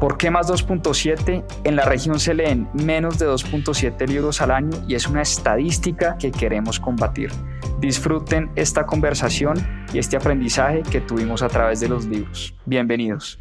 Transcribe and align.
¿Por 0.00 0.18
qué 0.18 0.28
más 0.30 0.50
2.7? 0.50 1.44
En 1.62 1.76
la 1.76 1.84
región 1.84 2.18
se 2.18 2.34
leen 2.34 2.68
menos 2.74 3.18
de 3.18 3.28
2.7 3.28 4.08
libros 4.08 4.42
al 4.42 4.50
año 4.50 4.76
y 4.88 4.96
es 4.96 5.06
una 5.06 5.22
estadística 5.22 6.18
que 6.18 6.32
queremos 6.32 6.80
combatir. 6.80 7.30
Disfruten 7.78 8.50
esta 8.56 8.86
conversación 8.86 9.56
y 9.92 9.98
este 9.98 10.16
aprendizaje 10.16 10.82
que 10.82 11.00
tuvimos 11.00 11.42
a 11.42 11.48
través 11.48 11.78
de 11.78 11.88
los 11.88 12.06
libros. 12.06 12.54
Bienvenidos. 12.64 13.38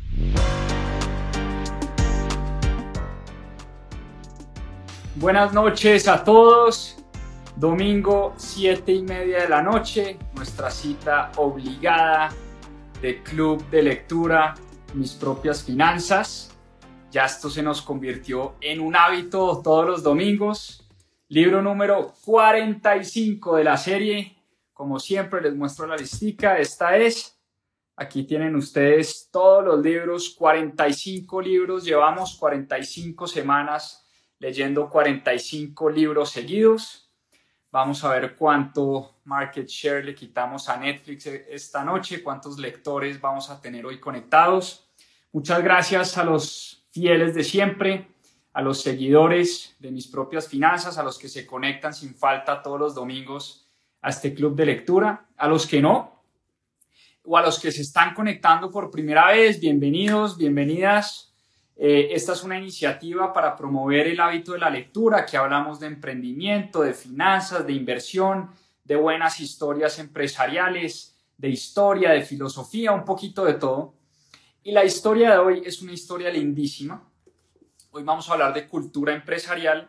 Buenas 5.16 5.54
noches 5.54 6.08
a 6.08 6.24
todos. 6.24 6.98
Domingo 7.56 8.34
7 8.38 8.92
y 8.92 9.04
media 9.04 9.42
de 9.42 9.50
la 9.50 9.62
noche, 9.62 10.18
nuestra 10.34 10.70
cita 10.70 11.32
obligada 11.38 12.30
de 13.02 13.22
Club 13.22 13.68
de 13.70 13.84
Lectura 13.84 14.56
Mis 14.94 15.14
Propias 15.14 15.64
Finanzas. 15.64 16.56
Ya 17.12 17.26
esto 17.26 17.50
se 17.50 17.62
nos 17.62 17.82
convirtió 17.82 18.56
en 18.62 18.80
un 18.80 18.96
hábito 18.96 19.62
todos 19.64 19.86
los 19.86 20.04
domingos. 20.04 20.88
Libro 21.30 21.62
número 21.62 22.14
45 22.26 23.56
de 23.58 23.64
la 23.64 23.78
serie. 23.78 24.38
Como 24.74 25.00
siempre 25.00 25.42
les 25.42 25.56
muestro 25.56 25.88
la 25.88 25.96
listica. 25.96 26.58
Esta 26.58 26.98
es. 26.98 27.40
Aquí 27.96 28.24
tienen 28.24 28.56
ustedes 28.56 29.30
todos 29.32 29.64
los 29.64 29.84
libros. 29.84 30.36
45 30.38 31.42
libros. 31.42 31.84
Llevamos 31.84 32.36
45 32.36 33.28
semanas 33.28 34.04
leyendo 34.40 34.90
45 34.90 35.90
libros 35.90 36.30
seguidos. 36.30 37.12
Vamos 37.72 38.04
a 38.04 38.10
ver 38.10 38.36
cuánto 38.36 39.16
market 39.24 39.68
share 39.68 40.06
le 40.06 40.14
quitamos 40.14 40.70
a 40.70 40.78
Netflix 40.78 41.26
esta 41.26 41.84
noche, 41.84 42.22
cuántos 42.22 42.60
lectores 42.60 43.20
vamos 43.20 43.50
a 43.50 43.60
tener 43.60 43.84
hoy 43.86 44.00
conectados. 44.00 44.83
Muchas 45.34 45.64
gracias 45.64 46.16
a 46.20 46.24
los 46.24 46.86
fieles 46.92 47.34
de 47.34 47.44
siempre 47.44 48.08
a 48.54 48.62
los 48.62 48.84
seguidores 48.84 49.76
de 49.80 49.90
mis 49.90 50.06
propias 50.06 50.48
finanzas, 50.48 51.00
a 51.00 51.04
los 51.04 51.18
que 51.18 51.28
se 51.28 51.44
conectan 51.44 51.92
sin 51.92 52.14
falta 52.14 52.62
todos 52.62 52.80
los 52.80 52.94
domingos 52.94 53.66
a 54.04 54.12
este 54.12 54.36
club 54.36 54.56
de 54.56 54.68
lectura, 54.68 55.26
a 55.36 55.48
los 55.48 55.66
que 55.66 55.82
no, 55.82 56.22
o 57.24 57.36
a 57.36 57.42
los 57.42 57.60
que 57.60 57.72
se 57.72 57.82
están 57.82 58.14
conectando 58.14 58.70
por 58.70 58.92
primera 58.92 59.32
vez, 59.32 59.60
bienvenidos, 59.60 60.38
bienvenidas. 60.38 61.34
Eh, 61.76 62.10
esta 62.12 62.34
es 62.34 62.44
una 62.44 62.60
iniciativa 62.60 63.34
para 63.34 63.56
promover 63.56 64.06
el 64.06 64.20
hábito 64.20 64.52
de 64.52 64.60
la 64.60 64.70
lectura, 64.70 65.26
que 65.26 65.38
hablamos 65.38 65.80
de 65.80 65.88
emprendimiento, 65.88 66.84
de 66.84 66.94
finanzas, 66.94 67.66
de 67.66 67.74
inversión, 67.74 68.52
de 68.84 68.98
buenas 68.98 69.40
historias 69.40 69.98
empresariales, 69.98 71.18
de 71.40 71.50
historia, 71.50 72.12
de 72.12 72.22
filosofía, 72.22 72.92
un 72.92 73.04
poquito 73.04 73.46
de 73.46 73.56
todo. 73.56 73.96
Y 74.66 74.72
la 74.72 74.86
historia 74.86 75.32
de 75.32 75.38
hoy 75.40 75.62
es 75.66 75.82
una 75.82 75.92
historia 75.92 76.30
lindísima 76.30 77.10
Hoy 77.96 78.02
vamos 78.02 78.28
a 78.28 78.34
hablar 78.34 78.56
de 78.56 78.68
cultura 78.68 79.14
empresarial 79.14 79.88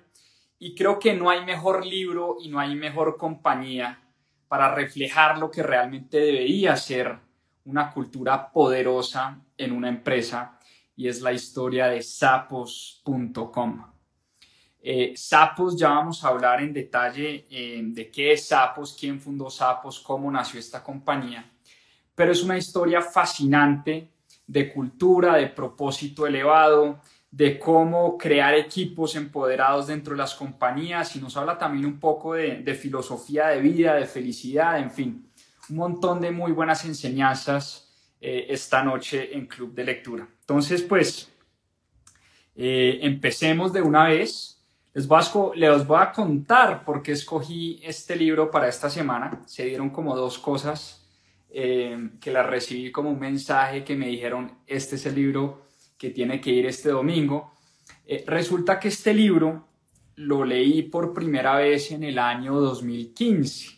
y 0.58 0.74
creo 0.74 0.98
que 0.98 1.14
no 1.14 1.30
hay 1.30 1.42
mejor 1.42 1.86
libro 1.86 2.36
y 2.38 2.50
no 2.50 2.60
hay 2.60 2.74
mejor 2.74 3.16
compañía 3.16 3.98
para 4.46 4.74
reflejar 4.74 5.38
lo 5.38 5.50
que 5.50 5.62
realmente 5.62 6.18
debería 6.18 6.76
ser 6.76 7.18
una 7.64 7.90
cultura 7.90 8.52
poderosa 8.52 9.40
en 9.56 9.72
una 9.72 9.88
empresa 9.88 10.58
y 10.94 11.08
es 11.08 11.22
la 11.22 11.32
historia 11.32 11.86
de 11.86 12.02
sapos.com. 12.02 13.86
Eh, 14.82 15.14
Sapos, 15.16 15.74
ya 15.74 15.88
vamos 15.88 16.22
a 16.22 16.28
hablar 16.28 16.60
en 16.60 16.74
detalle 16.74 17.46
eh, 17.48 17.80
de 17.82 18.10
qué 18.10 18.32
es 18.32 18.48
Sapos, 18.48 18.94
quién 19.00 19.18
fundó 19.18 19.48
Sapos, 19.48 19.98
cómo 20.00 20.30
nació 20.30 20.60
esta 20.60 20.82
compañía, 20.82 21.50
pero 22.14 22.32
es 22.32 22.42
una 22.42 22.58
historia 22.58 23.00
fascinante 23.00 24.13
de 24.46 24.72
cultura, 24.72 25.36
de 25.36 25.48
propósito 25.48 26.26
elevado, 26.26 27.00
de 27.30 27.58
cómo 27.58 28.16
crear 28.16 28.54
equipos 28.54 29.16
empoderados 29.16 29.88
dentro 29.88 30.12
de 30.12 30.18
las 30.18 30.34
compañías 30.34 31.16
y 31.16 31.20
nos 31.20 31.36
habla 31.36 31.58
también 31.58 31.84
un 31.86 31.98
poco 31.98 32.34
de, 32.34 32.74
filosofía 32.74 33.48
de 33.48 33.60
vida, 33.60 33.94
de 33.94 34.06
felicidad, 34.06 34.78
en 34.78 34.90
fin, 34.90 35.28
un 35.68 35.76
montón 35.76 36.20
de 36.20 36.30
muy 36.30 36.52
buenas 36.52 36.84
enseñanzas 36.84 37.90
eh, 38.20 38.46
esta 38.50 38.84
noche 38.84 39.34
en 39.34 39.46
Club 39.46 39.74
de 39.74 39.84
Lectura. 39.84 40.28
Entonces, 40.40 40.82
pues, 40.82 41.28
eh, 42.54 43.00
empecemos 43.02 43.72
de 43.72 43.82
una 43.82 44.04
vez. 44.04 44.62
Les 44.92 45.08
voy, 45.08 45.20
a, 45.20 45.56
les 45.56 45.86
voy 45.86 45.98
a 46.00 46.12
contar 46.12 46.84
por 46.84 47.02
qué 47.02 47.12
escogí 47.12 47.80
este 47.82 48.14
libro 48.14 48.48
para 48.48 48.68
esta 48.68 48.88
semana. 48.88 49.42
Se 49.46 49.64
dieron 49.64 49.90
como 49.90 50.14
dos 50.14 50.38
cosas 50.38 51.03
eh, 51.56 52.10
que 52.20 52.32
las 52.32 52.46
recibí 52.46 52.90
como 52.90 53.10
un 53.10 53.20
mensaje 53.20 53.84
que 53.84 53.94
me 53.94 54.08
dijeron, 54.08 54.58
este 54.66 54.96
es 54.96 55.06
el 55.06 55.14
libro 55.14 55.62
que 55.96 56.10
tiene 56.10 56.40
que 56.40 56.50
ir 56.50 56.66
este 56.66 56.88
domingo. 56.88 57.52
Eh, 58.04 58.24
resulta 58.26 58.80
que 58.80 58.88
este 58.88 59.14
libro 59.14 59.68
lo 60.16 60.44
leí 60.44 60.82
por 60.82 61.14
primera 61.14 61.54
vez 61.54 61.92
en 61.92 62.02
el 62.02 62.18
año 62.18 62.58
2015, 62.58 63.68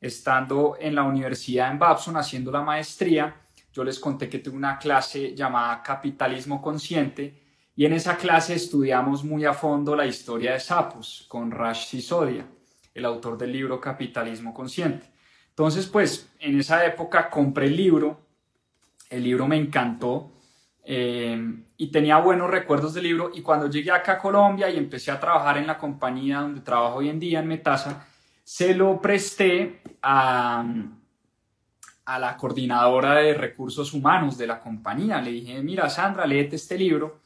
estando 0.00 0.76
en 0.80 0.96
la 0.96 1.04
universidad 1.04 1.70
en 1.70 1.78
Babson 1.78 2.16
haciendo 2.16 2.50
la 2.50 2.62
maestría. 2.62 3.42
Yo 3.72 3.84
les 3.84 4.00
conté 4.00 4.28
que 4.28 4.40
tuve 4.40 4.56
una 4.56 4.76
clase 4.76 5.36
llamada 5.36 5.84
Capitalismo 5.84 6.60
Consciente 6.60 7.42
y 7.76 7.84
en 7.84 7.92
esa 7.92 8.16
clase 8.16 8.54
estudiamos 8.56 9.22
muy 9.22 9.44
a 9.44 9.54
fondo 9.54 9.94
la 9.94 10.06
historia 10.06 10.54
de 10.54 10.58
Sapos 10.58 11.26
con 11.28 11.52
Rash 11.52 11.86
Sisodia, 11.86 12.44
el 12.92 13.04
autor 13.04 13.38
del 13.38 13.52
libro 13.52 13.80
Capitalismo 13.80 14.52
Consciente. 14.52 15.13
Entonces, 15.54 15.86
pues 15.86 16.28
en 16.40 16.58
esa 16.58 16.84
época 16.84 17.30
compré 17.30 17.66
el 17.66 17.76
libro, 17.76 18.20
el 19.08 19.22
libro 19.22 19.46
me 19.46 19.56
encantó, 19.56 20.32
eh, 20.84 21.40
y 21.76 21.90
tenía 21.90 22.18
buenos 22.18 22.50
recuerdos 22.50 22.92
del 22.92 23.04
libro 23.04 23.30
y 23.32 23.40
cuando 23.40 23.70
llegué 23.70 23.90
acá 23.90 24.12
a 24.12 24.18
Colombia 24.18 24.68
y 24.68 24.76
empecé 24.76 25.10
a 25.10 25.18
trabajar 25.18 25.56
en 25.56 25.66
la 25.66 25.78
compañía 25.78 26.40
donde 26.40 26.60
trabajo 26.60 26.96
hoy 26.96 27.08
en 27.08 27.18
día, 27.18 27.40
en 27.40 27.48
Metasa, 27.48 28.06
se 28.42 28.74
lo 28.74 29.00
presté 29.00 29.80
a, 30.02 30.64
la 32.18 32.36
coordinadora 32.36 33.14
de 33.14 33.32
recursos 33.32 33.94
humanos 33.94 34.36
de 34.36 34.46
la 34.46 34.60
compañía. 34.60 35.22
Le 35.22 35.30
dije, 35.30 35.62
mira 35.62 35.88
Sandra, 35.88 36.26
léete 36.26 36.56
este 36.56 36.76
libro. 36.76 37.20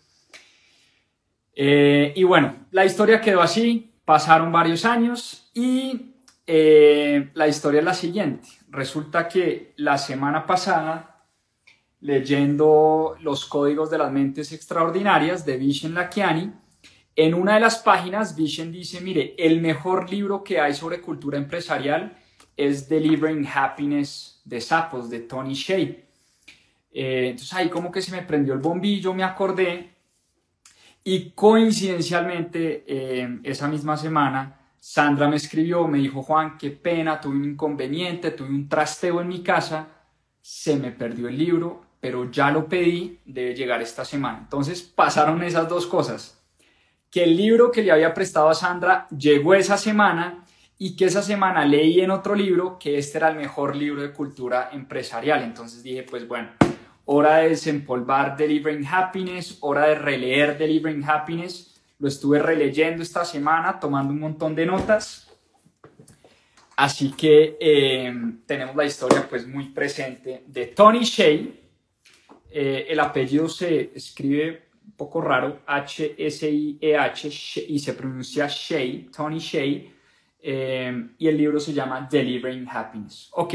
Eh, 1.54 2.12
y 2.14 2.22
bueno, 2.22 2.66
la 2.70 2.84
historia 2.84 3.20
quedó 3.20 3.42
así, 3.42 3.92
pasaron 4.04 4.52
varios 4.52 4.84
años 4.84 5.50
y 5.52 6.14
eh, 6.50 7.28
la 7.34 7.46
historia 7.46 7.80
es 7.80 7.84
la 7.84 7.92
siguiente. 7.92 8.48
Resulta 8.70 9.28
que 9.28 9.74
la 9.76 9.98
semana 9.98 10.46
pasada 10.46 11.26
leyendo 12.00 13.16
los 13.20 13.44
códigos 13.44 13.90
de 13.90 13.98
las 13.98 14.10
mentes 14.10 14.52
extraordinarias 14.52 15.44
de 15.44 15.58
Vishen 15.58 15.92
Lakiani. 15.92 16.50
En 17.16 17.34
una 17.34 17.54
de 17.54 17.60
las 17.60 17.78
páginas, 17.78 18.34
Vishen 18.34 18.72
dice, 18.72 19.02
mire, 19.02 19.34
el 19.36 19.60
mejor 19.60 20.10
libro 20.10 20.42
que 20.42 20.58
hay 20.58 20.72
sobre 20.72 21.02
cultura 21.02 21.36
empresarial 21.36 22.16
es 22.56 22.88
Delivering 22.88 23.46
Happiness 23.46 24.40
de 24.46 24.62
Sapos, 24.62 25.10
de 25.10 25.20
Tony 25.20 25.52
Shea. 25.52 25.96
Eh, 26.90 27.28
entonces 27.28 27.52
ahí 27.52 27.68
como 27.68 27.92
que 27.92 28.00
se 28.00 28.10
me 28.10 28.22
prendió 28.22 28.54
el 28.54 28.60
bombillo, 28.60 29.12
me 29.12 29.22
acordé 29.22 29.90
y 31.04 31.32
coincidencialmente 31.32 32.84
eh, 32.86 33.38
esa 33.42 33.68
misma 33.68 33.98
semana 33.98 34.57
Sandra 34.90 35.28
me 35.28 35.36
escribió, 35.36 35.86
me 35.86 35.98
dijo, 35.98 36.22
Juan, 36.22 36.56
qué 36.56 36.70
pena, 36.70 37.20
tuve 37.20 37.36
un 37.36 37.44
inconveniente, 37.44 38.30
tuve 38.30 38.48
un 38.48 38.70
trasteo 38.70 39.20
en 39.20 39.28
mi 39.28 39.42
casa, 39.42 39.86
se 40.40 40.76
me 40.76 40.92
perdió 40.92 41.28
el 41.28 41.36
libro, 41.36 41.84
pero 42.00 42.30
ya 42.30 42.50
lo 42.50 42.70
pedí, 42.70 43.20
debe 43.26 43.54
llegar 43.54 43.82
esta 43.82 44.06
semana. 44.06 44.38
Entonces 44.38 44.80
pasaron 44.80 45.42
esas 45.42 45.68
dos 45.68 45.86
cosas. 45.86 46.42
Que 47.10 47.24
el 47.24 47.36
libro 47.36 47.70
que 47.70 47.82
le 47.82 47.92
había 47.92 48.14
prestado 48.14 48.48
a 48.48 48.54
Sandra 48.54 49.06
llegó 49.10 49.52
esa 49.52 49.76
semana 49.76 50.46
y 50.78 50.96
que 50.96 51.04
esa 51.04 51.20
semana 51.20 51.66
leí 51.66 52.00
en 52.00 52.10
otro 52.10 52.34
libro 52.34 52.78
que 52.78 52.96
este 52.96 53.18
era 53.18 53.28
el 53.28 53.36
mejor 53.36 53.76
libro 53.76 54.00
de 54.00 54.14
cultura 54.14 54.70
empresarial. 54.72 55.42
Entonces 55.42 55.82
dije, 55.82 56.02
pues 56.02 56.26
bueno, 56.26 56.48
hora 57.04 57.36
de 57.36 57.50
desempolvar 57.50 58.38
Delivering 58.38 58.86
Happiness, 58.86 59.58
hora 59.60 59.88
de 59.88 59.96
releer 59.96 60.56
Delivering 60.56 61.04
Happiness. 61.04 61.77
Lo 61.98 62.08
estuve 62.08 62.38
releyendo 62.38 63.02
esta 63.02 63.24
semana, 63.24 63.80
tomando 63.80 64.12
un 64.12 64.20
montón 64.20 64.54
de 64.54 64.66
notas. 64.66 65.28
Así 66.76 67.10
que 67.10 67.56
eh, 67.58 68.14
tenemos 68.46 68.76
la 68.76 68.84
historia 68.84 69.26
pues 69.28 69.46
muy 69.48 69.70
presente 69.70 70.44
de 70.46 70.66
Tony 70.66 71.02
Shea, 71.02 71.40
eh, 72.50 72.86
el 72.88 73.00
apellido 73.00 73.48
se 73.48 73.90
escribe 73.94 74.68
un 74.84 74.92
poco 74.92 75.20
raro, 75.20 75.62
H-S-I-E-H, 75.66 77.28
e 77.28 77.66
y 77.68 77.78
se 77.78 77.92
pronuncia 77.94 78.46
Shea, 78.48 79.10
Tony 79.14 79.38
Shea. 79.38 79.92
eh, 80.40 81.08
y 81.18 81.26
el 81.26 81.36
libro 81.36 81.58
se 81.58 81.72
llama 81.72 82.06
Delivering 82.08 82.68
Happiness. 82.70 83.28
Ok, 83.32 83.54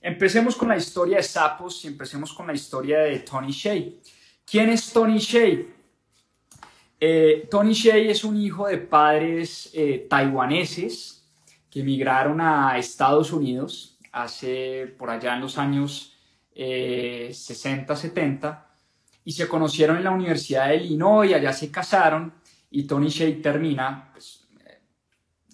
empecemos 0.00 0.54
con 0.54 0.68
la 0.68 0.76
historia 0.76 1.16
de 1.16 1.24
sapos 1.24 1.84
y 1.84 1.88
empecemos 1.88 2.32
con 2.32 2.46
la 2.46 2.54
historia 2.54 3.00
de 3.00 3.18
Tony 3.18 3.50
Shea. 3.50 3.82
¿Quién 4.46 4.70
es 4.70 4.92
Tony 4.92 5.18
Shea? 5.18 5.73
Eh, 7.00 7.48
Tony 7.50 7.72
Shea 7.72 7.96
es 7.96 8.24
un 8.24 8.40
hijo 8.40 8.66
de 8.66 8.78
padres 8.78 9.70
eh, 9.74 10.06
taiwaneses 10.08 11.24
que 11.70 11.80
emigraron 11.80 12.40
a 12.40 12.78
Estados 12.78 13.32
Unidos 13.32 13.98
hace 14.12 14.94
por 14.96 15.10
allá 15.10 15.34
en 15.34 15.40
los 15.40 15.58
años 15.58 16.12
60, 16.54 17.96
70 17.96 18.64
y 19.24 19.32
se 19.32 19.48
conocieron 19.48 19.96
en 19.96 20.04
la 20.04 20.12
Universidad 20.12 20.68
de 20.68 20.76
Illinois, 20.76 21.34
allá 21.34 21.52
se 21.52 21.70
casaron 21.70 22.32
y 22.70 22.84
Tony 22.84 23.08
Shea 23.08 23.40
termina, 23.40 24.10
pues, 24.12 24.46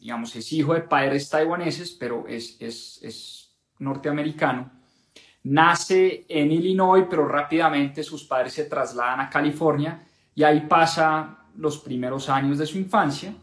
digamos, 0.01 0.35
es 0.35 0.51
hijo 0.53 0.75
de 0.75 0.81
padres 0.81 1.29
taiwaneses, 1.29 1.91
pero 1.91 2.27
es, 2.27 2.57
es, 2.61 3.55
norteamericano. 3.79 4.71
Nace 5.45 6.27
en 6.29 6.53
Illinois, 6.53 7.07
pero 7.09 7.27
rápidamente 7.27 8.03
sus 8.03 8.25
padres 8.25 8.53
se 8.53 8.65
trasladan 8.65 9.21
a 9.21 9.31
California 9.31 10.07
y 10.35 10.43
ahí 10.43 10.61
pasa 10.63 11.39
los 11.57 11.79
primeros 11.79 12.29
años 12.29 12.59
de 12.59 12.67
su 12.67 12.79
infancia 12.79 13.35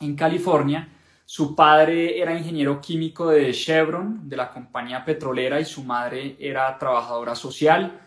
en 0.00 0.14
California. 0.14 0.88
Su 1.24 1.54
padre 1.54 2.20
era 2.20 2.36
ingeniero 2.36 2.80
químico 2.80 3.28
de 3.28 3.52
Chevron, 3.52 4.28
de 4.28 4.36
la 4.36 4.50
compañía 4.50 5.04
petrolera, 5.04 5.60
y 5.60 5.64
su 5.64 5.82
madre 5.82 6.36
era 6.38 6.76
trabajadora 6.78 7.34
social. 7.34 8.00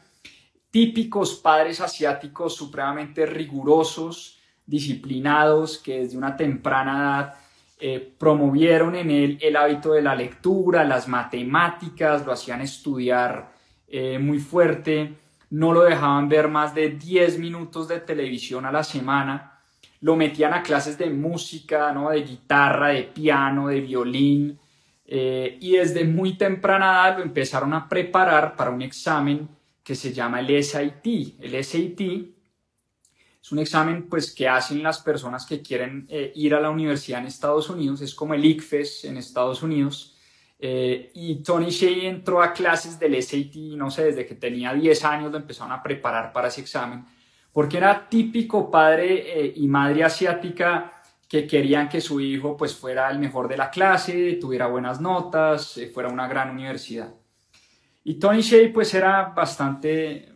Típicos 0.70 1.36
padres 1.36 1.82
asiáticos 1.82 2.56
supremamente 2.56 3.26
rigurosos, 3.26 4.40
disciplinados, 4.66 5.78
que 5.78 6.02
desde 6.02 6.18
una 6.18 6.36
temprana 6.36 6.98
edad 6.98 7.34
eh, 7.80 8.14
promovieron 8.18 8.96
en 8.96 9.10
él 9.12 9.38
el 9.42 9.56
hábito 9.56 9.94
de 9.94 10.02
la 10.02 10.16
lectura, 10.16 10.84
las 10.84 11.08
matemáticas, 11.08 12.26
lo 12.26 12.32
hacían 12.32 12.62
estudiar 12.62 13.54
eh, 13.88 14.18
muy 14.20 14.40
fuerte, 14.40 15.18
no 15.56 15.72
lo 15.72 15.84
dejaban 15.84 16.28
ver 16.28 16.50
más 16.50 16.76
de 16.76 16.90
10 16.90 17.40
minutos 17.40 17.88
de 17.88 18.02
televisión 18.02 18.66
a 18.66 18.74
la 18.74 18.84
semana, 18.84 19.62
lo 20.02 20.18
metían 20.18 20.54
a 20.54 20.62
clases 20.62 20.98
de 20.98 21.10
música, 21.10 21.94
¿no? 21.94 22.10
de 22.10 22.24
guitarra, 22.24 22.90
de 22.90 23.04
piano, 23.04 23.70
de 23.70 23.80
violín, 23.80 24.60
eh, 25.06 25.58
y 25.62 25.78
desde 25.78 26.04
muy 26.04 26.38
temprana 26.38 27.08
edad 27.08 27.18
lo 27.20 27.24
empezaron 27.24 27.74
a 27.74 27.88
preparar 27.88 28.58
para 28.58 28.70
un 28.70 28.82
examen 28.82 29.48
que 29.82 29.96
se 29.96 30.12
llama 30.12 30.42
el 30.42 30.62
SAT. 30.62 31.06
El 31.40 31.64
SAT 31.64 32.02
es 33.42 33.52
un 33.54 33.60
examen 33.60 34.10
pues, 34.10 34.34
que 34.34 34.50
hacen 34.50 34.84
las 34.84 35.00
personas 35.00 35.46
que 35.46 35.62
quieren 35.62 36.06
eh, 36.10 36.34
ir 36.36 36.54
a 36.54 36.60
la 36.60 36.70
universidad 36.70 37.22
en 37.22 37.28
Estados 37.28 37.70
Unidos, 37.70 38.02
es 38.02 38.14
como 38.14 38.34
el 38.34 38.44
ICFES 38.44 39.06
en 39.06 39.16
Estados 39.16 39.64
Unidos. 39.64 40.15
Eh, 40.58 41.12
y 41.14 41.44
Tony 41.44 41.70
Shea 41.70 42.10
entró 42.10 42.42
a 42.42 42.54
clases 42.54 42.98
del 42.98 43.22
SAT, 43.22 43.56
no 43.76 43.92
sé, 43.92 44.06
desde 44.06 44.26
que 44.26 44.36
tenía 44.36 44.74
10 44.74 45.04
años 45.04 45.32
lo 45.32 45.38
empezaron 45.38 45.74
a 45.74 45.84
preparar 45.84 46.32
para 46.32 46.48
ese 46.48 46.62
examen, 46.62 47.06
porque 47.52 47.78
era 47.78 48.08
típico 48.08 48.72
padre 48.72 49.46
eh, 49.46 49.54
y 49.56 49.68
madre 49.68 50.04
asiática 50.04 50.92
que 51.28 51.46
querían 51.46 51.90
que 51.90 52.00
su 52.02 52.22
hijo 52.22 52.56
pues 52.56 52.76
fuera 52.76 53.10
el 53.10 53.20
mejor 53.20 53.48
de 53.48 53.58
la 53.58 53.70
clase, 53.70 54.38
tuviera 54.40 54.68
buenas 54.68 55.02
notas, 55.02 55.80
fuera 55.94 56.10
una 56.10 56.28
gran 56.28 56.52
universidad. 56.52 57.14
Y 58.04 58.16
Tony 58.16 58.42
Shea 58.42 58.72
pues 58.74 58.94
era 58.94 59.34
bastante, 59.36 60.34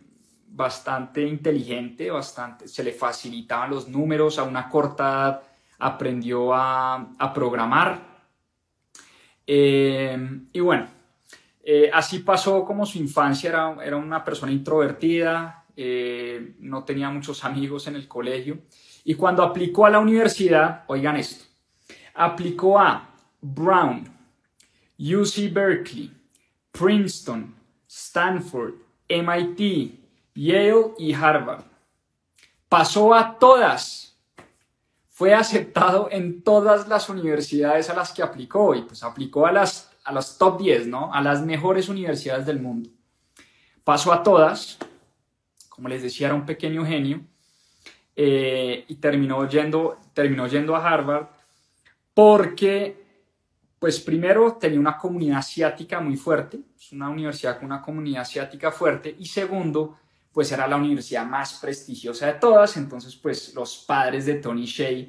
bastante 0.48 1.22
inteligente, 1.22 2.10
bastante, 2.10 2.68
se 2.68 2.84
le 2.84 2.92
facilitaban 2.92 3.70
los 3.70 3.88
números, 3.88 4.38
a 4.38 4.42
una 4.42 4.68
corta 4.68 5.04
edad 5.04 5.42
aprendió 5.80 6.54
a, 6.54 7.32
programar. 7.34 8.09
Eh, 9.52 10.16
y 10.52 10.60
bueno, 10.60 10.86
eh, 11.64 11.90
así 11.92 12.20
pasó 12.20 12.64
como 12.64 12.86
su 12.86 12.98
infancia, 12.98 13.50
era, 13.50 13.84
era 13.84 13.96
una 13.96 14.24
persona 14.24 14.52
introvertida, 14.52 15.64
eh, 15.74 16.54
no 16.60 16.84
tenía 16.84 17.10
muchos 17.10 17.44
amigos 17.44 17.88
en 17.88 17.96
el 17.96 18.06
colegio. 18.06 18.58
Y 19.02 19.14
cuando 19.14 19.42
aplicó 19.42 19.86
a 19.86 19.90
la 19.90 19.98
universidad, 19.98 20.84
oigan 20.86 21.16
esto, 21.16 21.46
aplicó 22.14 22.78
a 22.78 23.10
Brown, 23.40 24.04
UC 24.96 25.52
Berkeley, 25.52 26.12
Princeton, 26.70 27.52
Stanford, 27.88 28.74
MIT, 29.08 29.98
Yale 30.32 30.92
y 30.96 31.12
Harvard. 31.12 31.64
Pasó 32.68 33.12
a 33.12 33.36
todas. 33.36 34.09
Fue 35.20 35.34
aceptado 35.34 36.08
en 36.10 36.40
todas 36.40 36.88
las 36.88 37.10
universidades 37.10 37.90
a 37.90 37.94
las 37.94 38.10
que 38.10 38.22
aplicó 38.22 38.74
y 38.74 38.80
pues 38.80 39.02
aplicó 39.02 39.46
a 39.46 39.52
las, 39.52 39.92
a 40.02 40.12
las 40.12 40.38
top 40.38 40.58
10, 40.62 40.86
¿no? 40.86 41.12
A 41.12 41.20
las 41.20 41.42
mejores 41.42 41.90
universidades 41.90 42.46
del 42.46 42.58
mundo. 42.58 42.88
Pasó 43.84 44.14
a 44.14 44.22
todas, 44.22 44.78
como 45.68 45.88
les 45.88 46.02
decía, 46.02 46.28
era 46.28 46.34
un 46.34 46.46
pequeño 46.46 46.86
genio 46.86 47.20
eh, 48.16 48.86
y 48.88 48.94
terminó 48.94 49.46
yendo, 49.46 49.98
terminó 50.14 50.46
yendo 50.46 50.74
a 50.74 50.90
Harvard 50.90 51.26
porque 52.14 53.04
pues 53.78 54.00
primero 54.00 54.54
tenía 54.54 54.80
una 54.80 54.96
comunidad 54.96 55.40
asiática 55.40 56.00
muy 56.00 56.16
fuerte, 56.16 56.60
es 56.78 56.92
una 56.92 57.10
universidad 57.10 57.58
con 57.58 57.66
una 57.66 57.82
comunidad 57.82 58.22
asiática 58.22 58.72
fuerte, 58.72 59.14
y 59.18 59.26
segundo, 59.26 59.98
pues 60.32 60.52
era 60.52 60.66
la 60.68 60.76
universidad 60.76 61.26
más 61.26 61.54
prestigiosa 61.54 62.26
de 62.26 62.34
todas, 62.34 62.76
entonces 62.76 63.16
pues 63.16 63.54
los 63.54 63.84
padres 63.86 64.26
de 64.26 64.34
Tony 64.34 64.64
Shea 64.64 65.06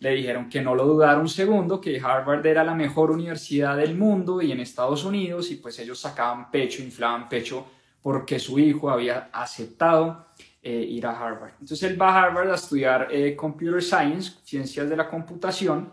le 0.00 0.10
dijeron 0.12 0.48
que 0.48 0.62
no 0.62 0.74
lo 0.74 0.86
dudara 0.86 1.18
un 1.18 1.28
segundo, 1.28 1.80
que 1.80 2.00
Harvard 2.00 2.44
era 2.46 2.64
la 2.64 2.74
mejor 2.74 3.10
universidad 3.10 3.76
del 3.76 3.96
mundo 3.96 4.40
y 4.40 4.50
en 4.52 4.60
Estados 4.60 5.04
Unidos, 5.04 5.50
y 5.50 5.56
pues 5.56 5.78
ellos 5.78 6.00
sacaban 6.00 6.50
pecho, 6.50 6.82
inflaban 6.82 7.28
pecho 7.28 7.66
porque 8.02 8.38
su 8.38 8.58
hijo 8.58 8.90
había 8.90 9.28
aceptado 9.32 10.26
eh, 10.62 10.72
ir 10.72 11.06
a 11.06 11.18
Harvard. 11.18 11.52
Entonces 11.60 11.82
él 11.82 12.00
va 12.00 12.08
a 12.08 12.22
Harvard 12.24 12.50
a 12.50 12.54
estudiar 12.54 13.08
eh, 13.10 13.36
Computer 13.36 13.82
Science, 13.82 14.38
ciencias 14.42 14.88
de 14.88 14.96
la 14.96 15.08
computación, 15.08 15.92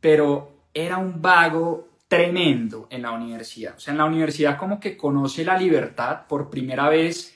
pero 0.00 0.62
era 0.72 0.96
un 0.96 1.20
vago 1.20 1.87
tremendo 2.08 2.88
en 2.90 3.02
la 3.02 3.12
universidad. 3.12 3.76
O 3.76 3.80
sea, 3.80 3.92
en 3.92 3.98
la 3.98 4.06
universidad 4.06 4.56
como 4.56 4.80
que 4.80 4.96
conoce 4.96 5.44
la 5.44 5.58
libertad, 5.58 6.26
por 6.26 6.48
primera 6.48 6.88
vez 6.88 7.34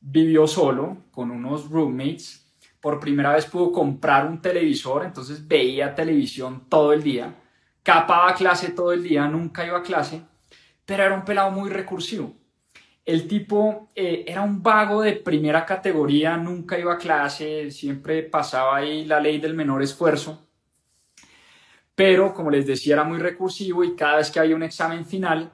vivió 0.00 0.46
solo 0.46 0.98
con 1.10 1.30
unos 1.30 1.68
roommates, 1.68 2.40
por 2.80 3.00
primera 3.00 3.32
vez 3.34 3.46
pudo 3.46 3.72
comprar 3.72 4.26
un 4.26 4.40
televisor, 4.40 5.04
entonces 5.04 5.46
veía 5.46 5.94
televisión 5.94 6.68
todo 6.68 6.92
el 6.92 7.02
día, 7.02 7.34
capaba 7.82 8.34
clase 8.34 8.70
todo 8.70 8.92
el 8.92 9.02
día, 9.02 9.26
nunca 9.26 9.66
iba 9.66 9.78
a 9.78 9.82
clase, 9.82 10.22
pero 10.84 11.02
era 11.02 11.14
un 11.14 11.24
pelado 11.24 11.50
muy 11.50 11.70
recursivo. 11.70 12.34
El 13.04 13.26
tipo 13.26 13.90
eh, 13.94 14.24
era 14.26 14.42
un 14.42 14.62
vago 14.62 15.02
de 15.02 15.12
primera 15.12 15.66
categoría, 15.66 16.36
nunca 16.36 16.78
iba 16.78 16.94
a 16.94 16.98
clase, 16.98 17.70
siempre 17.70 18.22
pasaba 18.22 18.76
ahí 18.76 19.04
la 19.04 19.20
ley 19.20 19.38
del 19.40 19.54
menor 19.54 19.82
esfuerzo 19.82 20.43
pero 21.94 22.34
como 22.34 22.50
les 22.50 22.66
decía 22.66 22.94
era 22.94 23.04
muy 23.04 23.18
recursivo 23.18 23.84
y 23.84 23.94
cada 23.94 24.16
vez 24.16 24.30
que 24.30 24.40
había 24.40 24.56
un 24.56 24.62
examen 24.62 25.06
final, 25.06 25.52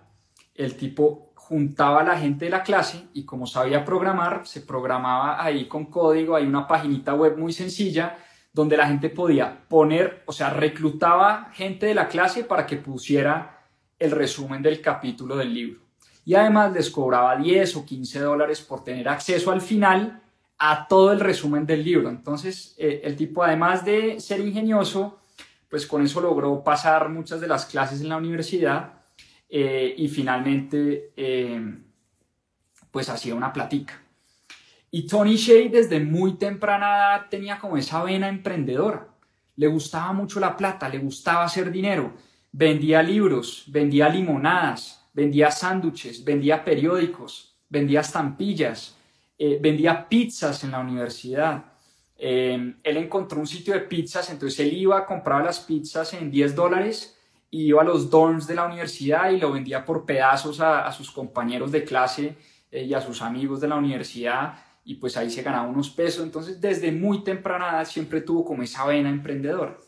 el 0.54 0.76
tipo 0.76 1.32
juntaba 1.34 2.00
a 2.00 2.04
la 2.04 2.18
gente 2.18 2.44
de 2.44 2.50
la 2.50 2.62
clase 2.62 3.08
y 3.12 3.24
como 3.24 3.46
sabía 3.46 3.84
programar, 3.84 4.46
se 4.46 4.60
programaba 4.60 5.42
ahí 5.42 5.66
con 5.66 5.86
código, 5.86 6.36
hay 6.36 6.46
una 6.46 6.66
paginita 6.66 7.14
web 7.14 7.36
muy 7.36 7.52
sencilla 7.52 8.18
donde 8.52 8.76
la 8.76 8.86
gente 8.86 9.10
podía 9.10 9.64
poner, 9.68 10.22
o 10.26 10.32
sea, 10.32 10.50
reclutaba 10.50 11.50
gente 11.52 11.86
de 11.86 11.94
la 11.94 12.08
clase 12.08 12.44
para 12.44 12.66
que 12.66 12.76
pusiera 12.76 13.66
el 13.98 14.10
resumen 14.10 14.62
del 14.62 14.80
capítulo 14.80 15.36
del 15.36 15.54
libro. 15.54 15.80
Y 16.24 16.34
además 16.34 16.72
les 16.72 16.90
cobraba 16.90 17.36
10 17.36 17.76
o 17.76 17.84
15 17.84 18.20
dólares 18.20 18.60
por 18.60 18.82
tener 18.82 19.08
acceso 19.08 19.50
al 19.50 19.60
final 19.60 20.22
a 20.58 20.86
todo 20.86 21.12
el 21.12 21.20
resumen 21.20 21.64
del 21.64 21.84
libro. 21.84 22.08
Entonces, 22.08 22.74
eh, 22.76 23.00
el 23.04 23.16
tipo, 23.16 23.42
además 23.42 23.84
de 23.84 24.20
ser 24.20 24.40
ingenioso, 24.40 25.19
pues 25.70 25.86
con 25.86 26.02
eso 26.02 26.20
logró 26.20 26.62
pasar 26.62 27.08
muchas 27.08 27.40
de 27.40 27.46
las 27.46 27.64
clases 27.64 28.00
en 28.00 28.08
la 28.08 28.16
universidad 28.16 28.94
eh, 29.48 29.94
y 29.96 30.08
finalmente 30.08 31.12
eh, 31.16 31.78
pues 32.90 33.08
hacía 33.08 33.34
una 33.34 33.52
platica. 33.52 34.02
Y 34.90 35.06
Tony 35.06 35.36
Shea 35.36 35.68
desde 35.70 36.00
muy 36.00 36.34
temprana 36.34 36.86
edad 36.86 37.26
tenía 37.30 37.58
como 37.58 37.76
esa 37.76 38.02
vena 38.02 38.28
emprendedora. 38.28 39.06
Le 39.54 39.68
gustaba 39.68 40.12
mucho 40.12 40.40
la 40.40 40.56
plata, 40.56 40.88
le 40.88 40.98
gustaba 40.98 41.44
hacer 41.44 41.70
dinero. 41.70 42.14
Vendía 42.50 43.00
libros, 43.00 43.64
vendía 43.68 44.08
limonadas, 44.08 45.08
vendía 45.12 45.52
sándwiches, 45.52 46.24
vendía 46.24 46.64
periódicos, 46.64 47.54
vendía 47.68 48.00
estampillas, 48.00 48.96
eh, 49.38 49.58
vendía 49.62 50.08
pizzas 50.08 50.64
en 50.64 50.72
la 50.72 50.80
universidad. 50.80 51.69
Em, 52.22 52.76
él 52.82 52.98
encontró 52.98 53.40
un 53.40 53.46
sitio 53.46 53.72
de 53.72 53.80
pizzas, 53.80 54.28
entonces 54.28 54.60
él 54.60 54.74
iba, 54.74 54.98
a 54.98 55.06
comprar 55.06 55.42
las 55.42 55.60
pizzas 55.60 56.12
en 56.12 56.30
10 56.30 56.54
dólares, 56.54 57.16
iba 57.50 57.80
a 57.80 57.84
los 57.84 58.10
dorms 58.10 58.46
de 58.46 58.54
la 58.56 58.66
universidad 58.66 59.30
y 59.30 59.40
lo 59.40 59.50
vendía 59.50 59.86
por 59.86 60.04
pedazos 60.04 60.60
a, 60.60 60.92
sus 60.92 61.10
compañeros 61.10 61.72
de 61.72 61.82
clase 61.82 62.36
eh, 62.70 62.84
y 62.84 62.92
a 62.92 63.00
sus 63.00 63.22
amigos 63.22 63.62
de 63.62 63.68
la 63.68 63.76
universidad 63.76 64.58
y 64.84 64.96
pues 64.96 65.16
ahí 65.16 65.30
se 65.30 65.42
ganaba 65.42 65.66
unos 65.66 65.88
pesos. 65.88 66.22
Entonces 66.22 66.60
desde 66.60 66.92
muy 66.92 67.24
temprana 67.24 67.70
edad 67.70 67.86
siempre 67.86 68.20
tuvo 68.20 68.44
como 68.44 68.62
esa 68.62 68.84
vena 68.84 69.08
emprendedora. 69.08 69.78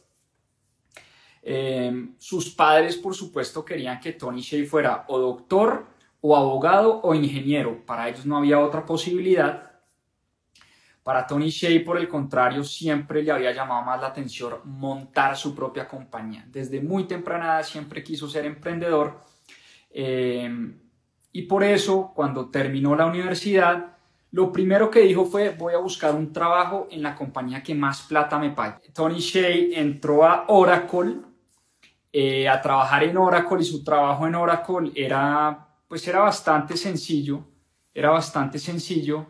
Em, 1.42 2.14
sus 2.18 2.48
padres, 2.48 2.96
por 2.96 3.14
supuesto, 3.14 3.62
querían 3.62 4.00
que 4.00 4.12
Tony 4.12 4.40
Shea 4.40 4.66
fuera 4.66 5.04
o 5.08 5.18
doctor 5.18 5.86
o 6.22 6.34
abogado 6.34 7.02
o 7.02 7.14
ingeniero. 7.14 7.84
Para 7.84 8.08
ellos 8.08 8.24
no 8.24 8.38
había 8.38 8.58
otra 8.58 8.86
posibilidad. 8.86 9.71
Para 11.02 11.26
Tony 11.26 11.50
Shea, 11.50 11.84
por 11.84 11.98
el 11.98 12.06
contrario, 12.06 12.62
siempre 12.62 13.22
le 13.22 13.32
había 13.32 13.52
llamado 13.52 13.82
más 13.82 14.00
la 14.00 14.08
atención 14.08 14.60
montar 14.64 15.36
su 15.36 15.54
propia 15.54 15.88
compañía. 15.88 16.44
Desde 16.48 16.80
muy 16.80 17.04
temprana 17.04 17.46
edad 17.46 17.62
siempre 17.64 18.04
quiso 18.04 18.28
ser 18.28 18.46
emprendedor. 18.46 19.20
Em, 19.90 20.78
y 21.32 21.42
por 21.42 21.64
eso, 21.64 22.12
cuando 22.14 22.50
terminó 22.50 22.94
la 22.94 23.06
universidad, 23.06 23.96
lo 24.30 24.52
primero 24.52 24.90
que 24.90 25.00
dijo 25.00 25.24
fue, 25.24 25.50
voy 25.50 25.74
a 25.74 25.78
buscar 25.78 26.14
un 26.14 26.32
trabajo 26.32 26.86
en 26.90 27.02
la 27.02 27.14
compañía 27.16 27.62
que 27.62 27.74
más 27.74 28.02
plata 28.02 28.38
me 28.38 28.50
pague. 28.50 28.90
Tony 28.94 29.18
Shea 29.18 29.78
entró 29.80 30.24
a 30.24 30.44
Oracle, 30.48 31.16
eh, 32.12 32.48
a 32.48 32.60
trabajar 32.62 33.02
en 33.02 33.16
Oracle 33.16 33.60
y 33.60 33.64
su 33.64 33.82
trabajo 33.82 34.26
en 34.26 34.36
Oracle 34.36 34.92
era, 34.94 35.68
pues 35.88 36.06
era 36.06 36.20
bastante 36.20 36.76
sencillo, 36.76 37.44
era 37.92 38.10
bastante 38.10 38.58
sencillo. 38.58 39.26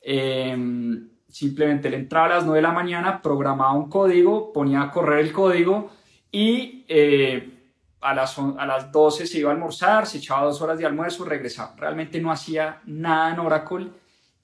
Em, 0.00 1.11
simplemente 1.32 1.88
le 1.88 1.96
entraba 1.96 2.26
a 2.26 2.28
las 2.28 2.44
9 2.44 2.58
de 2.58 2.62
la 2.62 2.72
mañana, 2.72 3.22
programaba 3.22 3.72
un 3.72 3.88
código, 3.88 4.52
ponía 4.52 4.82
a 4.82 4.90
correr 4.90 5.20
el 5.20 5.32
código 5.32 5.90
y 6.30 6.84
eh, 6.88 7.70
a, 8.02 8.14
las, 8.14 8.38
a 8.38 8.66
las 8.66 8.92
12 8.92 9.26
se 9.26 9.38
iba 9.38 9.50
a 9.50 9.54
almorzar, 9.54 10.06
se 10.06 10.18
echaba 10.18 10.44
dos 10.44 10.60
horas 10.60 10.78
de 10.78 10.84
almuerzo, 10.84 11.24
regresaba. 11.24 11.74
Realmente 11.78 12.20
no 12.20 12.30
hacía 12.30 12.82
nada 12.84 13.32
en 13.32 13.40
Oracle 13.40 13.88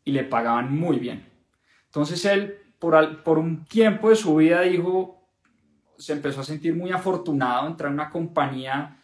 y 0.03 0.13
le 0.13 0.25
pagaban 0.25 0.75
muy 0.75 0.99
bien. 0.99 1.29
Entonces 1.85 2.25
él, 2.25 2.59
por, 2.79 3.23
por 3.23 3.39
un 3.39 3.67
tiempo 3.67 4.09
de 4.09 4.17
su 4.17 4.37
vida, 4.37 4.63
dijo, 4.63 5.29
se 5.99 6.15
empezó 6.15 6.41
a 6.41 6.45
sentir 6.45 6.75
muy 6.75 6.91
afortunado, 6.91 7.67
entrar 7.67 7.89
en 7.89 7.95
una 7.95 8.09
compañía 8.09 8.97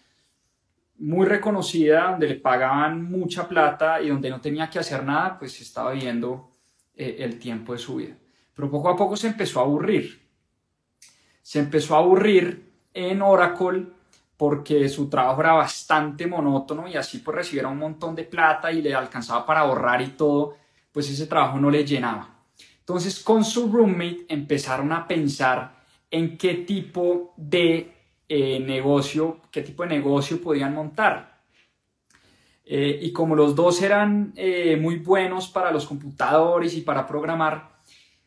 muy 0.97 1.27
reconocida, 1.27 2.13
donde 2.13 2.29
le 2.29 2.37
pagaban 2.37 3.05
mucha 3.05 3.47
plata 3.47 4.01
y 4.01 4.09
donde 4.09 4.31
no 4.31 4.41
tenía 4.41 4.71
que 4.71 4.79
hacer 4.79 5.05
nada, 5.05 5.39
pues 5.39 5.61
estaba 5.61 5.93
viviendo 5.93 6.54
eh, 6.97 7.17
el 7.21 7.39
tiempo 7.39 7.73
de 7.73 7.79
su 7.79 7.97
vida. 7.97 8.17
Pero 8.55 8.71
poco 8.71 8.89
a 8.89 8.97
poco 8.97 9.17
se 9.17 9.29
empezó 9.29 9.61
a 9.61 9.65
aburrir. 9.65 10.23
Se 11.43 11.59
empezó 11.59 11.95
a 11.95 11.99
aburrir 11.99 12.73
en 12.93 13.21
Oracle 13.21 13.87
porque 14.37 14.89
su 14.89 15.09
trabajo 15.09 15.41
era 15.41 15.53
bastante 15.53 16.27
monótono 16.27 16.89
y 16.89 16.97
así 16.97 17.19
pues 17.19 17.37
recibiera 17.37 17.69
un 17.69 17.79
montón 17.79 18.15
de 18.15 18.25
plata 18.25 18.73
y 18.73 18.83
le 18.83 18.95
alcanzaba 18.95 19.45
para 19.47 19.61
ahorrar 19.61 20.03
y 20.03 20.09
todo, 20.09 20.57
pues 20.93 21.11
ese 21.11 21.27
trabajo 21.27 21.59
no 21.59 21.71
le 21.71 21.85
llenaba. 21.85 22.35
Entonces 22.81 23.21
con 23.21 23.45
su 23.45 23.71
roommate 23.71 24.27
empezaron 24.29 24.93
a 24.93 25.07
pensar 25.07 25.85
en 26.11 26.37
qué 26.37 26.55
tipo 26.55 27.35
de 27.37 27.93
eh, 28.29 28.61
negocio, 28.61 29.41
qué 29.51 29.63
tipo 29.63 29.83
de 29.83 29.91
negocio 29.91 30.41
podían 30.41 30.75
montar. 30.75 31.34
Eh, 32.67 32.99
y 33.03 33.13
como 33.13 33.37
los 33.37 33.55
dos 33.55 33.83
eran 33.83 34.33
eh, 34.37 34.79
muy 34.81 34.97
buenos 34.97 35.49
para 35.49 35.71
los 35.71 35.85
computadores 35.87 36.75
y 36.75 36.81
para 36.81 37.07
programar, 37.07 37.75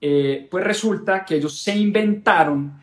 Eh, 0.00 0.48
pues 0.50 0.64
resulta 0.64 1.24
que 1.24 1.36
ellos 1.36 1.60
se 1.60 1.76
inventaron 1.76 2.80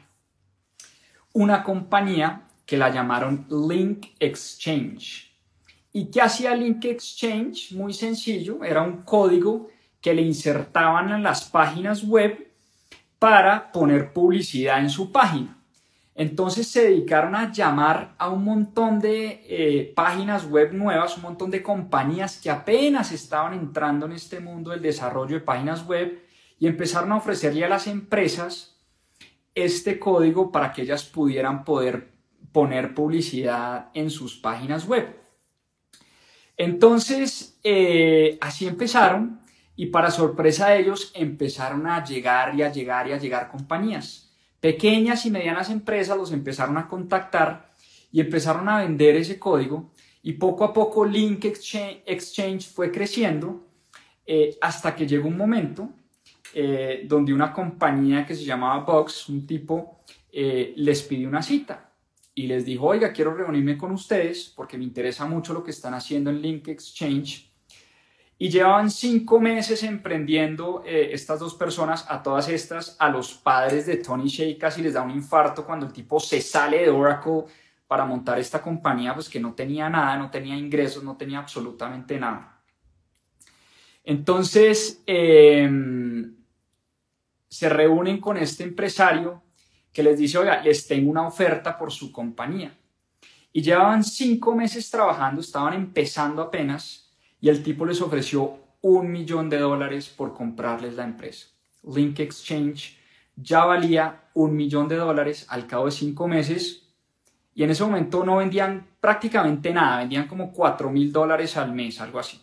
una 1.33 1.63
compañía 1.63 2.46
que 2.67 2.77
la 2.77 2.89
llamaron 2.89 3.47
Link 3.49 4.07
Exchange. 4.19 5.33
¿Y 5.93 6.11
qué 6.11 6.21
hacía 6.21 6.53
Link 6.53 6.83
Exchange? 6.83 7.71
Muy 7.71 7.93
sencillo, 7.93 8.63
era 8.63 8.83
un 8.83 9.03
código 9.03 9.69
que 10.01 10.13
le 10.13 10.21
insertaban 10.21 11.09
en 11.11 11.23
las 11.23 11.45
páginas 11.45 12.03
web 12.03 12.51
para 13.17 13.71
poner 13.71 14.11
publicidad 14.13 14.79
en 14.79 14.89
su 14.89 15.11
página. 15.11 15.57
Entonces 16.13 16.67
se 16.67 16.83
dedicaron 16.83 17.35
a 17.35 17.51
llamar 17.51 18.15
a 18.17 18.29
un 18.29 18.43
montón 18.43 18.99
de 18.99 19.45
eh, 19.47 19.93
páginas 19.95 20.45
web 20.49 20.73
nuevas, 20.73 21.15
un 21.15 21.23
montón 21.23 21.49
de 21.49 21.63
compañías 21.63 22.41
que 22.41 22.49
apenas 22.49 23.11
estaban 23.11 23.53
entrando 23.53 24.07
en 24.07 24.11
este 24.11 24.39
mundo 24.39 24.71
del 24.71 24.81
desarrollo 24.81 25.35
de 25.35 25.45
páginas 25.45 25.87
web 25.87 26.21
y 26.59 26.67
empezaron 26.67 27.11
a 27.11 27.17
ofrecerle 27.17 27.63
a 27.63 27.69
las 27.69 27.87
empresas 27.87 28.75
este 29.55 29.97
código 29.97 30.51
para 30.51 30.73
que 30.73 30.81
ellas 30.81 31.05
pudieran 31.05 31.63
poder 31.63 32.16
poner 32.57 32.95
publicidad 32.95 33.91
en 33.93 34.09
sus 34.09 34.35
páginas 34.35 34.87
web. 34.87 35.15
Entonces, 36.57 37.59
eh, 37.63 38.39
así 38.41 38.65
empezaron 38.65 39.41
y 39.75 39.85
para 39.85 40.09
sorpresa 40.09 40.69
de 40.69 40.79
ellos 40.79 41.11
empezaron 41.13 41.85
a 41.85 42.03
llegar 42.03 42.55
y 42.55 42.63
a 42.63 42.71
llegar 42.71 43.07
y 43.07 43.11
a 43.11 43.19
llegar 43.19 43.51
compañías. 43.51 44.31
Pequeñas 44.59 45.23
y 45.27 45.29
medianas 45.29 45.69
empresas 45.69 46.17
los 46.17 46.31
empezaron 46.31 46.79
a 46.79 46.87
contactar 46.87 47.69
y 48.11 48.21
empezaron 48.21 48.67
a 48.69 48.79
vender 48.79 49.15
ese 49.17 49.37
código 49.37 49.91
y 50.23 50.33
poco 50.33 50.63
a 50.63 50.73
poco 50.73 51.05
Link 51.05 51.45
Exchange, 51.45 52.67
fue 52.73 52.91
creciendo 52.91 53.67
eh, 54.25 54.57
hasta 54.61 54.95
que 54.95 55.05
llegó 55.05 55.27
un 55.27 55.37
momento 55.37 55.89
eh, 56.55 57.03
donde 57.05 57.35
una 57.35 57.53
compañía 57.53 58.25
que 58.25 58.33
se 58.33 58.45
llamaba 58.45 58.83
Box, 58.83 59.29
un 59.29 59.45
tipo, 59.45 59.99
les 60.31 61.03
pidió 61.03 61.27
una 61.29 61.43
cita 61.43 61.86
y 62.37 62.45
les 62.45 62.65
dijo, 62.65 62.85
oiga, 62.85 63.11
quiero 63.11 63.33
reunirme 63.33 63.79
con 63.79 63.91
ustedes 63.91 64.53
porque 64.55 64.77
me 64.77 64.83
interesa 64.83 65.25
mucho 65.25 65.55
lo 65.55 65.63
que 65.63 65.71
están 65.71 65.95
haciendo 65.95 66.29
en 66.29 66.39
Link 66.39 66.67
Exchange. 66.67 67.51
Y 68.37 68.49
llevaban 68.49 68.91
cinco 68.91 69.39
meses 69.39 69.81
emprendiendo 69.81 70.83
eh, 70.85 71.09
estas 71.13 71.39
dos 71.39 71.55
personas, 71.55 72.05
a 72.07 72.21
todas 72.21 72.47
estas, 72.49 72.95
a 72.99 73.09
los 73.09 73.33
padres 73.33 73.87
de 73.87 73.97
Tony 73.97 74.27
Shea 74.27 74.55
casi 74.59 74.83
les 74.83 74.93
da 74.93 75.01
un 75.01 75.09
infarto 75.09 75.65
cuando 75.65 75.87
el 75.87 75.91
tipo 75.91 76.19
se 76.19 76.39
sale 76.39 76.83
de 76.83 76.91
Oracle 76.91 77.45
para 77.87 78.05
montar 78.05 78.37
esta 78.37 78.61
compañía, 78.61 79.15
pues 79.15 79.29
que 79.29 79.39
no 79.39 79.55
tenía 79.55 79.89
nada, 79.89 80.15
no 80.15 80.29
tenía 80.29 80.55
ingresos, 80.55 81.03
no 81.03 81.17
tenía 81.17 81.39
absolutamente 81.39 82.19
nada. 82.19 82.61
Entonces, 84.03 85.01
em, 85.07 86.35
se 87.49 87.67
reúnen 87.67 88.19
con 88.19 88.37
este 88.37 88.63
empresario 88.63 89.41
que 89.97 90.03
les 90.03 90.19
dice, 90.19 90.37
oiga, 90.37 90.61
les 90.61 90.85
tengo 90.85 91.09
una 91.09 91.25
oferta 91.25 91.75
por 91.75 91.91
su 91.91 92.11
compañía. 92.11 92.71
Y 93.51 93.63
llevaban 93.63 94.03
cinco 94.03 94.55
meses 94.55 94.91
trabajando, 94.91 95.41
estaban 95.41 95.73
empezando 95.73 96.43
apenas, 96.43 97.09
y 97.41 97.49
el 97.49 97.63
tipo 97.63 97.83
les 97.83 97.99
ofreció 97.99 98.59
un 98.81 99.11
millón 99.11 99.49
de 99.49 99.57
dólares 99.57 100.07
por 100.07 100.35
comprarles 100.35 100.93
la 100.93 101.03
empresa. 101.03 101.47
Link 101.81 102.19
Exchange 102.19 102.95
ya 103.35 103.65
valía 103.65 104.25
un 104.35 104.55
millón 104.55 104.87
de 104.87 104.97
dólares 104.97 105.47
al 105.49 105.65
cabo 105.65 105.85
de 105.85 105.91
cinco 105.93 106.27
meses, 106.27 106.93
y 107.55 107.63
en 107.63 107.71
ese 107.71 107.83
momento 107.83 108.23
no 108.23 108.35
vendían 108.35 108.85
prácticamente 109.01 109.73
nada, 109.73 109.97
vendían 109.97 110.27
como 110.27 110.53
cuatro 110.53 110.91
mil 110.91 111.11
dólares 111.11 111.57
al 111.57 111.73
mes, 111.73 111.99
algo 111.99 112.19
así. 112.19 112.39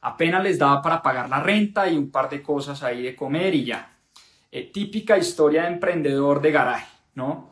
Apenas 0.00 0.42
les 0.42 0.58
daba 0.58 0.80
para 0.80 1.02
pagar 1.02 1.28
la 1.28 1.42
renta 1.42 1.86
y 1.90 1.98
un 1.98 2.10
par 2.10 2.30
de 2.30 2.42
cosas 2.42 2.82
ahí 2.82 3.02
de 3.02 3.14
comer 3.14 3.54
y 3.54 3.66
ya. 3.66 3.95
Eh, 4.50 4.70
típica 4.72 5.18
historia 5.18 5.62
de 5.62 5.68
emprendedor 5.68 6.40
de 6.40 6.52
garaje, 6.52 6.86
¿no? 7.14 7.50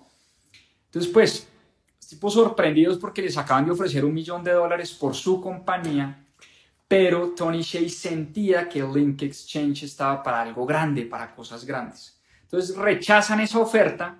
Entonces, 0.86 1.12
pues, 1.12 1.48
tipos 2.08 2.34
sorprendidos 2.34 2.98
porque 2.98 3.22
les 3.22 3.36
acaban 3.36 3.66
de 3.66 3.72
ofrecer 3.72 4.04
un 4.04 4.14
millón 4.14 4.44
de 4.44 4.52
dólares 4.52 4.92
por 4.92 5.14
su 5.14 5.40
compañía, 5.40 6.24
pero 6.86 7.30
Tony 7.30 7.62
Shea 7.62 7.88
sentía 7.88 8.68
que 8.68 8.82
Link 8.82 9.22
Exchange 9.22 9.84
estaba 9.84 10.22
para 10.22 10.42
algo 10.42 10.64
grande, 10.64 11.06
para 11.06 11.34
cosas 11.34 11.64
grandes. 11.64 12.20
Entonces 12.42 12.76
rechazan 12.76 13.40
esa 13.40 13.58
oferta 13.58 14.16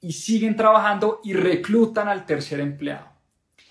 y 0.00 0.12
siguen 0.12 0.56
trabajando 0.56 1.20
y 1.22 1.34
reclutan 1.34 2.08
al 2.08 2.26
tercer 2.26 2.58
empleado. 2.58 3.06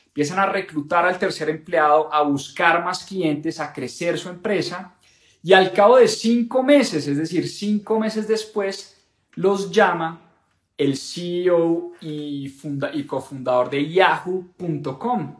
Empiezan 0.05 0.39
a 0.39 0.45
reclutar 0.45 1.05
al 1.05 1.19
tercer 1.19 1.49
empleado, 1.49 2.13
a 2.13 2.21
buscar 2.21 2.83
más 2.83 3.03
clientes, 3.03 3.59
a 3.59 3.73
crecer 3.73 4.17
su 4.17 4.29
empresa 4.29 4.95
y 5.41 5.53
al 5.53 5.71
cabo 5.71 5.97
de 5.97 6.07
cinco 6.07 6.63
meses, 6.63 7.07
es 7.07 7.17
decir, 7.17 7.47
cinco 7.47 7.99
meses 7.99 8.27
después, 8.27 8.97
los 9.33 9.71
llama 9.71 10.21
el 10.77 10.97
CEO 10.97 11.91
y, 12.01 12.49
cofundador 13.05 13.69
de 13.69 13.89
yahoo.com. 13.89 15.35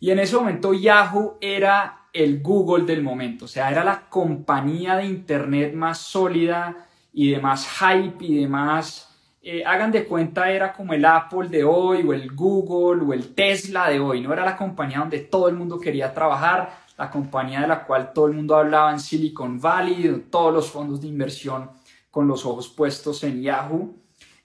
Y 0.00 0.10
en 0.10 0.18
ese 0.18 0.36
momento 0.36 0.72
Yahoo 0.74 1.38
era 1.40 2.08
el 2.12 2.42
Google 2.42 2.84
del 2.84 3.02
momento, 3.02 3.46
o 3.46 3.48
sea, 3.48 3.70
era 3.70 3.84
la 3.84 4.08
compañía 4.08 4.96
de 4.96 5.06
Internet 5.06 5.74
más 5.74 5.98
sólida 5.98 6.86
y 7.12 7.30
de 7.30 7.38
más 7.40 7.66
hype 7.78 8.24
y 8.24 8.40
de 8.40 8.48
más, 8.48 9.10
eh, 9.42 9.64
hagan 9.64 9.90
de 9.90 10.04
cuenta, 10.04 10.50
era 10.50 10.72
como 10.72 10.92
el 10.92 11.04
Apple 11.04 11.48
de 11.48 11.64
hoy 11.64 12.02
o 12.06 12.12
el 12.12 12.34
Google 12.34 13.02
o 13.02 13.12
el 13.12 13.34
Tesla 13.34 13.88
de 13.88 13.98
hoy, 13.98 14.20
no 14.20 14.32
era 14.32 14.44
la 14.44 14.56
compañía 14.56 14.98
donde 14.98 15.20
todo 15.20 15.48
el 15.48 15.54
mundo 15.54 15.80
quería 15.80 16.14
trabajar, 16.14 16.83
la 16.96 17.10
compañía 17.10 17.60
de 17.60 17.68
la 17.68 17.84
cual 17.84 18.12
todo 18.12 18.26
el 18.26 18.34
mundo 18.34 18.56
hablaba 18.56 18.92
en 18.92 19.00
Silicon 19.00 19.60
Valley, 19.60 20.26
todos 20.30 20.52
los 20.52 20.70
fondos 20.70 21.00
de 21.00 21.08
inversión 21.08 21.70
con 22.10 22.28
los 22.28 22.46
ojos 22.46 22.68
puestos 22.68 23.24
en 23.24 23.42
Yahoo. 23.42 23.94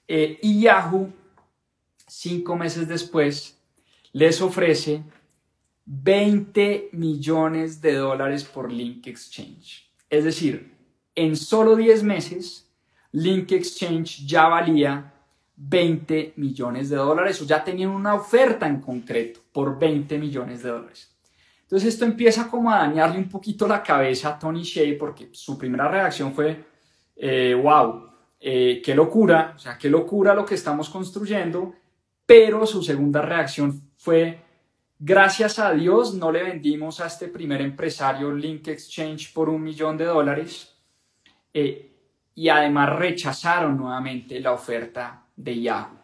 Eh, 0.08 0.40
y 0.42 0.62
Yahoo, 0.62 1.10
cinco 2.08 2.56
meses 2.56 2.88
después, 2.88 3.60
les 4.12 4.42
ofrece 4.42 5.04
20 5.86 6.90
millones 6.94 7.82
de 7.82 7.94
dólares 7.96 8.44
por 8.44 8.72
Link 8.72 9.08
Exchange. 9.08 9.90
Es 10.10 10.24
decir, 10.24 10.74
en 11.16 11.36
solo 11.36 11.76
10 11.76 12.04
meses, 12.04 12.68
Link 13.12 13.52
Exchange 13.52 14.26
ya 14.26 14.48
valía 14.48 15.14
20 15.56 16.34
millones 16.38 16.90
de 16.90 16.96
dólares 16.96 17.42
o 17.42 17.46
ya 17.46 17.64
tenían 17.64 17.90
una 17.90 18.16
oferta 18.16 18.68
en 18.68 18.80
concreto 18.80 19.42
por 19.52 19.78
20 19.78 20.18
millones 20.18 20.64
de 20.64 20.70
dólares. 20.70 21.12
Entonces 21.70 21.94
esto 21.94 22.06
empieza 22.06 22.50
como 22.50 22.72
a 22.72 22.80
dañarle 22.80 23.20
un 23.20 23.30
poquito 23.30 23.68
la 23.68 23.84
cabeza 23.84 24.30
a 24.30 24.40
Tony 24.40 24.64
Shea 24.64 24.98
porque 24.98 25.30
su 25.34 25.56
primera 25.56 25.88
reacción 25.88 26.34
fue, 26.34 26.66
wow, 27.62 28.08
eh, 28.40 28.72
eh, 28.72 28.82
qué 28.84 28.96
locura, 28.96 29.54
o 29.56 29.60
sea, 29.60 29.78
qué 29.78 29.88
locura 29.88 30.34
lo 30.34 30.44
que 30.44 30.56
estamos 30.56 30.90
construyendo, 30.90 31.76
pero 32.26 32.66
su 32.66 32.82
segunda 32.82 33.22
reacción 33.22 33.92
fue, 33.98 34.42
gracias 34.98 35.60
a 35.60 35.72
Dios 35.74 36.16
no 36.16 36.32
le 36.32 36.42
vendimos 36.42 37.02
a 37.02 37.06
este 37.06 37.28
primer 37.28 37.62
empresario 37.62 38.32
Link 38.32 38.68
Exchange 38.68 39.32
por 39.32 39.48
un 39.48 39.62
millón 39.62 39.96
de 39.96 40.06
dólares 40.06 40.76
eh, 41.54 41.92
y 42.34 42.50
además 42.50 42.98
rechazaron 42.98 43.78
nuevamente 43.78 44.40
la 44.40 44.54
oferta 44.54 45.24
de 45.36 45.62
Yahoo. 45.62 46.00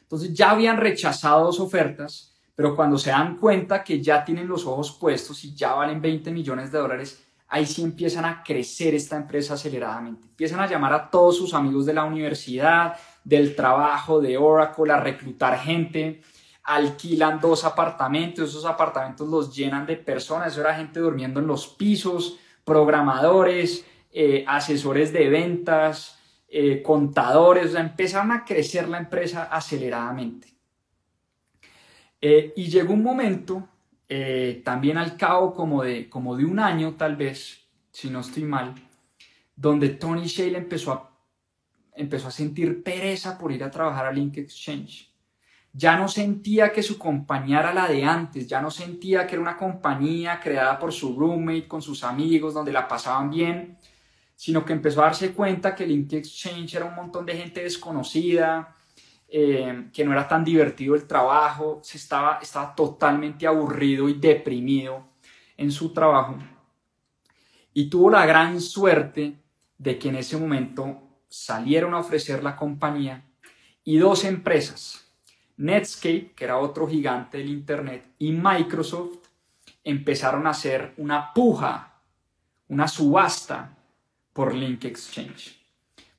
Entonces 0.00 0.32
ya 0.32 0.52
habían 0.52 0.78
rechazado 0.78 1.44
dos 1.44 1.60
ofertas 1.60 2.37
pero 2.58 2.74
cuando 2.74 2.98
se 2.98 3.10
dan 3.10 3.36
cuenta 3.36 3.84
que 3.84 4.02
ya 4.02 4.24
tienen 4.24 4.48
los 4.48 4.66
ojos 4.66 4.90
puestos 4.90 5.44
y 5.44 5.54
ya 5.54 5.74
valen 5.74 6.02
20 6.02 6.32
millones 6.32 6.72
de 6.72 6.78
dólares, 6.78 7.24
ahí 7.46 7.64
sí 7.64 7.84
empiezan 7.84 8.24
a 8.24 8.42
crecer 8.42 8.96
esta 8.96 9.14
empresa 9.14 9.54
aceleradamente. 9.54 10.26
Empiezan 10.26 10.58
a 10.58 10.66
llamar 10.66 10.92
a 10.92 11.08
todos 11.08 11.36
sus 11.36 11.54
amigos 11.54 11.86
de 11.86 11.94
la 11.94 12.02
universidad, 12.02 12.96
del 13.22 13.54
trabajo, 13.54 14.20
de 14.20 14.36
Oracle, 14.36 14.92
a 14.92 14.98
reclutar 14.98 15.56
gente, 15.60 16.20
alquilan 16.64 17.38
dos 17.38 17.64
apartamentos, 17.64 18.50
esos 18.50 18.64
apartamentos 18.64 19.28
los 19.28 19.54
llenan 19.54 19.86
de 19.86 19.94
personas, 19.94 20.48
eso 20.50 20.60
era 20.60 20.74
gente 20.74 20.98
durmiendo 20.98 21.38
en 21.38 21.46
los 21.46 21.68
pisos, 21.68 22.40
programadores, 22.64 23.86
eh, 24.10 24.44
asesores 24.48 25.12
de 25.12 25.28
ventas, 25.28 26.18
eh, 26.48 26.82
contadores, 26.82 27.66
o 27.66 27.70
sea, 27.74 27.82
empezaron 27.82 28.32
a 28.32 28.44
crecer 28.44 28.88
la 28.88 28.98
empresa 28.98 29.44
aceleradamente. 29.44 30.57
Eh, 32.20 32.52
y 32.56 32.68
llegó 32.68 32.94
un 32.94 33.02
momento, 33.02 33.68
eh, 34.08 34.62
también 34.64 34.98
al 34.98 35.16
cabo 35.16 35.54
como 35.54 35.82
de, 35.82 36.08
como 36.08 36.36
de 36.36 36.44
un 36.44 36.58
año 36.58 36.94
tal 36.94 37.16
vez, 37.16 37.66
si 37.90 38.10
no 38.10 38.20
estoy 38.20 38.44
mal, 38.44 38.74
donde 39.54 39.90
Tony 39.90 40.26
Shale 40.26 40.58
empezó 40.58 40.92
a, 40.92 41.10
empezó 41.94 42.28
a 42.28 42.32
sentir 42.32 42.82
pereza 42.82 43.38
por 43.38 43.52
ir 43.52 43.62
a 43.62 43.70
trabajar 43.70 44.06
a 44.06 44.12
Link 44.12 44.36
Exchange. 44.38 45.08
Ya 45.72 45.96
no 45.96 46.08
sentía 46.08 46.72
que 46.72 46.82
su 46.82 46.98
compañía 46.98 47.60
era 47.60 47.74
la 47.74 47.86
de 47.86 48.04
antes, 48.04 48.48
ya 48.48 48.60
no 48.60 48.70
sentía 48.70 49.26
que 49.26 49.34
era 49.34 49.42
una 49.42 49.56
compañía 49.56 50.40
creada 50.40 50.78
por 50.78 50.92
su 50.92 51.16
roommate, 51.16 51.68
con 51.68 51.82
sus 51.82 52.02
amigos, 52.02 52.54
donde 52.54 52.72
la 52.72 52.88
pasaban 52.88 53.30
bien, 53.30 53.78
sino 54.34 54.64
que 54.64 54.72
empezó 54.72 55.02
a 55.02 55.06
darse 55.06 55.32
cuenta 55.32 55.74
que 55.74 55.86
Link 55.86 56.12
Exchange 56.14 56.74
era 56.74 56.86
un 56.86 56.94
montón 56.94 57.26
de 57.26 57.36
gente 57.36 57.62
desconocida, 57.62 58.74
eh, 59.30 59.90
que 59.92 60.04
no 60.04 60.12
era 60.12 60.26
tan 60.26 60.42
divertido 60.42 60.94
el 60.94 61.06
trabajo, 61.06 61.80
se 61.82 61.98
estaba, 61.98 62.38
estaba 62.40 62.74
totalmente 62.74 63.46
aburrido 63.46 64.08
y 64.08 64.14
deprimido 64.14 65.04
en 65.56 65.70
su 65.70 65.92
trabajo. 65.92 66.38
Y 67.74 67.90
tuvo 67.90 68.10
la 68.10 68.24
gran 68.24 68.58
suerte 68.60 69.36
de 69.76 69.98
que 69.98 70.08
en 70.08 70.16
ese 70.16 70.38
momento 70.38 71.02
salieron 71.28 71.92
a 71.92 71.98
ofrecer 71.98 72.42
la 72.42 72.56
compañía 72.56 73.24
y 73.84 73.98
dos 73.98 74.24
empresas, 74.24 75.04
Netscape, 75.58 76.32
que 76.34 76.44
era 76.44 76.58
otro 76.58 76.88
gigante 76.88 77.38
del 77.38 77.50
Internet, 77.50 78.14
y 78.18 78.32
Microsoft, 78.32 79.28
empezaron 79.84 80.46
a 80.46 80.50
hacer 80.50 80.94
una 80.96 81.32
puja, 81.34 82.00
una 82.68 82.88
subasta 82.88 83.76
por 84.32 84.54
Link 84.54 84.84
Exchange. 84.84 85.58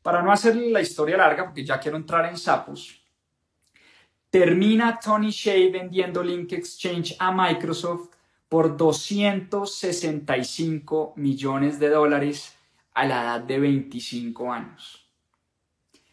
Para 0.01 0.21
no 0.21 0.31
hacer 0.31 0.55
la 0.55 0.81
historia 0.81 1.17
larga, 1.17 1.45
porque 1.45 1.65
ya 1.65 1.79
quiero 1.79 1.97
entrar 1.97 2.25
en 2.25 2.37
sapos, 2.37 2.98
Termina 4.29 4.99
Tony 4.99 5.31
Shea 5.31 5.71
vendiendo 5.71 6.21
Link 6.21 6.51
Exchange 6.53 7.15
a 7.17 7.31
Microsoft 7.31 8.11
por 8.47 8.77
265 8.77 11.13
millones 11.15 11.79
de 11.79 11.89
dólares 11.89 12.55
a 12.93 13.05
la 13.05 13.23
edad 13.23 13.41
de 13.41 13.57
25 13.59 14.53
años. 14.53 15.09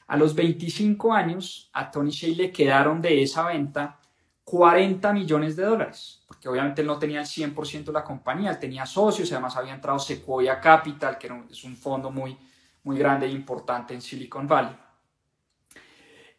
A 0.07 0.17
los 0.17 0.35
25 0.35 1.13
años, 1.13 1.69
a 1.73 1.91
Tony 1.91 2.11
Shea 2.11 2.35
le 2.35 2.51
quedaron 2.51 3.03
de 3.03 3.23
esa 3.23 3.49
venta 3.49 4.01
40 4.45 5.13
millones 5.13 5.57
de 5.57 5.65
dólares, 5.65 6.23
porque 6.27 6.49
obviamente 6.49 6.81
él 6.81 6.87
no 6.87 6.99
tenía 6.99 7.21
el 7.21 7.27
100% 7.27 7.85
de 7.87 7.93
la 7.93 8.05
compañía, 8.05 8.59
tenía 8.59 8.87
socios, 8.87 9.31
además 9.33 9.55
había 9.57 9.75
entrado 9.75 9.99
Sequoia 9.99 10.59
Capital, 10.61 11.19
que 11.19 11.29
es 11.51 11.65
un 11.65 11.77
fondo 11.77 12.11
muy, 12.13 12.39
muy 12.85 12.97
grande 12.97 13.27
e 13.27 13.31
importante 13.31 13.93
en 13.93 14.01
Silicon 14.01 14.47
Valley. 14.47 14.77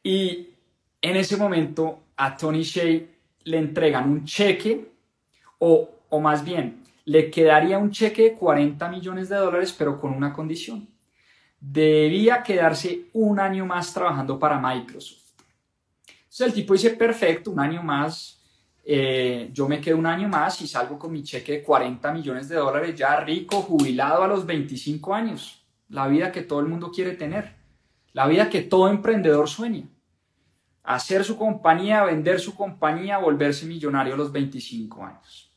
Y 0.01 0.56
en 1.01 1.15
ese 1.15 1.37
momento 1.37 2.03
a 2.17 2.35
Tony 2.35 2.63
Shea 2.63 3.01
le 3.43 3.57
entregan 3.57 4.09
un 4.09 4.25
cheque 4.25 4.91
o, 5.59 5.89
o 6.09 6.19
más 6.19 6.43
bien 6.43 6.83
le 7.05 7.31
quedaría 7.31 7.77
un 7.77 7.91
cheque 7.91 8.23
de 8.23 8.33
40 8.33 8.89
millones 8.89 9.29
de 9.29 9.37
dólares 9.37 9.73
pero 9.77 9.99
con 9.99 10.11
una 10.11 10.33
condición. 10.33 10.87
Debía 11.59 12.43
quedarse 12.43 13.05
un 13.13 13.39
año 13.39 13.65
más 13.65 13.93
trabajando 13.93 14.37
para 14.37 14.59
Microsoft. 14.59 15.23
Entonces 16.07 16.47
el 16.47 16.53
tipo 16.53 16.73
dice, 16.73 16.91
perfecto, 16.91 17.49
un 17.49 17.59
año 17.59 17.81
más, 17.81 18.41
eh, 18.83 19.49
yo 19.53 19.67
me 19.67 19.81
quedo 19.81 19.97
un 19.97 20.05
año 20.05 20.27
más 20.27 20.61
y 20.61 20.67
salgo 20.67 20.99
con 20.99 21.11
mi 21.11 21.23
cheque 21.23 21.53
de 21.53 21.63
40 21.63 22.11
millones 22.11 22.49
de 22.49 22.57
dólares 22.57 22.95
ya 22.95 23.19
rico, 23.21 23.61
jubilado 23.61 24.23
a 24.23 24.27
los 24.27 24.45
25 24.45 25.15
años. 25.15 25.65
La 25.89 26.07
vida 26.07 26.31
que 26.31 26.41
todo 26.41 26.59
el 26.59 26.67
mundo 26.67 26.91
quiere 26.91 27.13
tener. 27.13 27.55
La 28.11 28.27
vida 28.27 28.49
que 28.49 28.61
todo 28.61 28.89
emprendedor 28.89 29.47
sueña 29.47 29.87
hacer 30.87 31.25
su 31.25 31.37
compañía, 31.37 32.05
vender 32.05 32.39
su 32.39 32.55
compañía, 32.55 33.17
volverse 33.17 33.65
millonario 33.65 34.13
a 34.13 34.17
los 34.17 34.31
25 34.31 35.05
años. 35.05 35.51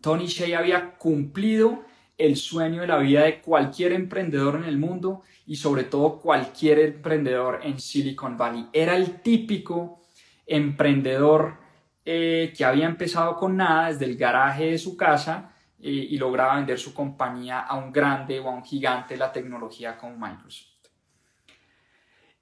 Tony 0.00 0.26
Shea 0.26 0.60
había 0.60 0.96
cumplido 0.96 1.82
el 2.16 2.36
sueño 2.36 2.82
de 2.82 2.86
la 2.86 2.98
vida 2.98 3.24
de 3.24 3.40
cualquier 3.40 3.92
emprendedor 3.92 4.54
en 4.54 4.64
el 4.64 4.78
mundo 4.78 5.22
y 5.44 5.56
sobre 5.56 5.84
todo 5.84 6.20
cualquier 6.20 6.78
emprendedor 6.78 7.60
en 7.64 7.80
Silicon 7.80 8.36
Valley. 8.36 8.68
Era 8.72 8.94
el 8.94 9.22
típico 9.22 10.02
emprendedor 10.46 11.56
eh, 12.04 12.54
que 12.56 12.64
había 12.64 12.86
empezado 12.86 13.36
con 13.36 13.56
nada 13.56 13.88
desde 13.88 14.04
el 14.04 14.16
garaje 14.16 14.70
de 14.70 14.78
su 14.78 14.96
casa 14.96 15.52
eh, 15.80 15.90
y 15.90 16.16
lograba 16.16 16.54
vender 16.54 16.78
su 16.78 16.94
compañía 16.94 17.58
a 17.58 17.76
un 17.76 17.92
grande 17.92 18.38
o 18.38 18.48
a 18.48 18.52
un 18.52 18.64
gigante 18.64 19.14
de 19.14 19.18
la 19.18 19.32
tecnología 19.32 19.98
como 19.98 20.16
Microsoft 20.16 20.67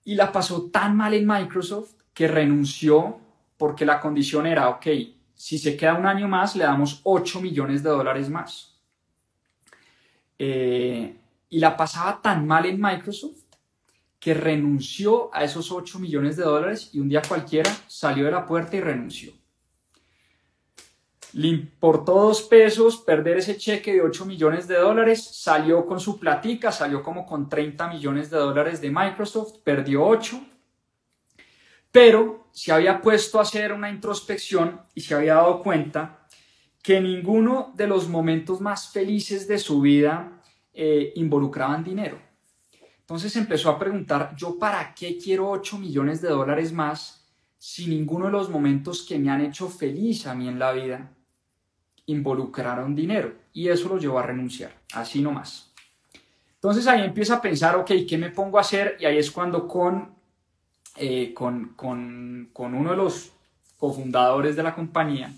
y 0.06 0.14
la 0.14 0.30
pasó 0.30 0.70
tan 0.70 0.96
mal 0.96 1.14
en 1.14 1.26
Microsoft 1.26 1.94
que 2.14 2.28
renunció 2.28 3.18
porque 3.58 3.84
la 3.84 4.00
condición 4.00 4.46
era, 4.46 4.68
ok, 4.68 4.86
si 5.34 5.58
se 5.58 5.76
queda 5.76 5.94
un 5.94 6.06
año 6.06 6.28
más, 6.28 6.54
le 6.54 6.64
damos 6.64 7.00
8 7.02 7.40
millones 7.40 7.82
de 7.82 7.90
dólares 7.90 8.30
más. 8.30 8.76
Eh, 10.38 11.16
y 11.50 11.58
la 11.58 11.76
pasaba 11.76 12.22
tan 12.22 12.46
mal 12.46 12.66
en 12.66 12.80
Microsoft 12.80 13.42
que 14.20 14.32
renunció 14.32 15.34
a 15.34 15.42
esos 15.42 15.72
8 15.72 15.98
millones 15.98 16.36
de 16.36 16.44
dólares 16.44 16.90
y 16.92 17.00
un 17.00 17.08
día 17.08 17.22
cualquiera 17.26 17.70
salió 17.88 18.26
de 18.26 18.30
la 18.30 18.46
puerta 18.46 18.76
y 18.76 18.80
renunció. 18.80 19.32
Le 21.36 21.48
importó 21.48 22.14
dos 22.14 22.40
pesos 22.40 22.96
perder 22.96 23.36
ese 23.36 23.58
cheque 23.58 23.92
de 23.92 24.00
8 24.00 24.24
millones 24.24 24.66
de 24.66 24.76
dólares, 24.76 25.22
salió 25.22 25.84
con 25.84 26.00
su 26.00 26.18
platica, 26.18 26.72
salió 26.72 27.02
como 27.02 27.26
con 27.26 27.46
30 27.46 27.88
millones 27.88 28.30
de 28.30 28.38
dólares 28.38 28.80
de 28.80 28.90
Microsoft, 28.90 29.58
perdió 29.62 30.02
8, 30.02 30.40
pero 31.92 32.48
se 32.52 32.72
había 32.72 33.02
puesto 33.02 33.38
a 33.38 33.42
hacer 33.42 33.74
una 33.74 33.90
introspección 33.90 34.80
y 34.94 35.02
se 35.02 35.14
había 35.14 35.34
dado 35.34 35.62
cuenta 35.62 36.26
que 36.82 37.02
ninguno 37.02 37.70
de 37.76 37.86
los 37.86 38.08
momentos 38.08 38.62
más 38.62 38.90
felices 38.90 39.46
de 39.46 39.58
su 39.58 39.82
vida 39.82 40.40
eh, 40.72 41.12
involucraban 41.16 41.84
dinero. 41.84 42.18
Entonces 43.00 43.36
empezó 43.36 43.68
a 43.68 43.78
preguntar, 43.78 44.34
¿yo 44.38 44.58
para 44.58 44.94
qué 44.94 45.18
quiero 45.18 45.50
8 45.50 45.76
millones 45.76 46.22
de 46.22 46.30
dólares 46.30 46.72
más 46.72 47.28
si 47.58 47.88
ninguno 47.88 48.24
de 48.24 48.32
los 48.32 48.48
momentos 48.48 49.04
que 49.06 49.18
me 49.18 49.28
han 49.28 49.42
hecho 49.42 49.68
feliz 49.68 50.26
a 50.26 50.34
mí 50.34 50.48
en 50.48 50.58
la 50.58 50.72
vida 50.72 51.12
involucraron 52.06 52.94
dinero 52.94 53.34
y 53.52 53.68
eso 53.68 53.88
lo 53.88 53.98
llevó 53.98 54.18
a 54.18 54.22
renunciar, 54.22 54.72
así 54.92 55.20
nomás. 55.20 55.72
Entonces 56.54 56.86
ahí 56.86 57.04
empieza 57.04 57.36
a 57.36 57.40
pensar, 57.40 57.76
ok, 57.76 57.90
¿qué 58.08 58.18
me 58.18 58.30
pongo 58.30 58.58
a 58.58 58.62
hacer? 58.62 58.96
Y 59.00 59.04
ahí 59.04 59.18
es 59.18 59.30
cuando 59.30 59.68
con, 59.68 60.14
eh, 60.96 61.32
con, 61.34 61.74
con, 61.76 62.74
uno 62.74 62.90
de 62.90 62.96
los 62.96 63.32
cofundadores 63.76 64.56
de 64.56 64.62
la 64.62 64.74
compañía, 64.74 65.32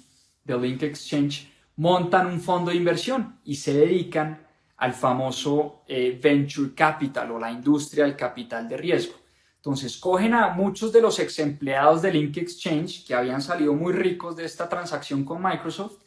de 0.44 0.58
Link 0.58 0.82
Exchange, 0.82 1.52
montan 1.76 2.26
un 2.26 2.40
fondo 2.40 2.70
de 2.70 2.76
inversión 2.76 3.38
y 3.44 3.56
se 3.56 3.74
dedican 3.74 4.46
al 4.78 4.94
famoso 4.94 5.82
eh, 5.86 6.18
venture 6.22 6.72
capital 6.74 7.30
o 7.32 7.38
la 7.38 7.50
industria 7.50 8.04
del 8.04 8.16
capital 8.16 8.68
de 8.68 8.76
riesgo. 8.76 9.14
Entonces, 9.56 9.98
cogen 9.98 10.34
a 10.34 10.50
muchos 10.50 10.92
de 10.92 11.02
los 11.02 11.18
ex 11.18 11.40
empleados 11.40 12.00
de 12.00 12.12
Link 12.12 12.36
Exchange 12.36 13.04
que 13.04 13.14
habían 13.14 13.42
salido 13.42 13.74
muy 13.74 13.92
ricos 13.92 14.36
de 14.36 14.44
esta 14.44 14.68
transacción 14.68 15.24
con 15.24 15.42
Microsoft 15.42 15.98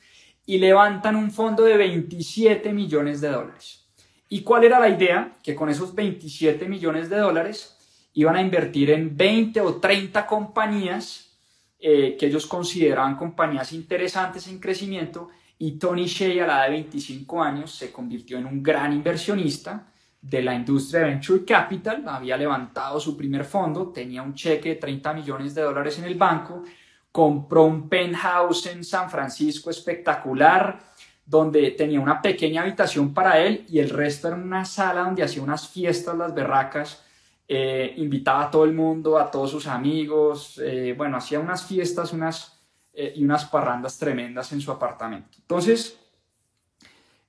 y 0.46 0.58
levantan 0.58 1.16
un 1.16 1.32
fondo 1.32 1.64
de 1.64 1.78
27 1.78 2.74
millones 2.74 3.22
de 3.22 3.30
dólares. 3.30 3.88
¿Y 4.30 4.42
cuál 4.42 4.64
era 4.64 4.80
la 4.80 4.90
idea? 4.90 5.34
Que 5.44 5.56
con 5.56 5.70
esos 5.70 5.94
27 5.94 6.68
millones 6.68 7.10
de 7.10 7.18
dólares 7.18 7.78
iban 8.14 8.36
a 8.36 8.42
invertir 8.42 8.92
en 8.92 9.16
20 9.16 9.62
o 9.62 9.76
30 9.76 10.26
compañías 10.26 11.38
eh, 11.80 12.16
que 12.20 12.28
ellos 12.28 12.46
consideraban 12.46 13.16
compañías 13.16 13.74
interesantes 13.74 14.48
en 14.48 14.60
crecimiento 14.60 15.30
y 15.58 15.74
Tony 15.80 16.06
Shea 16.06 16.44
a 16.44 16.48
la 16.48 16.54
edad 16.58 16.66
de 16.66 16.72
25 16.72 17.42
años 17.42 17.72
se 17.72 17.92
convirtió 17.92 18.38
en 18.38 18.46
un 18.46 18.62
gran 18.62 18.94
inversionista 18.94 19.88
de 20.22 20.42
la 20.44 20.54
industria 20.54 21.02
de 21.02 21.10
Venture 21.10 21.44
Capital, 21.44 22.04
había 22.08 22.38
levantado 22.38 23.00
su 23.00 23.18
primer 23.18 23.44
fondo, 23.44 23.88
tenía 23.88 24.22
un 24.22 24.36
cheque 24.36 24.70
de 24.70 24.76
30 24.76 25.14
millones 25.14 25.56
de 25.56 25.64
dólares 25.64 25.98
en 25.98 26.06
el 26.06 26.16
banco, 26.16 26.64
compró 27.12 27.66
un 27.66 27.90
penthouse 27.90 28.68
en 28.68 28.84
San 28.84 29.10
Francisco 29.10 29.70
espectacular, 29.70 30.80
donde 31.26 31.72
tenía 31.72 32.00
una 32.00 32.22
pequeña 32.22 32.62
habitación 32.62 33.14
para 33.14 33.40
él 33.40 33.66
y 33.70 33.80
el 33.80 33.90
resto 33.90 34.28
era 34.28 34.38
una 34.38 34.66
sala 34.66 35.04
donde 35.04 35.24
hacía 35.24 35.42
unas 35.42 35.68
fiestas, 35.68 36.18
las 36.18 36.34
berracas, 36.34 37.04
eh, 37.48 37.94
invitaba 37.98 38.46
a 38.46 38.52
todo 38.52 38.64
el 38.64 38.74
mundo, 38.74 39.18
a 39.18 39.30
todos 39.30 39.52
sus 39.52 39.68
amigos, 39.68 40.60
eh, 40.64 40.94
bueno, 40.98 41.18
hacía 41.18 41.40
unas 41.40 41.66
fiestas 41.66 42.14
unas, 42.14 42.62
eh, 42.94 43.14
y 43.16 43.24
unas 43.24 43.46
parrandas 43.46 43.98
tremendas 43.98 44.52
en 44.54 44.62
su 44.62 44.72
apartamento. 44.72 45.38
Entonces, 45.40 45.98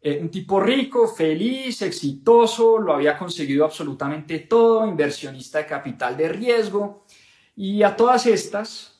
un 0.05 0.31
tipo 0.31 0.59
rico, 0.59 1.07
feliz, 1.07 1.81
exitoso, 1.83 2.77
lo 2.77 2.93
había 2.93 3.17
conseguido 3.17 3.65
absolutamente 3.65 4.41
todo, 4.41 4.85
inversionista 4.85 5.59
de 5.59 5.67
capital 5.67 6.17
de 6.17 6.29
riesgo, 6.29 7.05
y 7.55 7.85
a 7.85 7.95
todas 7.95 8.27
estas 8.27 8.92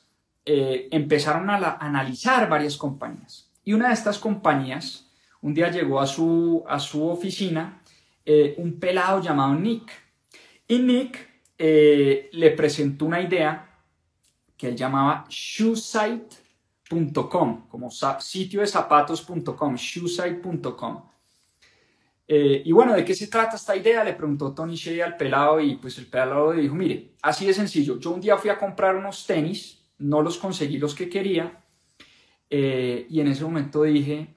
empezaron 0.45 1.49
a, 1.49 1.77
analizar 1.79 2.49
varias 2.49 2.77
compañías. 2.77 3.51
Y 3.63 3.73
una 3.73 3.87
de 3.87 3.93
estas 3.93 4.19
compañías, 4.19 5.09
un 5.41 5.53
día 5.53 5.71
llegó 5.71 5.99
a 5.99 6.07
su, 6.07 6.63
a 6.67 6.79
su 6.79 7.07
oficina 7.07 7.81
un 8.57 8.79
pelado 8.79 9.21
llamado 9.21 9.53
Nick, 9.55 9.91
y 10.67 10.79
Nick 10.79 11.29
eh, 11.57 12.29
le 12.31 12.51
presentó 12.51 13.05
una 13.05 13.21
idea 13.21 13.69
que 14.57 14.69
él 14.69 14.75
llamaba 14.75 15.25
shoesite.com, 15.29 16.31
como 17.67 17.91
sitio 17.91 18.61
de 18.61 18.67
zapatos.com, 18.67 19.75
shoesite.com. 19.75 21.03
Eh, 22.25 22.63
y 22.65 22.71
bueno, 22.71 22.93
¿de 22.93 23.03
qué 23.03 23.13
se 23.13 23.27
trata 23.27 23.57
esta 23.57 23.75
idea? 23.75 24.03
Le 24.03 24.13
preguntó 24.13 24.53
Tony 24.53 24.75
Shea 24.75 25.05
al 25.05 25.17
pelado 25.17 25.59
y 25.59 25.75
pues 25.75 25.97
el 25.97 26.07
pelado 26.07 26.53
le 26.53 26.61
dijo, 26.61 26.73
mire, 26.73 27.11
así 27.21 27.45
de 27.45 27.53
sencillo, 27.53 27.99
yo 27.99 28.11
un 28.11 28.21
día 28.21 28.37
fui 28.37 28.49
a 28.49 28.57
comprar 28.57 28.95
unos 28.95 29.27
tenis, 29.27 29.82
no 29.99 30.21
los 30.21 30.37
conseguí 30.37 30.77
los 30.77 30.95
que 30.95 31.09
quería 31.09 31.63
eh, 32.49 33.07
y 33.09 33.19
en 33.19 33.27
ese 33.27 33.43
momento 33.43 33.83
dije, 33.83 34.27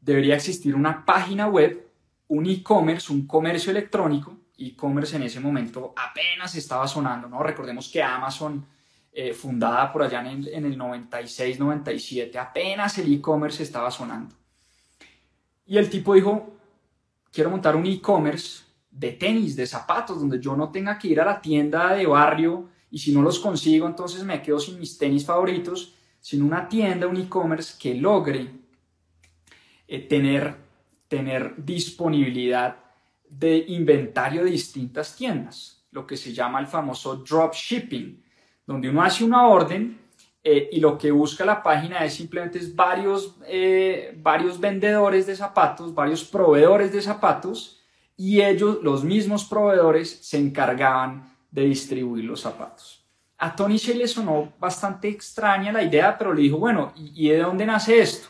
debería 0.00 0.36
existir 0.36 0.74
una 0.74 1.04
página 1.04 1.48
web, 1.48 1.88
un 2.28 2.46
e-commerce, 2.46 3.12
un 3.12 3.26
comercio 3.26 3.70
electrónico 3.70 4.42
e-commerce 4.58 5.16
en 5.16 5.24
ese 5.24 5.40
momento 5.40 5.92
apenas 5.96 6.54
estaba 6.54 6.86
sonando, 6.86 7.28
¿no? 7.28 7.42
Recordemos 7.42 7.88
que 7.88 8.02
Amazon, 8.02 8.64
eh, 9.12 9.32
fundada 9.32 9.92
por 9.92 10.02
allá 10.02 10.20
en 10.20 10.64
el, 10.64 10.78
96, 10.78 11.58
97, 11.58 12.38
apenas 12.38 12.96
el 12.98 13.12
e-commerce 13.12 13.62
estaba 13.62 13.90
sonando. 13.90 14.34
Y 15.66 15.78
el 15.78 15.90
tipo 15.90 16.14
dijo, 16.14 16.54
quiero 17.30 17.50
montar 17.50 17.76
un 17.76 17.86
e-commerce 17.86 18.64
de 18.90 19.12
tenis, 19.12 19.56
de 19.56 19.66
zapatos, 19.66 20.20
donde 20.20 20.38
yo 20.38 20.56
no 20.56 20.70
tenga 20.70 20.98
que 20.98 21.08
ir 21.08 21.20
a 21.20 21.24
la 21.24 21.40
tienda 21.40 21.94
de 21.94 22.06
barrio 22.06 22.68
y 22.92 22.98
si 22.98 23.10
no 23.10 23.22
los 23.22 23.38
consigo, 23.38 23.86
entonces 23.86 24.22
me 24.22 24.42
quedo 24.42 24.60
sin 24.60 24.78
mis 24.78 24.98
tenis 24.98 25.24
favoritos, 25.24 25.94
sino 26.20 26.44
una 26.44 26.68
tienda, 26.68 27.06
un 27.06 27.16
e-commerce 27.16 27.74
que 27.80 27.94
logre 27.94 28.50
eh, 29.88 30.00
tener, 30.00 30.54
tener 31.08 31.54
disponibilidad 31.56 32.76
de 33.30 33.64
inventario 33.68 34.44
de 34.44 34.50
distintas 34.50 35.16
tiendas, 35.16 35.86
lo 35.90 36.06
que 36.06 36.18
se 36.18 36.34
llama 36.34 36.60
el 36.60 36.66
famoso 36.66 37.16
dropshipping, 37.16 38.22
donde 38.66 38.90
uno 38.90 39.02
hace 39.02 39.24
una 39.24 39.48
orden 39.48 39.98
eh, 40.44 40.68
y 40.70 40.78
lo 40.78 40.98
que 40.98 41.10
busca 41.10 41.46
la 41.46 41.62
página 41.62 42.04
es 42.04 42.12
simplemente 42.12 42.58
es 42.58 42.76
varios, 42.76 43.36
eh, 43.46 44.14
varios 44.20 44.60
vendedores 44.60 45.26
de 45.26 45.34
zapatos, 45.34 45.94
varios 45.94 46.24
proveedores 46.24 46.92
de 46.92 47.00
zapatos 47.00 47.80
y 48.18 48.42
ellos, 48.42 48.80
los 48.82 49.02
mismos 49.02 49.46
proveedores, 49.46 50.10
se 50.10 50.36
encargaban 50.36 51.31
de 51.52 51.62
distribuir 51.62 52.24
los 52.24 52.40
zapatos. 52.40 53.04
A 53.38 53.54
Tony 53.54 53.76
Shea 53.76 53.96
le 53.96 54.08
sonó 54.08 54.52
bastante 54.58 55.08
extraña 55.08 55.70
la 55.70 55.84
idea, 55.84 56.18
pero 56.18 56.34
le 56.34 56.42
dijo, 56.42 56.58
bueno, 56.58 56.92
¿y, 56.96 57.26
¿y 57.26 57.30
de 57.30 57.38
dónde 57.38 57.64
nace 57.64 58.00
esto? 58.00 58.28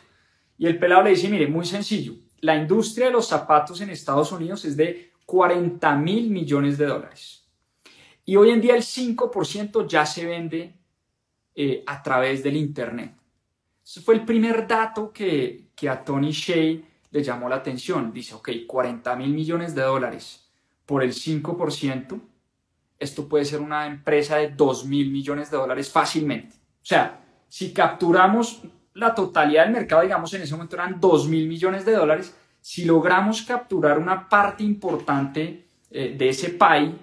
Y 0.58 0.66
el 0.66 0.78
pelado 0.78 1.04
le 1.04 1.10
dice, 1.10 1.28
mire, 1.28 1.46
muy 1.46 1.64
sencillo, 1.64 2.14
la 2.40 2.56
industria 2.56 3.06
de 3.06 3.12
los 3.12 3.28
zapatos 3.28 3.80
en 3.80 3.90
Estados 3.90 4.32
Unidos 4.32 4.64
es 4.64 4.76
de 4.76 5.12
40 5.26 5.96
mil 5.96 6.30
millones 6.30 6.76
de 6.76 6.86
dólares. 6.86 7.46
Y 8.24 8.36
hoy 8.36 8.50
en 8.50 8.60
día 8.60 8.74
el 8.74 8.82
5% 8.82 9.86
ya 9.86 10.04
se 10.04 10.26
vende 10.26 10.74
eh, 11.54 11.82
a 11.86 12.02
través 12.02 12.42
del 12.42 12.56
Internet. 12.56 13.14
Ese 13.84 14.00
fue 14.00 14.14
el 14.14 14.24
primer 14.24 14.66
dato 14.66 15.12
que, 15.12 15.68
que 15.74 15.88
a 15.88 16.04
Tony 16.04 16.32
Shea 16.32 16.80
le 17.10 17.22
llamó 17.22 17.48
la 17.48 17.56
atención. 17.56 18.12
Dice, 18.12 18.34
ok, 18.34 18.50
40 18.66 19.14
mil 19.16 19.32
millones 19.32 19.74
de 19.74 19.82
dólares 19.82 20.48
por 20.86 21.02
el 21.02 21.12
5%, 21.12 22.20
esto 23.02 23.28
puede 23.28 23.44
ser 23.44 23.60
una 23.60 23.86
empresa 23.86 24.36
de 24.36 24.50
2 24.50 24.86
mil 24.86 25.10
millones 25.10 25.50
de 25.50 25.56
dólares 25.56 25.90
fácilmente. 25.90 26.54
O 26.54 26.84
sea, 26.84 27.20
si 27.48 27.72
capturamos 27.72 28.62
la 28.94 29.14
totalidad 29.14 29.64
del 29.64 29.72
mercado, 29.72 30.02
digamos, 30.02 30.32
en 30.34 30.42
ese 30.42 30.54
momento 30.54 30.76
eran 30.76 31.00
2 31.00 31.28
mil 31.28 31.48
millones 31.48 31.84
de 31.84 31.92
dólares. 31.92 32.36
Si 32.60 32.84
logramos 32.84 33.42
capturar 33.42 33.98
una 33.98 34.28
parte 34.28 34.62
importante 34.62 35.66
eh, 35.90 36.14
de 36.16 36.28
ese 36.28 36.50
pie, 36.50 36.94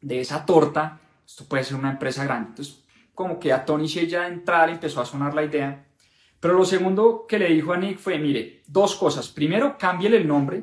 de 0.00 0.20
esa 0.20 0.46
torta, 0.46 1.00
esto 1.26 1.44
puede 1.44 1.64
ser 1.64 1.76
una 1.76 1.90
empresa 1.90 2.24
grande. 2.24 2.50
Entonces, 2.50 2.84
como 3.14 3.40
que 3.40 3.52
a 3.52 3.64
Tony 3.64 3.86
Shea 3.86 4.04
ya 4.04 4.22
de 4.22 4.34
entrada 4.34 4.66
le 4.66 4.72
empezó 4.74 5.00
a 5.00 5.06
sonar 5.06 5.34
la 5.34 5.42
idea. 5.42 5.84
Pero 6.40 6.54
lo 6.54 6.64
segundo 6.64 7.26
que 7.28 7.38
le 7.38 7.48
dijo 7.48 7.72
a 7.72 7.76
Nick 7.76 7.98
fue, 7.98 8.18
mire, 8.18 8.62
dos 8.68 8.94
cosas. 8.94 9.28
Primero, 9.28 9.76
cámbiele 9.76 10.18
el 10.18 10.28
nombre, 10.28 10.62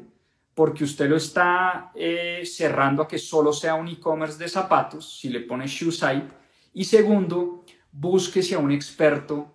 porque 0.55 0.85
usted 0.85 1.09
lo 1.09 1.17
está 1.17 1.91
eh, 1.93 2.43
cerrando 2.45 3.03
a 3.03 3.07
que 3.07 3.19
solo 3.19 3.51
sea 3.51 3.75
un 3.75 3.89
e-commerce 3.89 4.39
de 4.39 4.47
zapatos, 4.47 5.19
si 5.19 5.27
le 5.29 5.41
pone 5.41 5.67
Shoe 5.67 5.91
Site. 5.91 6.29
Y 6.73 6.85
segundo, 6.85 7.65
búsquese 7.91 8.55
a 8.55 8.59
un 8.59 8.71
experto 8.71 9.53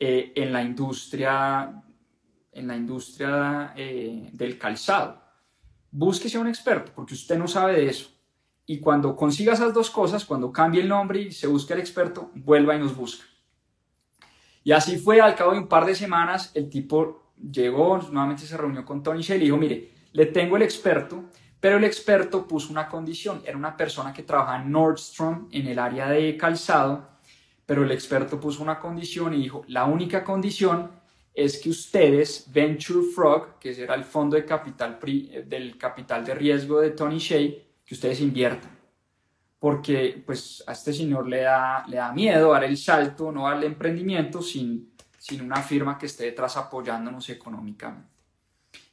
eh, 0.00 0.32
en 0.34 0.50
la 0.50 0.62
industria, 0.62 1.82
en 2.50 2.66
la 2.66 2.76
industria 2.76 3.74
eh, 3.76 4.30
del 4.32 4.58
calzado. 4.58 5.22
Búsquese 5.90 6.38
a 6.38 6.40
un 6.40 6.48
experto, 6.48 6.92
porque 6.94 7.12
usted 7.12 7.38
no 7.38 7.46
sabe 7.46 7.74
de 7.74 7.86
eso. 7.86 8.08
Y 8.64 8.80
cuando 8.80 9.14
consiga 9.14 9.52
esas 9.52 9.74
dos 9.74 9.90
cosas, 9.90 10.24
cuando 10.24 10.50
cambie 10.50 10.80
el 10.80 10.88
nombre 10.88 11.20
y 11.20 11.30
se 11.30 11.46
busque 11.46 11.74
al 11.74 11.80
experto, 11.80 12.30
vuelva 12.34 12.74
y 12.74 12.78
nos 12.78 12.96
busca. 12.96 13.24
Y 14.64 14.72
así 14.72 14.96
fue, 14.96 15.20
al 15.20 15.34
cabo 15.34 15.52
de 15.52 15.58
un 15.58 15.68
par 15.68 15.84
de 15.84 15.94
semanas, 15.94 16.52
el 16.54 16.70
tipo 16.70 17.32
llegó, 17.36 17.98
nuevamente 17.98 18.46
se 18.46 18.56
reunió 18.56 18.84
con 18.84 19.02
Tony 19.02 19.20
y 19.20 19.28
le 19.28 19.38
dijo, 19.38 19.56
mire, 19.58 19.97
le 20.18 20.26
tengo 20.26 20.56
el 20.56 20.62
experto, 20.62 21.24
pero 21.58 21.78
el 21.78 21.84
experto 21.84 22.46
puso 22.46 22.70
una 22.70 22.88
condición, 22.88 23.42
era 23.46 23.56
una 23.56 23.76
persona 23.76 24.12
que 24.12 24.22
trabaja 24.22 24.60
en 24.60 24.70
Nordstrom 24.70 25.48
en 25.50 25.66
el 25.66 25.78
área 25.78 26.08
de 26.08 26.36
calzado 26.36 27.18
pero 27.68 27.84
el 27.84 27.92
experto 27.92 28.40
puso 28.40 28.62
una 28.62 28.80
condición 28.80 29.34
y 29.34 29.42
dijo, 29.42 29.62
la 29.68 29.84
única 29.84 30.24
condición 30.24 30.90
es 31.34 31.58
que 31.58 31.68
ustedes, 31.68 32.46
Venture 32.50 33.04
Frog, 33.14 33.58
que 33.58 33.74
será 33.74 33.94
el 33.94 34.04
fondo 34.04 34.36
de 34.36 34.46
capital 34.46 34.98
del 35.44 35.76
capital 35.76 36.24
de 36.24 36.34
riesgo 36.34 36.80
de 36.80 36.92
Tony 36.92 37.18
Shea, 37.18 37.50
que 37.84 37.94
ustedes 37.94 38.22
inviertan. 38.22 38.70
Porque 39.58 40.22
pues 40.24 40.64
a 40.66 40.72
este 40.72 40.94
señor 40.94 41.28
le 41.28 41.42
da, 41.42 41.84
le 41.88 41.98
da 41.98 42.10
miedo 42.10 42.52
dar 42.52 42.64
el 42.64 42.78
salto, 42.78 43.30
no 43.30 43.44
darle 43.44 43.66
emprendimiento 43.66 44.40
sin, 44.40 44.94
sin 45.18 45.42
una 45.42 45.60
firma 45.60 45.98
que 45.98 46.06
esté 46.06 46.24
detrás 46.24 46.56
apoyándonos 46.56 47.28
económicamente. 47.28 48.17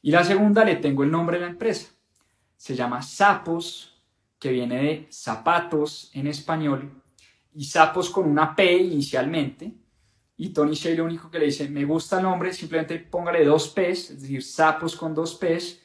Y 0.06 0.12
la 0.12 0.22
segunda, 0.22 0.64
le 0.64 0.76
tengo 0.76 1.02
el 1.02 1.10
nombre 1.10 1.36
de 1.36 1.46
la 1.46 1.50
empresa. 1.50 1.88
Se 2.56 2.76
llama 2.76 3.02
Sapos, 3.02 4.00
que 4.38 4.52
viene 4.52 4.80
de 4.80 5.06
zapatos 5.10 6.12
en 6.14 6.28
español 6.28 7.02
y 7.52 7.64
Sapos 7.64 8.08
con 8.10 8.30
una 8.30 8.54
P 8.54 8.72
inicialmente. 8.72 9.74
Y 10.36 10.50
Tony 10.50 10.74
Shea 10.74 10.94
lo 10.94 11.06
único 11.06 11.28
que 11.28 11.40
le 11.40 11.46
dice, 11.46 11.68
me 11.68 11.84
gusta 11.84 12.18
el 12.18 12.22
nombre, 12.22 12.52
simplemente 12.52 13.00
póngale 13.00 13.44
dos 13.44 13.66
P's, 13.70 14.12
es 14.12 14.22
decir, 14.22 14.44
Sapos 14.44 14.94
con 14.94 15.12
dos 15.12 15.34
P's, 15.34 15.82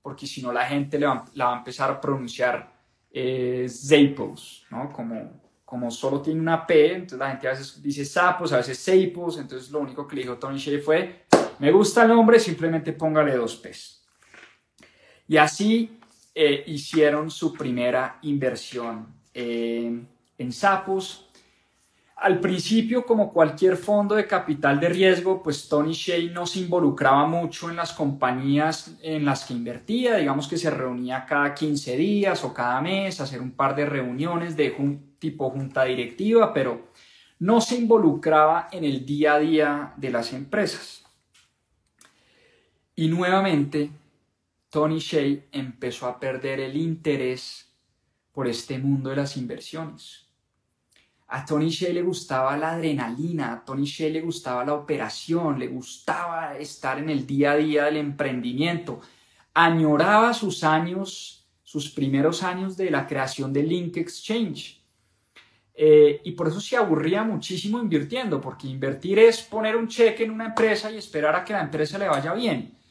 porque 0.00 0.28
si 0.28 0.40
no 0.40 0.52
la 0.52 0.66
gente 0.66 0.96
le 0.96 1.06
va, 1.06 1.24
la 1.34 1.46
va 1.46 1.54
a 1.56 1.58
empezar 1.58 1.90
a 1.90 2.00
pronunciar 2.00 2.72
eh, 3.10 3.66
Zapos, 3.68 4.66
¿no? 4.70 4.92
Como, 4.92 5.42
como 5.64 5.90
solo 5.90 6.22
tiene 6.22 6.38
una 6.38 6.64
P, 6.64 6.92
entonces 6.92 7.18
la 7.18 7.30
gente 7.30 7.48
a 7.48 7.50
veces 7.50 7.82
dice 7.82 8.04
Sapos, 8.04 8.52
a 8.52 8.58
veces 8.58 8.78
Sapos, 8.78 9.36
entonces 9.36 9.68
lo 9.72 9.80
único 9.80 10.06
que 10.06 10.14
le 10.14 10.22
dijo 10.22 10.38
Tony 10.38 10.58
Shea 10.58 10.80
fue, 10.80 11.23
me 11.58 11.70
gusta 11.72 12.02
el 12.02 12.08
nombre, 12.08 12.38
simplemente 12.38 12.92
póngale 12.92 13.36
dos 13.36 13.56
P's. 13.56 14.04
Y 15.26 15.36
así 15.36 15.98
eh, 16.34 16.64
hicieron 16.66 17.30
su 17.30 17.52
primera 17.52 18.18
inversión 18.22 19.06
en 19.32 20.52
Sapos. 20.52 21.28
Al 22.16 22.38
principio, 22.40 23.04
como 23.04 23.32
cualquier 23.32 23.76
fondo 23.76 24.14
de 24.14 24.26
capital 24.26 24.78
de 24.78 24.88
riesgo, 24.88 25.42
pues 25.42 25.68
Tony 25.68 25.92
Shea 25.92 26.30
no 26.32 26.46
se 26.46 26.60
involucraba 26.60 27.26
mucho 27.26 27.68
en 27.68 27.76
las 27.76 27.92
compañías 27.92 28.96
en 29.02 29.24
las 29.24 29.44
que 29.44 29.52
invertía, 29.52 30.16
digamos 30.16 30.46
que 30.46 30.56
se 30.56 30.70
reunía 30.70 31.26
cada 31.26 31.52
15 31.54 31.96
días 31.96 32.44
o 32.44 32.54
cada 32.54 32.80
mes, 32.80 33.20
hacer 33.20 33.42
un 33.42 33.50
par 33.50 33.74
de 33.74 33.86
reuniones 33.86 34.56
de 34.56 34.74
tipo 35.18 35.50
junta 35.50 35.84
directiva, 35.84 36.52
pero 36.54 36.88
no 37.40 37.60
se 37.60 37.76
involucraba 37.76 38.68
en 38.70 38.84
el 38.84 39.04
día 39.04 39.34
a 39.34 39.38
día 39.40 39.92
de 39.96 40.10
las 40.10 40.32
empresas. 40.32 41.03
Y 42.96 43.08
nuevamente 43.08 43.90
Tony 44.70 44.98
Shea 44.98 45.46
empezó 45.50 46.06
a 46.06 46.20
perder 46.20 46.60
el 46.60 46.76
interés 46.76 47.68
por 48.32 48.46
este 48.46 48.78
mundo 48.78 49.10
de 49.10 49.16
las 49.16 49.36
inversiones. 49.36 50.26
A 51.28 51.44
Tony 51.44 51.70
Shea 51.70 51.92
le 51.92 52.02
gustaba 52.02 52.56
la 52.56 52.72
adrenalina, 52.72 53.52
a 53.52 53.64
Tony 53.64 53.84
Shea 53.84 54.10
le 54.10 54.20
gustaba 54.20 54.64
la 54.64 54.74
operación, 54.74 55.58
le 55.58 55.66
gustaba 55.66 56.56
estar 56.56 56.98
en 56.98 57.10
el 57.10 57.26
día 57.26 57.52
a 57.52 57.56
día 57.56 57.84
del 57.86 57.96
emprendimiento, 57.96 59.00
añoraba 59.54 60.32
sus 60.32 60.62
años, 60.62 61.48
sus 61.64 61.90
primeros 61.90 62.44
años 62.44 62.76
de 62.76 62.90
la 62.90 63.08
creación 63.08 63.52
de 63.52 63.64
Link 63.64 63.96
Exchange. 63.96 64.80
Eh, 65.74 66.20
y 66.22 66.32
por 66.32 66.46
eso 66.46 66.60
se 66.60 66.76
aburría 66.76 67.24
muchísimo 67.24 67.80
invirtiendo, 67.80 68.40
porque 68.40 68.68
invertir 68.68 69.18
es 69.18 69.42
poner 69.42 69.74
un 69.74 69.88
cheque 69.88 70.22
en 70.22 70.30
una 70.30 70.46
empresa 70.46 70.92
y 70.92 70.98
esperar 70.98 71.34
a 71.34 71.44
que 71.44 71.52
la 71.52 71.62
empresa 71.62 71.98
le 71.98 72.06
vaya 72.06 72.32
bien. 72.34 72.83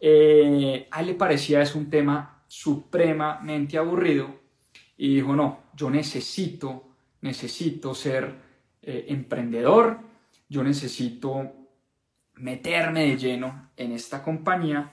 Eh, 0.00 0.86
a 0.90 1.00
él 1.00 1.06
le 1.08 1.14
parecía 1.14 1.60
es 1.60 1.74
un 1.74 1.90
tema 1.90 2.42
supremamente 2.46 3.78
aburrido 3.78 4.40
y 4.96 5.16
dijo, 5.16 5.34
no, 5.34 5.64
yo 5.74 5.90
necesito, 5.90 6.84
necesito 7.20 7.94
ser 7.94 8.34
eh, 8.82 9.06
emprendedor, 9.08 9.98
yo 10.48 10.62
necesito 10.62 11.52
meterme 12.34 13.06
de 13.06 13.16
lleno 13.16 13.70
en 13.76 13.92
esta 13.92 14.22
compañía. 14.22 14.92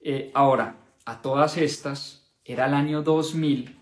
Eh, 0.00 0.30
ahora, 0.34 0.76
a 1.04 1.20
todas 1.20 1.56
estas, 1.56 2.32
era 2.44 2.66
el 2.66 2.74
año 2.74 3.02
2000 3.02 3.78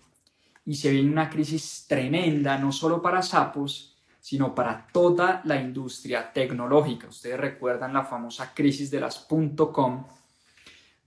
y 0.65 0.75
se 0.75 0.91
viene 0.91 1.11
una 1.11 1.29
crisis 1.29 1.85
tremenda, 1.87 2.57
no 2.57 2.71
solo 2.71 3.01
para 3.01 3.21
sapos, 3.21 3.97
sino 4.19 4.53
para 4.53 4.87
toda 4.93 5.41
la 5.45 5.59
industria 5.59 6.31
tecnológica. 6.31 7.07
Ustedes 7.07 7.39
recuerdan 7.39 7.93
la 7.93 8.05
famosa 8.05 8.53
crisis 8.53 8.91
de 8.91 8.99
las 8.99 9.27
.com, 9.73 10.05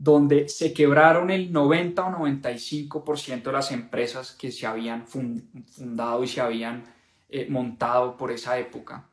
donde 0.04 0.50
se 0.50 0.74
quebraron 0.74 1.30
el 1.30 1.50
90 1.50 2.04
o 2.04 2.10
95% 2.18 3.42
de 3.42 3.52
las 3.52 3.72
empresas 3.72 4.32
que 4.32 4.52
se 4.52 4.66
habían 4.66 5.06
fundado 5.06 6.22
y 6.22 6.28
se 6.28 6.42
habían 6.42 6.84
eh, 7.30 7.46
montado 7.48 8.14
por 8.18 8.30
esa 8.30 8.58
época. 8.58 9.08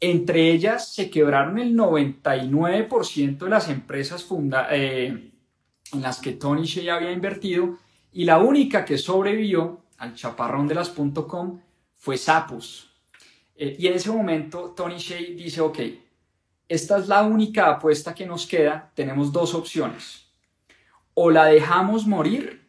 Entre 0.00 0.50
ellas 0.50 0.92
se 0.92 1.10
quebraron 1.10 1.60
el 1.60 1.76
99% 1.76 3.38
de 3.38 3.48
las 3.48 3.68
empresas 3.68 4.26
eh, 4.72 5.30
en 5.92 6.02
las 6.02 6.20
que 6.20 6.32
Tony 6.32 6.64
Shea 6.64 6.96
había 6.96 7.12
invertido 7.12 7.78
y 8.12 8.24
la 8.24 8.40
única 8.40 8.84
que 8.84 8.98
sobrevivió 8.98 9.84
al 9.98 10.16
chaparrón 10.16 10.66
de 10.66 10.74
las 10.74 10.88
.com 10.88 11.60
fue 11.94 12.18
Sapos. 12.18 12.90
Eh, 13.54 13.76
y 13.78 13.86
en 13.86 13.94
ese 13.94 14.10
momento 14.10 14.74
Tony 14.76 14.98
Shea 14.98 15.36
dice, 15.36 15.60
ok, 15.60 15.78
esta 16.68 16.98
es 16.98 17.06
la 17.06 17.22
única 17.22 17.70
apuesta 17.70 18.12
que 18.12 18.26
nos 18.26 18.44
queda, 18.44 18.90
tenemos 18.96 19.32
dos 19.32 19.54
opciones 19.54 20.21
o 21.14 21.30
la 21.30 21.46
dejamos 21.46 22.06
morir 22.06 22.68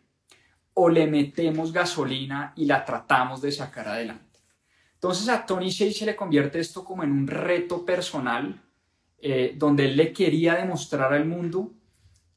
o 0.73 0.89
le 0.89 1.08
metemos 1.08 1.71
gasolina 1.71 2.53
y 2.56 2.65
la 2.65 2.84
tratamos 2.84 3.41
de 3.41 3.51
sacar 3.51 3.88
adelante. 3.88 4.39
Entonces 4.95 5.29
a 5.29 5.45
Tony 5.45 5.69
Shea 5.69 5.91
se 5.91 6.06
le 6.06 6.15
convierte 6.15 6.60
esto 6.60 6.84
como 6.84 7.03
en 7.03 7.12
un 7.12 7.27
reto 7.27 7.86
personal 7.86 8.62
eh, 9.19 9.53
donde 9.58 9.86
él 9.86 9.97
le 9.97 10.13
quería 10.13 10.56
demostrar 10.56 11.13
al 11.13 11.25
mundo 11.25 11.71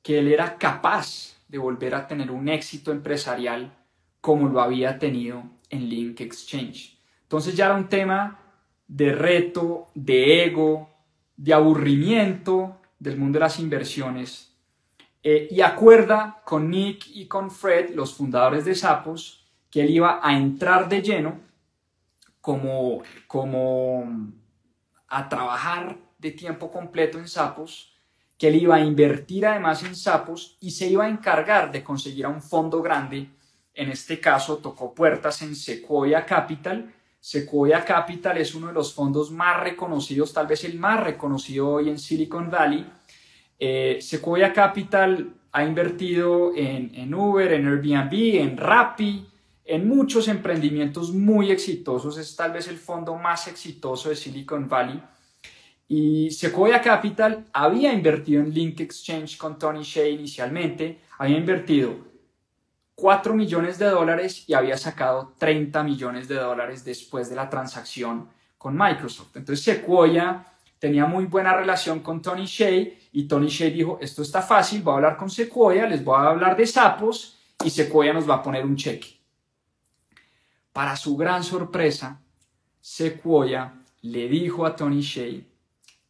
que 0.03 0.19
él 0.19 0.29
era 0.29 0.59
capaz 0.59 1.37
de 1.49 1.59
volver 1.59 1.95
a 1.95 2.07
tener 2.07 2.31
un 2.31 2.49
éxito 2.49 2.92
empresarial 2.92 3.73
como 4.21 4.49
lo 4.49 4.61
había 4.61 4.99
tenido 4.99 5.45
en 5.71 5.88
Link 5.88 6.21
Exchange. 6.21 6.99
Entonces 7.23 7.57
ya 7.57 7.66
era 7.66 7.75
un 7.75 7.88
tema 7.88 8.40
de 8.87 9.12
reto, 9.12 9.88
de 9.95 10.45
ego, 10.45 10.90
de 11.37 11.55
aburrimiento 11.55 12.81
del 12.99 13.16
mundo 13.16 13.38
de 13.38 13.45
las 13.45 13.59
inversiones 13.59 14.56
eh, 15.29 15.49
y 15.51 15.61
acuerda 15.61 16.41
con 16.45 16.71
Nick 16.71 17.09
y 17.09 17.27
con 17.27 17.51
Fred, 17.51 17.97
los 17.97 18.15
fundadores 18.15 18.65
de 18.65 18.77
Sapos, 18.77 19.45
que 19.69 19.81
él 19.81 19.91
iba 19.91 20.21
a 20.23 20.37
entrar 20.37 20.89
de 20.89 21.03
lleno 21.03 21.41
como, 22.41 23.03
como 23.27 24.05
a 25.09 25.29
trabajar 25.29 25.99
de 26.17 26.31
tiempo 26.31 26.71
completo 26.71 27.19
en 27.19 27.27
Sapos, 27.27 27.93
que 28.39 28.47
él 28.47 28.55
iba 28.55 28.77
a 28.77 28.85
invertir 28.85 29.47
además 29.47 29.83
en 29.83 29.97
Sapos 29.97 30.59
y 30.61 30.71
se 30.71 30.87
iba 30.87 31.07
a 31.07 31.09
encargar 31.09 31.73
de 31.73 31.83
conseguir 31.83 32.29
un 32.29 32.41
fondo 32.41 32.81
grande. 32.81 33.29
En 33.75 33.91
este 33.91 34.21
caso 34.21 34.59
tocó 34.59 34.95
puertas 34.95 35.43
en 35.43 35.57
Sequoia 35.57 36.25
Capital. 36.25 36.95
Sequoia 37.19 37.85
Capital 37.85 38.39
es 38.39 38.55
uno 38.55 38.69
de 38.69 38.75
los 38.75 38.95
fondos 38.95 39.33
más 39.33 39.59
reconocidos, 39.59 40.33
tal 40.33 40.47
vez 40.47 40.62
el 40.62 40.79
más 40.79 41.03
reconocido 41.03 41.69
hoy 41.69 41.89
en 41.89 41.99
Silicon 41.99 42.49
Valley 42.49 42.87
eh, 43.59 43.99
Sequoia 44.01 44.53
Capital 44.53 45.35
ha 45.53 45.64
invertido 45.64 46.53
en, 46.55 47.14
Uber, 47.14 47.53
en 47.53 47.66
Airbnb, 47.66 48.40
en 48.40 48.57
Rappi, 48.57 49.27
en 49.64 49.88
muchos 49.88 50.29
emprendimientos 50.29 51.12
muy 51.12 51.51
exitosos. 51.51 52.19
Es 52.19 52.37
tal 52.37 52.53
vez 52.53 52.69
el 52.69 52.77
fondo 52.77 53.14
más 53.16 53.49
exitoso 53.49 54.11
de 54.11 54.16
Silicon 54.16 54.69
Valley. 54.69 55.03
Y 55.88 56.31
Sequoia 56.31 56.83
Capital 56.83 57.47
había 57.53 57.92
invertido 57.92 58.42
en 58.42 58.53
Link 58.53 58.81
Exchange 58.81 59.38
con 59.38 59.59
Tony 59.59 59.83
Shea 59.83 60.09
inicialmente, 60.09 61.01
había 61.19 61.38
invertido 61.38 61.97
4 62.97 63.35
millones 63.35 63.79
de 63.79 63.87
dólares 63.87 64.45
y 64.49 64.55
había 64.55 64.77
sacado 64.77 65.35
30 65.38 65.83
millones 65.85 66.29
de 66.29 66.35
dólares 66.35 66.85
después 66.85 67.31
de 67.31 67.37
la 67.37 67.49
transacción 67.49 68.29
con 68.59 68.77
Microsoft. 68.77 69.37
Entonces 69.37 69.64
Sequoia 69.64 70.45
tenía 70.79 71.07
muy 71.07 71.27
buena 71.27 71.55
relación 71.55 72.01
con 72.01 72.21
Tony 72.21 72.47
Shea 72.47 72.89
y 73.12 73.25
Tony 73.25 73.49
Shea 73.49 73.71
dijo, 73.71 73.99
esto 74.01 74.23
está 74.23 74.43
fácil, 74.43 74.83
voy 74.83 74.93
a 74.93 74.97
hablar 74.97 75.17
con 75.17 75.31
Sequoia, 75.31 75.87
les 75.87 76.05
voy 76.05 76.17
a 76.17 76.29
hablar 76.29 76.57
de 76.57 76.67
sapos 76.67 77.39
y 77.65 77.71
Sequoia 77.71 78.12
nos 78.12 78.29
va 78.29 78.37
a 78.37 78.43
poner 78.43 78.65
un 78.65 78.77
cheque. 78.77 79.19
Para 80.73 80.97
su 80.97 81.17
gran 81.17 81.43
sorpresa, 81.43 82.21
Sequoia 82.81 83.83
le 84.03 84.29
dijo 84.29 84.67
a 84.67 84.77
Tony 84.77 85.01
Shea 85.01 85.41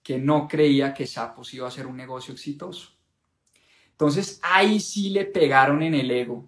que 0.03 0.19
no 0.19 0.47
creía 0.49 0.93
que 0.93 1.07
sapos 1.07 1.53
iba 1.55 1.67
a 1.69 1.71
ser 1.71 1.87
un 1.87 1.97
negocio 1.97 2.35
exitoso. 2.35 2.91
Entonces 3.93 4.41
ahí 4.43 4.79
sí 4.81 5.11
le 5.11 5.25
pegaron 5.25 5.83
en 5.83 5.95
el 5.95 6.11
ego 6.11 6.45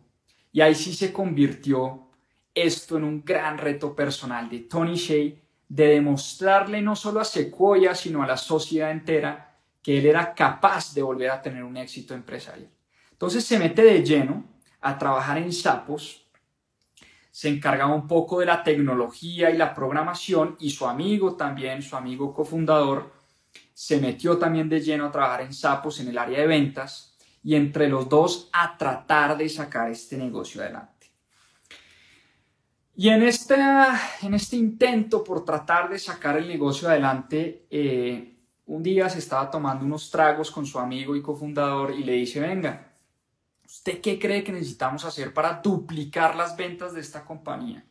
y 0.52 0.60
ahí 0.60 0.74
sí 0.74 0.92
se 0.92 1.12
convirtió 1.12 2.08
esto 2.54 2.96
en 2.98 3.04
un 3.04 3.24
gran 3.24 3.56
reto 3.58 3.94
personal 3.94 4.48
de 4.50 4.60
Tony 4.60 4.96
Shea 4.96 5.32
de 5.68 5.88
demostrarle 5.88 6.80
no 6.80 6.96
solo 6.96 7.20
a 7.20 7.24
Sequoia, 7.24 7.94
sino 7.94 8.22
a 8.22 8.26
la 8.26 8.36
sociedad 8.36 8.90
entera 8.90 9.56
que 9.82 9.98
él 9.98 10.06
era 10.06 10.34
capaz 10.34 10.94
de 10.94 11.02
volver 11.02 11.30
a 11.30 11.42
tener 11.42 11.62
un 11.62 11.76
éxito 11.76 12.14
empresarial. 12.14 12.70
Entonces 13.12 13.44
se 13.44 13.58
mete 13.58 13.82
de 13.82 14.02
lleno 14.04 14.44
a 14.80 14.96
trabajar 14.96 15.38
en 15.38 15.52
sapos, 15.52 16.26
se 17.30 17.48
encargaba 17.48 17.94
un 17.94 18.08
poco 18.08 18.40
de 18.40 18.46
la 18.46 18.62
tecnología 18.62 19.50
y 19.50 19.56
la 19.56 19.74
programación 19.74 20.56
y 20.58 20.70
su 20.70 20.86
amigo 20.86 21.36
también, 21.36 21.82
su 21.82 21.96
amigo 21.96 22.34
cofundador, 22.34 23.12
se 23.74 24.00
metió 24.00 24.38
también 24.38 24.68
de 24.68 24.80
lleno 24.80 25.06
a 25.06 25.12
trabajar 25.12 25.42
en 25.42 25.52
sapos 25.52 26.00
en 26.00 26.08
el 26.08 26.18
área 26.18 26.40
de 26.40 26.46
ventas 26.46 27.16
y 27.44 27.54
entre 27.54 27.88
los 27.88 28.08
dos 28.08 28.48
a 28.52 28.76
tratar 28.76 29.36
de 29.36 29.48
sacar 29.48 29.90
este 29.90 30.16
negocio 30.16 30.60
adelante. 30.60 30.97
Y 33.00 33.10
en, 33.10 33.22
en 33.22 34.34
este 34.34 34.56
intento 34.56 35.22
por 35.22 35.44
tratar 35.44 35.88
de 35.88 36.00
sacar 36.00 36.36
el 36.36 36.48
negocio 36.48 36.88
adelante, 36.88 37.64
eh, 37.70 38.36
un 38.66 38.82
día 38.82 39.08
se 39.08 39.20
estaba 39.20 39.48
tomando 39.52 39.84
unos 39.84 40.10
tragos 40.10 40.50
con 40.50 40.66
su 40.66 40.80
amigo 40.80 41.14
y 41.14 41.22
cofundador 41.22 41.92
y 41.92 42.02
le 42.02 42.14
dice, 42.14 42.40
venga, 42.40 42.90
¿usted 43.64 44.00
qué 44.00 44.18
cree 44.18 44.42
que 44.42 44.50
necesitamos 44.50 45.04
hacer 45.04 45.32
para 45.32 45.60
duplicar 45.62 46.34
las 46.34 46.56
ventas 46.56 46.92
de 46.92 47.00
esta 47.00 47.24
compañía? 47.24 47.86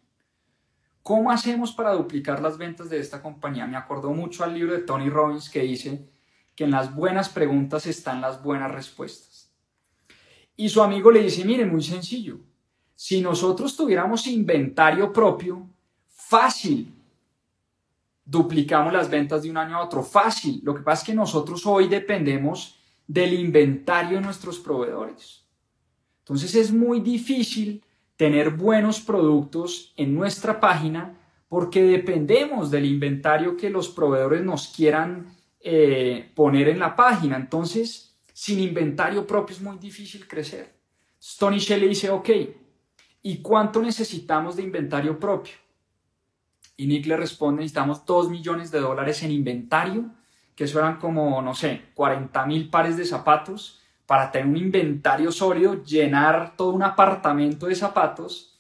¿Cómo 1.04 1.32
hacemos 1.32 1.72
para 1.72 1.94
duplicar 1.94 2.42
las 2.42 2.58
ventas 2.58 2.90
de 2.90 3.00
esta 3.00 3.22
compañía? 3.22 3.66
Me 3.66 3.78
acordó 3.78 4.12
mucho 4.12 4.44
al 4.44 4.56
libro 4.56 4.74
de 4.74 4.80
Tony 4.80 5.10
Robbins 5.10 5.50
que 5.50 5.62
dice 5.62 6.10
que 6.54 6.66
en 6.66 6.72
las 6.72 6.94
buenas 6.94 7.30
preguntas 7.30 7.86
están 7.86 8.20
las 8.20 8.44
buenas 8.44 8.74
respuestas. 8.74 9.54
Y 10.58 10.68
su 10.68 10.84
amigo 10.84 11.12
le 11.12 11.22
dice, 11.22 11.46
mire, 11.46 11.66
muy 11.66 11.82
sencillo, 11.82 12.42
si 12.98 13.22
nosotros 13.22 13.78
tuviéramos 13.78 14.26
inventario 14.26 15.14
propio, 15.14 15.70
fácil, 16.10 16.92
duplicamos 18.26 18.92
las 18.92 19.08
ventas 19.08 19.44
de 19.44 19.52
un 19.52 19.58
año 19.58 19.78
a 19.78 19.84
otro, 19.84 20.02
fácil. 20.02 20.62
Lo 20.64 20.74
que 20.74 20.82
pasa 20.82 21.04
es 21.04 21.06
que 21.06 21.14
nosotros 21.14 21.64
hoy 21.68 21.88
dependemos 21.88 22.80
del 23.06 23.36
inventario 23.36 24.18
de 24.18 24.24
nuestros 24.24 24.58
proveedores. 24.58 25.46
Entonces 26.22 26.56
es 26.56 26.74
muy 26.74 27.00
difícil 27.00 27.84
tener 28.16 28.50
buenos 28.50 29.00
productos 29.00 29.94
en 29.96 30.16
nuestra 30.16 30.60
página 30.60 31.20
porque 31.48 31.84
dependemos 31.84 32.72
del 32.72 32.86
inventario 32.86 33.56
que 33.56 33.70
los 33.70 33.90
proveedores 33.90 34.44
nos 34.44 34.70
quieran 34.70 35.38
eh, 35.60 36.32
poner 36.34 36.68
en 36.70 36.80
la 36.80 36.96
página. 36.96 37.36
Entonces, 37.38 38.18
sin 38.34 38.60
inventario 38.60 39.28
propio 39.28 39.56
es 39.56 39.62
muy 39.62 39.78
difícil 39.78 40.28
crecer. 40.28 40.74
Stony 41.22 41.60
Shell 41.60 41.82
le 41.82 41.90
dice, 41.90 42.10
ok, 42.10 42.30
¿y 43.28 43.40
cuánto 43.40 43.82
necesitamos 43.82 44.56
de 44.56 44.64
inventario 44.64 45.20
propio? 45.20 45.56
Y 46.78 46.88
Nick 46.88 47.08
le 47.08 47.18
responde, 47.18 47.60
necesitamos 47.60 48.06
2 48.06 48.30
millones 48.30 48.72
de 48.72 48.80
dólares 48.80 49.22
en 49.22 49.32
inventario, 49.32 50.06
que 50.56 50.64
eso 50.64 50.80
eran 50.80 50.98
como, 50.98 51.42
no 51.42 51.54
sé, 51.54 51.88
40 51.94 52.46
mil 52.46 52.70
pares 52.70 52.96
de 52.96 53.04
zapatos 53.04 53.82
para 54.06 54.32
tener 54.32 54.48
un 54.48 54.56
inventario 54.56 55.30
sólido, 55.34 55.84
llenar 55.84 56.56
todo 56.56 56.72
un 56.72 56.84
apartamento 56.84 57.66
de 57.66 57.76
zapatos 57.76 58.58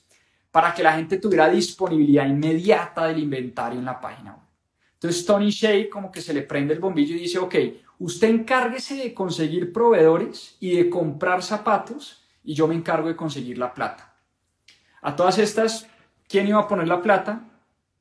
para 0.52 0.74
que 0.74 0.84
la 0.84 0.96
gente 0.96 1.18
tuviera 1.18 1.48
disponibilidad 1.48 2.28
inmediata 2.28 3.08
del 3.08 3.20
inventario 3.20 3.80
en 3.80 3.86
la 3.86 4.02
página 4.02 4.34
web. 4.34 4.48
Entonces 4.96 5.26
Tony 5.26 5.50
Shea 5.50 5.90
como 5.90 6.12
que 6.12 6.20
se 6.20 6.34
le 6.34 6.42
prende 6.42 6.74
el 6.74 6.82
bombillo 6.82 7.16
y 7.16 7.20
dice, 7.20 7.40
ok, 7.40 7.56
usted 8.00 8.28
encárguese 8.28 8.96
de 8.96 9.14
conseguir 9.14 9.72
proveedores 9.72 10.58
y 10.60 10.76
de 10.76 10.90
comprar 10.90 11.42
zapatos 11.42 12.26
y 12.44 12.54
yo 12.54 12.68
me 12.68 12.76
encargo 12.76 13.08
de 13.08 13.16
conseguir 13.16 13.58
la 13.58 13.74
plata. 13.74 14.07
A 15.02 15.16
todas 15.16 15.38
estas, 15.38 15.88
¿quién 16.28 16.48
iba 16.48 16.60
a 16.60 16.68
poner 16.68 16.88
la 16.88 17.02
plata? 17.02 17.46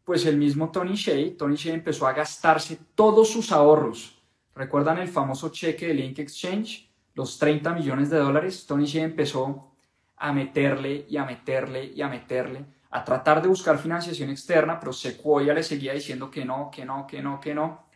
Pues 0.05 0.25
el 0.27 0.37
mismo 0.37 0.71
Tony 0.71 0.95
Shea. 0.95 1.37
Tony 1.37 1.57
Shea 1.57 1.75
empezó 1.75 2.07
a 2.07 2.13
gastarse 2.13 2.79
todos 2.95 3.31
sus 3.31 3.53
ahorros. 3.53 4.23
¿Recuerdan 4.55 4.99
el 4.99 5.09
famoso 5.09 5.51
cheque 5.51 5.89
de 5.89 5.95
Link 5.95 6.19
Exchange? 6.19 6.87
los 7.17 7.39
30 7.39 7.73
millones 7.73 8.11
de 8.11 8.19
dólares, 8.19 8.67
Tony 8.67 8.85
Shea 8.85 9.03
empezó 9.03 9.73
a 10.19 10.33
meterle 10.33 11.07
y 11.09 11.17
a 11.17 11.25
meterle 11.25 11.87
y 11.87 12.03
a 12.03 12.09
meterle, 12.09 12.65
a 12.91 13.05
tratar 13.05 13.41
de 13.41 13.49
buscar 13.49 13.79
financiación 13.79 14.29
externa, 14.29 14.79
pero 14.79 14.93
Sequoia 14.93 15.55
le 15.55 15.63
seguía 15.63 15.95
diciendo 15.95 16.31
que 16.31 16.45
no, 16.45 16.71
que 16.71 16.85
no, 16.85 17.07
que 17.07 17.23
no, 17.23 17.41
que 17.41 17.55
no. 17.55 17.87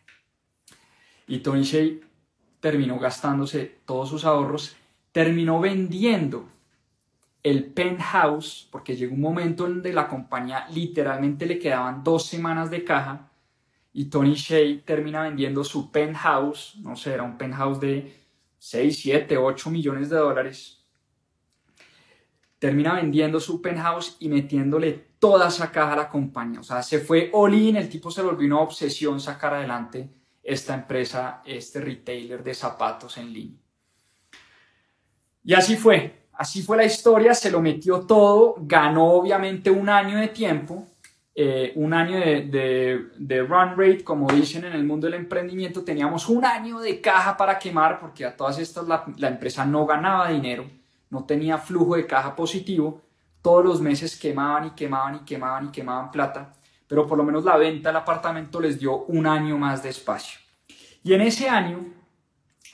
Y 1.26 1.40
Tony 1.40 1.62
Shea 1.62 1.98
terminó 2.60 2.98
gastándose 2.98 3.80
todos 3.84 4.08
sus 4.08 4.24
ahorros, 4.24 4.74
terminó 5.12 5.60
vendiendo 5.60 6.48
el 7.42 7.66
penthouse, 7.72 8.68
porque 8.70 8.96
llegó 8.96 9.14
un 9.14 9.20
momento 9.20 9.66
en 9.66 9.74
donde 9.74 9.92
la 9.92 10.08
compañía 10.08 10.66
literalmente 10.68 11.46
le 11.46 11.58
quedaban 11.58 12.04
dos 12.04 12.26
semanas 12.26 12.70
de 12.70 12.84
caja, 12.84 13.30
y 13.92 14.04
Tony 14.06 14.34
Shea 14.34 14.82
termina 14.84 15.22
vendiendo 15.22 15.64
su 15.64 15.90
penthouse, 15.90 16.76
no 16.80 16.94
sé, 16.96 17.12
era 17.14 17.22
un 17.22 17.36
penthouse 17.36 17.80
de 17.80 18.14
6, 18.58 19.00
7, 19.00 19.36
8 19.36 19.70
millones 19.70 20.10
de 20.10 20.16
dólares, 20.16 20.84
termina 22.58 22.94
vendiendo 22.94 23.40
su 23.40 23.60
penthouse 23.60 24.16
y 24.20 24.28
metiéndole 24.28 24.92
toda 25.18 25.48
esa 25.48 25.72
caja 25.72 25.94
a 25.94 25.96
la 25.96 26.08
compañía. 26.08 26.60
O 26.60 26.62
sea, 26.62 26.82
se 26.82 27.00
fue 27.00 27.30
all 27.32 27.54
in, 27.54 27.76
el 27.76 27.88
tipo 27.88 28.10
se 28.10 28.22
volvió 28.22 28.46
una 28.46 28.60
obsesión 28.60 29.18
sacar 29.18 29.54
adelante 29.54 30.08
esta 30.42 30.74
empresa, 30.74 31.42
este 31.44 31.80
retailer 31.80 32.44
de 32.44 32.54
zapatos 32.54 33.16
en 33.16 33.32
línea. 33.32 33.60
Y 35.42 35.54
así 35.54 35.76
fue, 35.76 36.28
así 36.40 36.62
fue 36.62 36.78
la 36.78 36.84
historia, 36.84 37.34
se 37.34 37.50
lo 37.50 37.60
metió 37.60 38.00
todo, 38.00 38.56
ganó 38.60 39.12
obviamente 39.12 39.70
un 39.70 39.88
año 39.88 40.18
de 40.18 40.28
tiempo 40.28 40.86
eh, 41.42 41.72
un 41.76 41.94
año 41.94 42.18
de, 42.18 43.46
run 43.48 43.70
rate, 43.76 44.02
como 44.02 44.26
dicen 44.30 44.64
en 44.64 44.72
el 44.72 44.84
mundo 44.84 45.06
del 45.06 45.14
emprendimiento, 45.14 45.84
teníamos 45.84 46.28
un 46.28 46.44
año 46.44 46.80
de 46.80 47.00
caja 47.00 47.36
para 47.36 47.58
quemar, 47.58 48.00
porque 48.00 48.26
a 48.26 48.36
todas 48.36 48.58
estas 48.58 48.86
la, 48.88 49.28
empresa 49.28 49.64
no 49.64 49.86
ganaba 49.86 50.28
dinero, 50.28 50.66
no 51.08 51.24
tenía 51.24 51.56
flujo 51.56 51.94
de 51.96 52.06
caja 52.06 52.34
positivo, 52.34 53.00
todos 53.40 53.64
los 53.64 53.80
meses 53.80 54.18
quemaban 54.18 54.66
y 54.66 54.70
quemaban 54.70 55.16
y 55.16 55.18
quemaban 55.20 55.66
y 55.66 55.70
quemaban 55.70 56.10
plata, 56.10 56.52
pero 56.86 57.06
por 57.06 57.16
lo 57.16 57.24
menos 57.24 57.44
la 57.44 57.56
venta 57.56 57.88
del 57.88 57.96
apartamento 57.96 58.60
les 58.60 58.78
dio 58.78 59.04
un 59.04 59.26
año 59.26 59.56
más 59.56 59.82
de 59.82 59.90
espacio. 59.90 60.40
Y 61.02 61.14
en 61.14 61.20
ese 61.20 61.48
año 61.48 61.86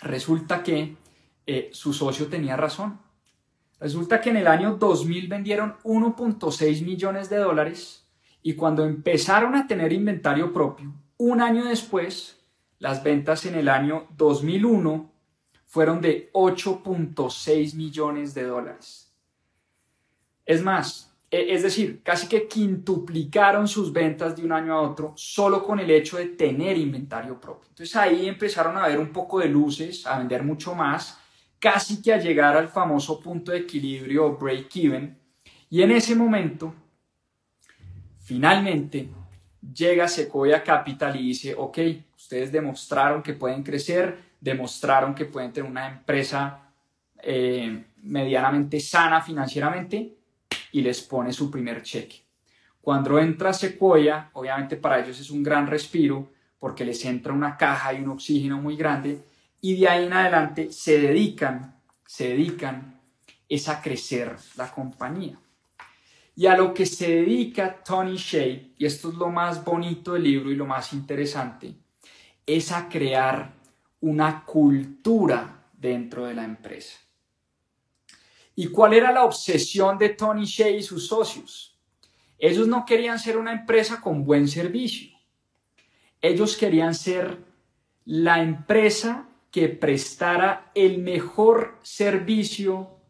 resulta 0.01 0.63
que 0.63 0.97
eh, 1.47 1.71
su 1.73 1.93
socio 1.93 2.27
tenía 2.27 2.57
razón. 2.57 3.06
Resulta 3.79 4.21
que 4.21 4.31
en 4.31 4.37
el 4.37 4.47
año 4.47 4.77
2000 4.77 5.29
vendieron 5.29 5.77
1.6 5.85 6.85
millones 6.85 7.29
de 7.29 7.37
dólares 7.37 8.07
y 8.43 8.55
cuando 8.55 8.85
empezaron 8.85 9.55
a 9.55 9.67
tener 9.67 9.93
inventario 9.93 10.53
propio, 10.53 10.95
un 11.19 11.41
año 11.41 11.65
después, 11.65 12.41
las 12.79 13.03
ventas 13.03 13.45
en 13.47 13.55
el 13.55 13.69
año 13.69 14.07
2001 14.17 15.11
fueron 15.65 16.01
de 16.01 16.31
8.6 16.33 17.75
millones 17.75 18.35
de 18.35 18.45
dólares. 18.45 19.12
Es 20.45 20.62
más, 20.62 21.15
e, 21.31 21.55
es 21.55 21.62
decir, 21.62 22.03
casi 22.03 22.29
que 22.29 22.47
quintuplicaron 22.47 23.67
sus 23.67 23.93
ventas 23.93 24.37
de 24.37 24.45
un 24.45 24.53
año 24.53 24.75
a 24.75 24.81
otro 24.81 25.12
solo 25.17 25.62
con 25.65 25.81
el 25.81 25.91
hecho 25.91 26.17
de 26.17 26.27
tener 26.27 26.79
inventario 26.79 27.41
propio. 27.41 27.69
Entonces 27.69 27.97
ahí 27.97 28.29
empezaron 28.29 28.77
a 28.77 28.87
ver 28.87 28.99
un 28.99 29.12
poco 29.12 29.41
de 29.41 29.49
luces, 29.49 30.07
a 30.07 30.19
vender 30.19 30.45
mucho 30.45 30.75
más, 30.75 31.19
casi 31.59 32.03
que 32.03 32.12
a 32.12 32.19
llegar 32.19 32.57
al 32.57 32.69
famoso 32.69 33.21
punto 33.21 33.53
de 33.53 33.59
equilibrio 33.59 34.27
o 34.27 34.37
break-even. 34.37 35.16
Y 35.71 35.83
en 35.83 35.90
ese 35.90 36.14
momento 36.14 36.75
Finalmente, 38.27 39.09
llega 39.73 40.09
Sequoia 40.09 40.64
Capital 40.64 41.14
y 41.14 41.29
dice, 41.29 41.55
ok, 41.57 41.79
ustedes 42.16 42.51
demostraron 42.51 43.23
que 43.23 43.35
pueden 43.35 43.62
crecer, 43.62 44.19
demostraron 44.40 45.14
que 45.14 45.27
pueden 45.27 45.53
tener 45.53 45.71
una 45.71 45.87
empresa 45.87 46.73
eh, 47.23 47.85
medianamente 48.03 48.81
sana 48.81 49.23
financieramente 49.23 50.16
y 50.73 50.81
les 50.81 51.03
pone 51.03 51.33
su 51.33 51.49
primer 51.53 51.85
cheque. 51.85 52.16
Cuando 52.81 53.16
entra 53.21 53.53
Sequoia, 53.53 54.31
obviamente 54.33 54.75
para 54.77 54.99
ellos 54.99 55.21
es 55.21 55.31
un 55.31 55.45
gran 55.45 55.69
respiro 55.69 56.33
porque 56.59 56.85
les 56.85 57.05
entra 57.05 57.33
una 57.33 57.57
caja 57.57 57.95
y 57.95 58.01
un 58.01 58.09
oxígeno 58.09 58.61
muy 58.61 58.75
grande 58.75 59.21
y 59.67 59.75
de 59.75 59.89
ahí 59.89 60.05
en 60.05 60.13
adelante 60.13 60.71
se 60.71 61.01
dedican, 61.01 61.75
se 62.07 62.29
dedican 62.29 63.01
es 63.49 63.69
a 63.69 63.83
crecer 63.83 64.37
la 64.57 64.71
compañía. 64.71 65.41
Y 66.37 66.47
a 66.47 66.57
lo 66.57 66.73
que 66.73 66.87
se 66.87 67.17
dedica 67.17 67.83
Tony 67.83 68.17
Shea, 68.17 68.75
y 68.79 68.87
esto 68.87 69.09
es 69.09 69.17
lo 69.17 69.29
más 69.29 69.65
bonito 69.65 70.13
del 70.13 70.23
libro 70.23 70.53
y 70.53 70.55
lo 70.55 70.67
más 70.67 70.93
interesante, 70.93 71.75
es 72.47 72.71
a 72.71 72.89
crear 72.89 73.55
una 74.03 74.45
cultura 74.45 75.65
dentro 75.73 76.27
de 76.27 76.35
la 76.35 76.45
empresa. 76.45 77.01
¿Y 78.55 78.69
cuál 78.69 78.93
era 78.93 79.11
la 79.11 79.25
obsesión 79.25 79.99
de 79.99 80.11
Tony 80.11 80.45
Shea 80.45 80.71
y 80.71 80.83
sus 80.85 81.09
socios? 81.09 81.77
Ellos 82.39 82.69
no 82.69 82.87
querían 82.87 83.19
ser 83.19 83.37
una 83.37 83.51
empresa 83.51 84.01
con 84.01 84.25
buen 84.25 84.47
servicio. 84.47 85.11
Ellos 86.23 86.57
querían 86.57 86.95
ser 86.95 87.45
la 88.05 88.41
empresa 88.41 89.29
que 89.57 89.71
prestara 89.71 90.71
el 90.75 90.99
mejor 90.99 91.79
servicio 91.81 93.01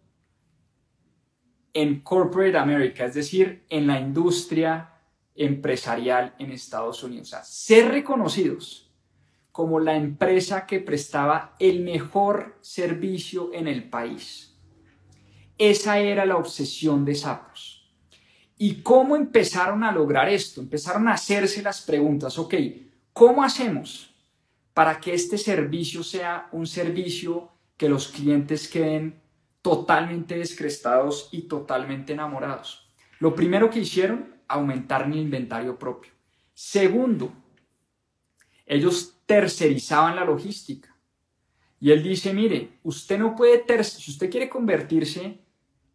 en 1.72 2.02
corporate 2.02 2.56
America, 2.56 3.04
es 3.04 3.14
decir, 3.14 3.64
en 3.68 3.88
la 3.88 3.98
industria 3.98 4.92
empresarial 5.34 6.36
en 6.38 6.52
Estados 6.52 7.02
Unidos. 7.02 7.34
Ser 7.42 7.88
reconocidos 7.88 8.94
como 9.50 9.80
la 9.80 9.96
empresa 9.96 10.66
que 10.66 10.78
prestaba 10.78 11.56
el 11.58 11.80
mejor 11.80 12.58
servicio 12.60 13.52
en 13.52 13.66
el 13.66 13.90
país. 13.90 14.56
Esa 15.58 15.98
era 15.98 16.24
la 16.24 16.36
obsesión 16.36 17.04
de 17.04 17.16
Sapos. 17.16 17.92
¿Y 18.56 18.82
cómo 18.82 19.16
empezaron 19.16 19.82
a 19.82 19.90
lograr 19.90 20.28
esto? 20.28 20.60
Empezaron 20.60 21.08
a 21.08 21.14
hacerse 21.14 21.60
las 21.60 21.82
preguntas, 21.82 22.38
ok, 22.38 22.54
¿cómo 23.12 23.42
hacemos 23.42 24.15
para 24.76 25.00
que 25.00 25.14
este 25.14 25.38
servicio 25.38 26.02
sea 26.02 26.50
un 26.52 26.66
servicio 26.66 27.50
que 27.78 27.88
los 27.88 28.08
clientes 28.08 28.68
queden 28.68 29.22
totalmente 29.62 30.36
descrestados 30.36 31.30
y 31.32 31.48
totalmente 31.48 32.12
enamorados. 32.12 32.86
Lo 33.18 33.34
primero 33.34 33.70
que 33.70 33.78
hicieron, 33.78 34.36
aumentar 34.46 35.06
el 35.06 35.16
inventario 35.16 35.78
propio. 35.78 36.12
Segundo, 36.52 37.32
ellos 38.66 39.14
tercerizaban 39.24 40.14
la 40.14 40.26
logística. 40.26 40.94
Y 41.80 41.90
él 41.90 42.02
dice, 42.02 42.34
mire, 42.34 42.78
usted 42.82 43.18
no 43.18 43.34
puede, 43.34 43.64
si 43.82 44.10
usted 44.10 44.30
quiere 44.30 44.50
convertirse 44.50 45.40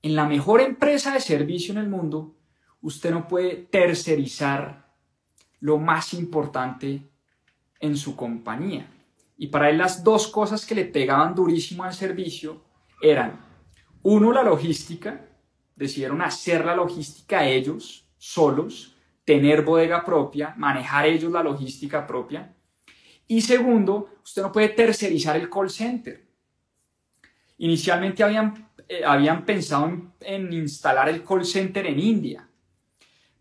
en 0.01 0.15
la 0.15 0.25
mejor 0.25 0.59
empresa 0.59 1.13
de 1.13 1.21
servicio 1.21 1.71
en 1.71 1.77
el 1.77 1.88
mundo, 1.88 2.36
usted 2.82 3.11
no 3.11 3.27
puede 3.27 3.57
tercerizar 3.57 4.91
lo 5.59 5.77
más 5.77 6.15
importante 6.15 7.11
en 7.82 7.97
su 7.97 8.15
compañía. 8.15 8.88
Y 9.38 9.47
para 9.47 9.69
él 9.69 9.79
las 9.79 10.03
dos 10.03 10.27
cosas 10.27 10.65
que 10.65 10.75
le 10.75 10.86
pegaban 10.86 11.36
durísimo 11.36 11.84
al 11.84 11.93
servicio 11.93 12.61
eran 13.01 13.51
uno, 14.03 14.32
la 14.32 14.43
logística. 14.43 15.27
Decidieron 15.75 16.21
hacer 16.21 16.63
la 16.63 16.75
logística 16.75 17.45
ellos, 17.45 18.07
solos, 18.17 18.95
tener 19.25 19.63
bodega 19.63 20.05
propia, 20.05 20.53
manejar 20.57 21.07
ellos 21.07 21.32
la 21.32 21.43
logística 21.43 22.05
propia. 22.05 22.53
Y 23.27 23.41
segundo, 23.41 24.09
usted 24.23 24.41
no 24.41 24.51
puede 24.51 24.69
tercerizar 24.69 25.36
el 25.38 25.49
call 25.49 25.69
center. 25.69 26.27
Inicialmente 27.57 28.23
habían, 28.23 28.69
eh, 28.88 29.03
habían 29.05 29.45
pensado 29.45 29.88
en, 29.88 30.11
en 30.21 30.53
instalar 30.53 31.09
el 31.09 31.23
call 31.23 31.45
center 31.45 31.86
en 31.88 31.99
India, 31.99 32.47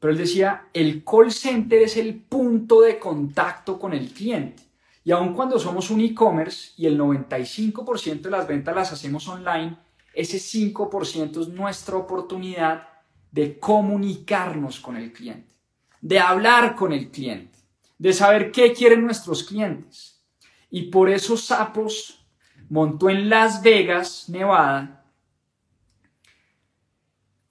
pero 0.01 0.13
él 0.13 0.19
decía, 0.19 0.69
el 0.73 1.05
call 1.05 1.31
center 1.31 1.83
es 1.83 1.99
el 1.99 2.15
punto 2.15 2.81
de 2.81 2.99
contacto 2.99 3.79
con 3.79 3.93
el 3.93 4.11
cliente. 4.13 4.63
Y 5.05 5.13
aun 5.13 5.35
cuando 5.35 5.59
somos 5.59 5.91
un 5.91 6.01
e-commerce 6.01 6.73
y 6.79 6.87
el 6.87 6.99
95% 6.99 8.23
de 8.23 8.31
las 8.31 8.49
ventas 8.49 8.75
las 8.75 8.93
hacemos 8.93 9.29
online, 9.29 9.77
ese 10.15 10.39
5% 10.39 11.41
es 11.43 11.49
nuestra 11.49 11.97
oportunidad 11.97 12.89
de 13.31 13.59
comunicarnos 13.59 14.81
con 14.81 14.97
el 14.97 15.13
cliente, 15.13 15.55
de 16.01 16.19
hablar 16.19 16.75
con 16.75 16.93
el 16.93 17.11
cliente, 17.11 17.59
de 17.99 18.13
saber 18.15 18.51
qué 18.51 18.73
quieren 18.73 19.05
nuestros 19.05 19.45
clientes. 19.45 20.23
Y 20.71 20.85
por 20.85 21.11
eso 21.11 21.37
Sapos 21.37 22.25
montó 22.71 23.11
en 23.11 23.29
Las 23.29 23.63
Vegas, 23.63 24.29
Nevada, 24.29 25.05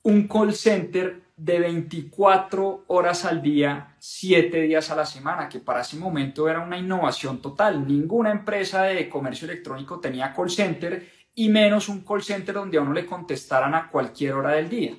un 0.01 0.27
call 0.27 0.53
center 0.53 1.28
de 1.39 1.57
24 1.57 2.83
horas 2.87 3.23
al 3.23 3.41
día, 3.41 3.95
7 3.97 4.61
días 4.61 4.89
a 4.91 4.95
la 4.95 5.05
semana, 5.05 5.47
que 5.47 5.59
para 5.59 5.81
ese 5.81 5.95
momento 5.95 6.49
era 6.49 6.59
una 6.59 6.77
innovación 6.77 7.41
total. 7.41 7.87
Ninguna 7.87 8.31
empresa 8.31 8.83
de 8.83 9.07
comercio 9.07 9.45
electrónico 9.45 10.01
tenía 10.01 10.33
call 10.33 10.49
center 10.49 11.09
y 11.35 11.47
menos 11.47 11.87
un 11.87 12.01
call 12.01 12.23
center 12.23 12.55
donde 12.55 12.77
a 12.77 12.81
uno 12.81 12.91
le 12.91 13.05
contestaran 13.05 13.73
a 13.73 13.89
cualquier 13.89 14.33
hora 14.33 14.51
del 14.51 14.67
día. 14.67 14.97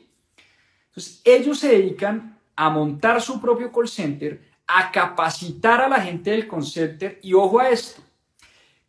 Entonces, 0.88 1.20
ellos 1.24 1.59
se 1.59 1.68
dedican 1.68 2.38
a 2.57 2.70
montar 2.70 3.20
su 3.20 3.38
propio 3.38 3.70
call 3.70 3.88
center, 3.88 4.41
a 4.66 4.91
capacitar 4.91 5.82
a 5.82 5.88
la 5.91 6.01
gente 6.01 6.30
del 6.30 6.49
call 6.49 6.64
center 6.64 7.20
y 7.22 7.34
ojo 7.34 7.61
a 7.61 7.68
esto. 7.68 8.01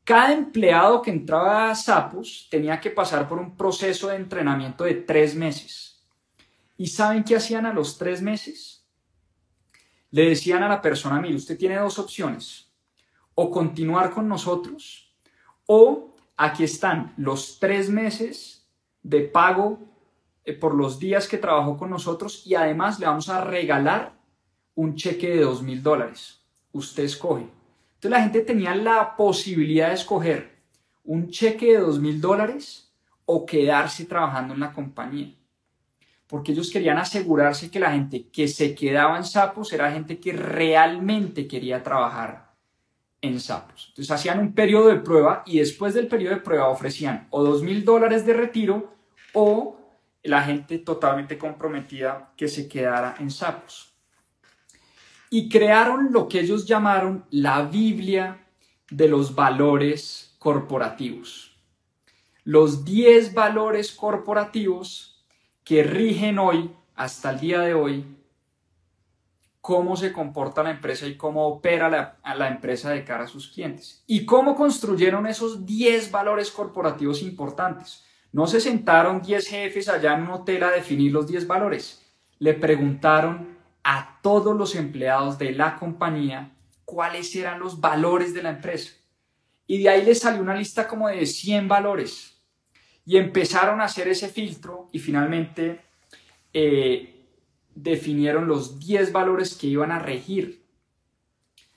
Cada 0.05 0.31
empleado 0.31 1.01
que 1.01 1.11
entraba 1.11 1.69
a 1.69 1.75
Sapos 1.75 2.47
tenía 2.49 2.79
que 2.79 2.91
pasar 2.91 3.27
por 3.27 3.39
un 3.39 3.57
proceso 3.57 4.07
de 4.07 4.15
entrenamiento 4.15 4.85
de 4.85 4.93
tres 4.93 5.35
meses 5.35 5.90
¿Y 6.81 6.87
saben 6.87 7.23
qué 7.23 7.35
hacían 7.35 7.67
a 7.67 7.73
los 7.73 7.99
tres 7.99 8.23
meses? 8.23 8.83
Le 10.09 10.29
decían 10.29 10.63
a 10.63 10.67
la 10.67 10.81
persona, 10.81 11.21
mire, 11.21 11.35
usted 11.35 11.55
tiene 11.55 11.77
dos 11.77 11.99
opciones, 11.99 12.71
o 13.35 13.51
continuar 13.51 14.09
con 14.09 14.27
nosotros, 14.27 15.15
o 15.67 16.15
aquí 16.35 16.63
están 16.63 17.13
los 17.17 17.59
tres 17.59 17.87
meses 17.91 18.67
de 19.03 19.21
pago 19.21 19.77
eh, 20.43 20.53
por 20.53 20.73
los 20.73 20.97
días 20.97 21.27
que 21.27 21.37
trabajó 21.37 21.77
con 21.77 21.91
nosotros 21.91 22.47
y 22.47 22.55
además 22.55 22.99
le 22.99 23.05
vamos 23.05 23.29
a 23.29 23.43
regalar 23.43 24.17
un 24.73 24.95
cheque 24.95 25.29
de 25.29 25.41
dos 25.41 25.61
mil 25.61 25.83
dólares. 25.83 26.41
Usted 26.71 27.03
escoge. 27.03 27.43
Entonces 27.43 28.09
la 28.09 28.23
gente 28.23 28.41
tenía 28.41 28.73
la 28.73 29.15
posibilidad 29.15 29.89
de 29.89 29.93
escoger 29.93 30.57
un 31.03 31.29
cheque 31.29 31.73
de 31.73 31.81
dos 31.81 31.99
mil 31.99 32.19
dólares 32.19 32.91
o 33.27 33.45
quedarse 33.45 34.05
trabajando 34.05 34.55
en 34.55 34.61
la 34.61 34.73
compañía 34.73 35.35
porque 36.31 36.53
ellos 36.53 36.71
querían 36.71 36.97
asegurarse 36.97 37.69
que 37.69 37.81
la 37.81 37.91
gente 37.91 38.29
que 38.29 38.47
se 38.47 38.73
quedaba 38.73 39.17
en 39.17 39.25
Sapos 39.25 39.73
era 39.73 39.91
gente 39.91 40.17
que 40.17 40.31
realmente 40.31 41.45
quería 41.45 41.83
trabajar 41.83 42.53
en 43.19 43.37
Sapos. 43.41 43.87
Entonces 43.89 44.11
hacían 44.11 44.39
un 44.39 44.53
periodo 44.53 44.87
de 44.87 45.01
prueba 45.01 45.43
y 45.45 45.59
después 45.59 45.93
del 45.93 46.07
periodo 46.07 46.35
de 46.35 46.41
prueba 46.41 46.69
ofrecían 46.69 47.27
o 47.31 47.43
dos 47.43 47.63
mil 47.63 47.83
dólares 47.83 48.25
de 48.25 48.31
retiro 48.31 48.95
o 49.33 49.77
la 50.23 50.41
gente 50.43 50.77
totalmente 50.77 51.37
comprometida 51.37 52.31
que 52.37 52.47
se 52.47 52.69
quedara 52.69 53.15
en 53.19 53.29
Sapos. 53.29 53.93
Y 55.29 55.49
crearon 55.49 56.13
lo 56.13 56.29
que 56.29 56.39
ellos 56.39 56.65
llamaron 56.65 57.25
la 57.29 57.63
Biblia 57.63 58.47
de 58.89 59.09
los 59.09 59.35
valores 59.35 60.33
corporativos. 60.39 61.57
Los 62.45 62.85
10 62.85 63.33
valores 63.33 63.91
corporativos 63.91 65.10
que 65.71 65.83
rigen 65.83 66.37
hoy, 66.37 66.69
hasta 66.97 67.29
el 67.29 67.39
día 67.39 67.61
de 67.61 67.73
hoy, 67.73 68.05
cómo 69.61 69.95
se 69.95 70.11
comporta 70.11 70.63
la 70.63 70.71
empresa 70.71 71.07
y 71.07 71.15
cómo 71.15 71.47
opera 71.47 71.89
la, 71.89 72.17
la, 72.35 72.49
empresa 72.49 72.89
de 72.89 73.05
cara 73.05 73.23
a 73.23 73.27
sus 73.27 73.47
clientes. 73.47 74.03
Y 74.05 74.25
cómo 74.25 74.57
construyeron 74.57 75.27
esos 75.27 75.65
10 75.65 76.11
valores 76.11 76.51
corporativos 76.51 77.21
importantes. 77.21 78.03
No 78.33 78.47
se 78.47 78.59
sentaron 78.59 79.21
10 79.21 79.47
jefes 79.47 79.87
allá 79.87 80.13
en 80.13 80.23
un 80.23 80.31
hotel 80.31 80.61
a 80.63 80.71
definir 80.71 81.13
los 81.13 81.25
10 81.27 81.47
valores. 81.47 82.05
Le 82.37 82.53
preguntaron 82.53 83.57
a 83.81 84.19
todos 84.21 84.53
los 84.57 84.75
empleados 84.75 85.37
de 85.37 85.53
la 85.53 85.77
compañía 85.77 86.51
cuáles 86.83 87.33
eran 87.33 87.61
los 87.61 87.79
valores 87.79 88.33
de 88.33 88.43
la 88.43 88.49
empresa. 88.49 88.91
Y 89.67 89.81
de 89.81 89.87
ahí 89.87 90.03
les 90.03 90.19
salió 90.19 90.41
una 90.41 90.53
lista 90.53 90.85
como 90.85 91.07
de 91.07 91.25
100 91.25 91.69
valores 91.69 92.30
y 93.05 93.17
empezaron 93.17 93.81
a 93.81 93.85
hacer 93.85 94.07
ese 94.07 94.29
filtro 94.29 94.87
y 94.91 94.99
finalmente 94.99 95.81
eh, 96.53 97.25
definieron 97.73 98.47
los 98.47 98.79
10 98.79 99.11
valores 99.11 99.55
que 99.55 99.67
iban 99.67 99.91
a 99.91 99.99
regir 99.99 100.61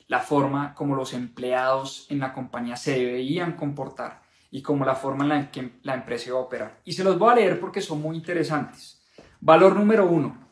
la 0.06 0.20
forma 0.20 0.74
como 0.74 0.94
los 0.94 1.14
empleados 1.14 2.06
en 2.10 2.18
la 2.18 2.32
compañía 2.32 2.76
se 2.76 2.98
deberían 2.98 3.52
comportar 3.52 4.22
y 4.50 4.62
como 4.62 4.84
la 4.84 4.94
forma 4.94 5.24
en 5.24 5.28
la 5.30 5.50
que 5.50 5.72
la 5.82 5.94
empresa 5.94 6.28
iba 6.28 6.38
a 6.38 6.42
operar. 6.42 6.80
Y 6.84 6.92
se 6.92 7.02
los 7.02 7.18
voy 7.18 7.32
a 7.32 7.34
leer 7.36 7.58
porque 7.58 7.80
son 7.80 8.00
muy 8.00 8.16
interesantes. 8.16 9.02
Valor 9.40 9.74
número 9.74 10.06
uno, 10.06 10.46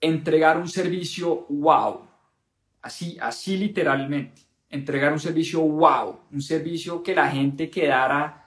entregar 0.00 0.56
un 0.56 0.68
servicio 0.68 1.46
wow. 1.50 2.06
Así, 2.80 3.18
así 3.20 3.56
literalmente. 3.56 4.42
Entregar 4.70 5.12
un 5.12 5.20
servicio 5.20 5.60
wow. 5.60 6.20
Un 6.32 6.42
servicio 6.42 7.02
que 7.02 7.14
la 7.14 7.30
gente 7.30 7.70
quedara 7.70 8.43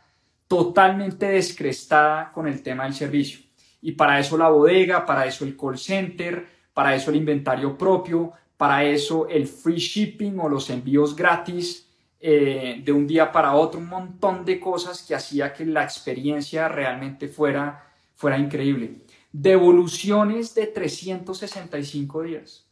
totalmente 0.47 1.27
descrestada 1.27 2.31
con 2.31 2.47
el 2.47 2.61
tema 2.61 2.85
del 2.85 2.93
servicio. 2.93 3.39
Y 3.81 3.91
para 3.93 4.19
eso 4.19 4.37
la 4.37 4.49
bodega, 4.49 5.05
para 5.05 5.25
eso 5.25 5.45
el 5.45 5.55
call 5.55 5.77
center, 5.77 6.47
para 6.73 6.95
eso 6.95 7.09
el 7.11 7.17
inventario 7.17 7.77
propio, 7.77 8.33
para 8.55 8.83
eso 8.83 9.27
el 9.27 9.47
free 9.47 9.77
shipping 9.77 10.39
o 10.39 10.49
los 10.49 10.69
envíos 10.69 11.15
gratis 11.15 11.87
eh, 12.19 12.81
de 12.83 12.91
un 12.91 13.05
día 13.05 13.31
para 13.31 13.53
otro, 13.53 13.79
un 13.79 13.87
montón 13.87 14.43
de 14.43 14.59
cosas 14.59 15.03
que 15.03 15.13
hacía 15.13 15.53
que 15.53 15.65
la 15.65 15.83
experiencia 15.83 16.67
realmente 16.67 17.27
fuera, 17.27 17.93
fuera 18.15 18.37
increíble. 18.37 19.01
Devoluciones 19.31 20.55
de 20.55 20.67
365 20.67 22.23
días. 22.23 22.65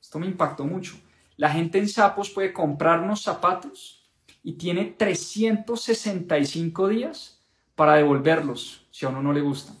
Esto 0.00 0.18
me 0.18 0.26
impactó 0.26 0.64
mucho. 0.64 0.94
La 1.36 1.50
gente 1.50 1.78
en 1.78 1.88
Sapos 1.88 2.30
puede 2.30 2.52
comprarnos 2.52 3.22
zapatos 3.22 3.99
y 4.42 4.54
tiene 4.54 4.94
365 4.96 6.88
días 6.88 7.40
para 7.74 7.94
devolverlos 7.94 8.86
si 8.90 9.06
a 9.06 9.08
uno 9.08 9.22
no 9.22 9.32
le 9.32 9.40
gusta. 9.40 9.72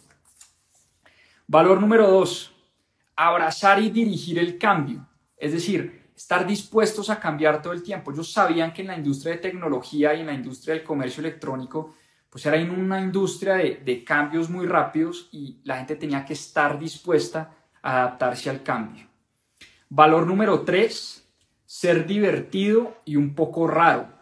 Valor 1.46 1.80
número 1.80 2.08
dos, 2.08 2.54
abrazar 3.16 3.82
y 3.82 3.90
dirigir 3.90 4.38
el 4.38 4.56
cambio, 4.56 5.06
es 5.36 5.52
decir, 5.52 6.12
estar 6.14 6.46
dispuestos 6.46 7.10
a 7.10 7.18
cambiar 7.18 7.60
todo 7.60 7.72
el 7.72 7.82
tiempo. 7.82 8.12
Ellos 8.12 8.32
sabían 8.32 8.72
que 8.72 8.82
en 8.82 8.88
la 8.88 8.96
industria 8.96 9.34
de 9.34 9.40
tecnología 9.40 10.14
y 10.14 10.20
en 10.20 10.26
la 10.26 10.34
industria 10.34 10.74
del 10.74 10.84
comercio 10.84 11.20
electrónico, 11.20 11.94
pues 12.28 12.46
era 12.46 12.56
una 12.72 13.00
industria 13.00 13.54
de, 13.54 13.76
de 13.84 14.04
cambios 14.04 14.48
muy 14.48 14.66
rápidos 14.66 15.28
y 15.32 15.60
la 15.64 15.78
gente 15.78 15.96
tenía 15.96 16.24
que 16.24 16.34
estar 16.34 16.78
dispuesta 16.78 17.52
a 17.82 18.02
adaptarse 18.02 18.48
al 18.50 18.62
cambio. 18.62 19.06
Valor 19.88 20.26
número 20.26 20.60
tres, 20.60 21.28
ser 21.66 22.06
divertido 22.06 22.98
y 23.04 23.16
un 23.16 23.34
poco 23.34 23.66
raro. 23.66 24.19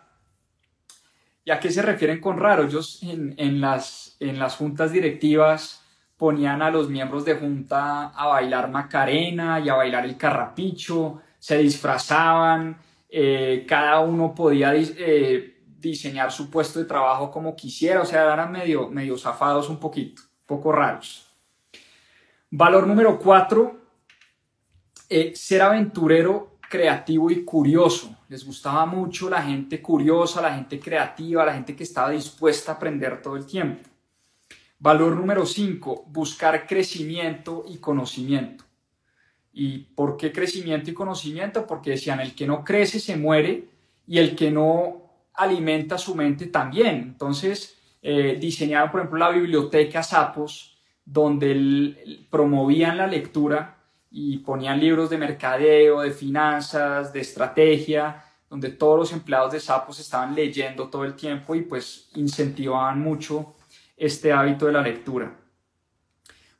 ¿Y 1.49 1.51
a 1.51 1.59
qué 1.59 1.71
se 1.71 1.81
refieren 1.81 2.21
con 2.21 2.37
raro? 2.37 2.65
Ellos 2.65 3.01
en, 3.03 3.59
las, 3.59 4.19
en 4.21 4.39
las 4.39 4.57
juntas 4.57 4.93
directivas 4.93 5.83
ponían 6.19 6.61
a 6.61 6.71
los 6.71 6.91
miembros 6.91 7.25
de 7.25 7.37
junta 7.37 8.09
a 8.09 8.27
bailar 8.27 8.71
Macarena 8.71 9.59
y 9.59 9.71
a 9.71 9.75
bailar 9.75 10.05
el 10.05 10.19
carrapicho, 10.19 11.23
se 11.39 11.57
disfrazaban, 11.57 12.77
eh, 13.09 13.65
cada 13.67 14.01
uno 14.01 14.35
podía 14.35 14.75
eh, 14.75 15.63
diseñar 15.67 16.31
su 16.33 16.51
puesto 16.51 16.81
de 16.81 16.85
trabajo 16.85 17.31
como 17.31 17.57
quisiera, 17.57 18.03
o 18.03 18.05
sea, 18.05 18.31
eran 18.31 18.53
medio, 18.53 18.91
medio 18.91 19.17
zafados 19.17 19.71
un 19.71 19.81
poquito, 19.81 20.21
poco 20.45 20.71
raros. 20.71 21.35
Valor 22.51 22.87
número 22.87 23.19
cuatro, 23.19 23.75
eh, 25.09 25.33
ser 25.35 25.63
aventurero 25.63 26.59
creativo 26.69 27.31
y 27.31 27.43
curioso. 27.43 28.18
Les 28.29 28.45
gustaba 28.45 28.85
mucho 28.85 29.31
la 29.31 29.43
gente 29.43 29.81
curiosa, 29.81 30.43
la 30.43 30.55
gente 30.55 30.79
creativa, 30.79 31.47
la 31.47 31.55
gente 31.55 31.75
que 31.75 31.85
estaba 31.85 32.11
dispuesta 32.11 32.73
a 32.73 32.75
aprender 32.75 33.23
todo 33.23 33.37
el 33.37 33.47
tiempo. 33.47 33.89
Valor 34.79 35.17
número 35.17 35.47
5, 35.47 36.05
buscar 36.09 36.67
crecimiento 36.67 37.65
y 37.67 37.79
conocimiento. 37.79 38.65
¿Y 39.53 39.79
por 39.79 40.19
qué 40.19 40.31
crecimiento 40.31 40.91
y 40.91 40.95
conocimiento? 40.95 41.67
Porque 41.67 41.93
decían, 41.93 42.21
el 42.21 42.35
que 42.35 42.47
no 42.47 42.63
crece 42.65 43.01
se 43.01 43.17
muere 43.17 43.65
y 44.07 44.19
el 44.19 44.37
que 44.37 44.51
no 44.51 45.03
alimenta 45.33 45.97
su 45.97 46.15
mente 46.15 46.49
también. 46.49 46.97
Entonces, 46.97 47.79
eh, 48.03 48.37
diseñaron, 48.39 48.91
por 48.91 49.01
ejemplo, 49.01 49.19
la 49.19 49.31
biblioteca 49.31 50.03
Sapos, 50.03 50.79
donde 51.03 52.27
promovían 52.31 52.99
la 52.99 53.07
lectura 53.07 53.78
y 54.11 54.39
ponían 54.39 54.81
libros 54.81 55.11
de 55.11 55.19
mercadeo, 55.19 56.01
de 56.01 56.11
finanzas, 56.11 57.13
de 57.13 57.21
estrategia, 57.21 58.25
donde 58.49 58.71
todos 58.71 58.99
los 58.99 59.13
empleados 59.13 59.53
de 59.53 59.61
Sapos 59.61 60.01
estaban 60.01 60.35
leyendo 60.35 60.89
todo 60.89 61.05
el 61.05 61.15
tiempo 61.15 61.55
y 61.55 61.63
pues 61.63 62.11
incentivaban 62.15 63.01
mucho 63.01 63.55
este 63.97 64.33
hábito 64.33 64.67
de 64.67 64.73
la 64.73 64.83
lectura. 64.83 65.37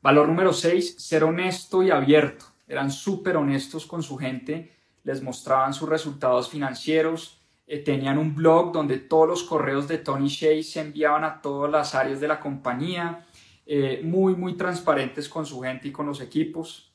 Valor 0.01 0.27
número 0.27 0.53
6, 0.53 0.95
ser 0.97 1.23
honesto 1.23 1.83
y 1.83 1.89
abierto. 1.89 2.45
Eran 2.67 2.91
súper 2.91 3.35
honestos 3.35 3.85
con 3.85 4.03
su 4.03 4.17
gente, 4.17 4.71
les 5.03 5.21
mostraban 5.23 5.73
sus 5.73 5.89
resultados 5.89 6.49
financieros, 6.49 7.41
eh, 7.65 7.79
tenían 7.79 8.17
un 8.17 8.35
blog 8.35 8.71
donde 8.71 8.97
todos 8.97 9.27
los 9.27 9.43
correos 9.43 9.87
de 9.87 9.97
Tony 9.97 10.27
Shea 10.27 10.61
se 10.63 10.81
enviaban 10.81 11.23
a 11.23 11.41
todas 11.41 11.71
las 11.71 11.95
áreas 11.95 12.19
de 12.19 12.27
la 12.27 12.39
compañía, 12.39 13.25
eh, 13.65 14.01
muy, 14.03 14.35
muy 14.35 14.55
transparentes 14.55 15.27
con 15.27 15.45
su 15.45 15.61
gente 15.61 15.87
y 15.87 15.91
con 15.91 16.05
los 16.05 16.21
equipos. 16.21 16.88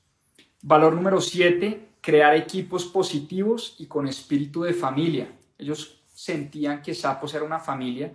Valor 0.67 0.95
número 0.95 1.21
7, 1.21 1.89
crear 2.01 2.35
equipos 2.35 2.87
positivos 2.87 3.77
y 3.79 3.85
con 3.85 4.09
espíritu 4.09 4.63
de 4.63 4.73
familia. 4.73 5.29
Ellos 5.59 6.03
sentían 6.15 6.81
que 6.81 6.95
Sapos 6.95 7.35
era 7.35 7.45
una 7.45 7.59
familia, 7.59 8.11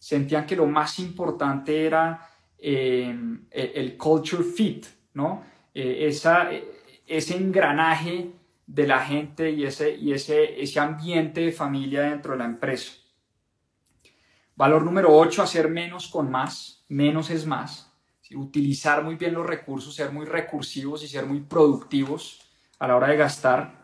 sentían 0.00 0.44
que 0.44 0.56
lo 0.56 0.66
más 0.66 0.98
importante 0.98 1.86
era 1.86 2.28
eh, 2.58 3.16
el 3.52 3.96
culture 3.96 4.42
fit, 4.42 4.84
¿no? 5.14 5.44
esa, 5.72 6.50
ese 7.06 7.36
engranaje 7.36 8.32
de 8.66 8.86
la 8.88 8.98
gente 9.04 9.52
y 9.52 9.62
ese, 9.62 9.94
y 9.94 10.12
ese, 10.12 10.60
ese 10.60 10.80
ambiente 10.80 11.42
de 11.42 11.52
familia 11.52 12.02
dentro 12.02 12.32
de 12.32 12.38
la 12.38 12.46
empresa. 12.46 12.94
Valor 14.56 14.82
número 14.82 15.16
8, 15.16 15.40
hacer 15.40 15.68
menos 15.68 16.08
con 16.08 16.32
más. 16.32 16.84
Menos 16.88 17.30
es 17.30 17.46
más. 17.46 17.91
Utilizar 18.34 19.02
muy 19.02 19.16
bien 19.16 19.34
los 19.34 19.46
recursos, 19.46 19.94
ser 19.94 20.12
muy 20.12 20.26
recursivos 20.26 21.02
y 21.02 21.08
ser 21.08 21.26
muy 21.26 21.40
productivos 21.40 22.40
a 22.78 22.88
la 22.88 22.96
hora 22.96 23.08
de 23.08 23.16
gastar. 23.16 23.82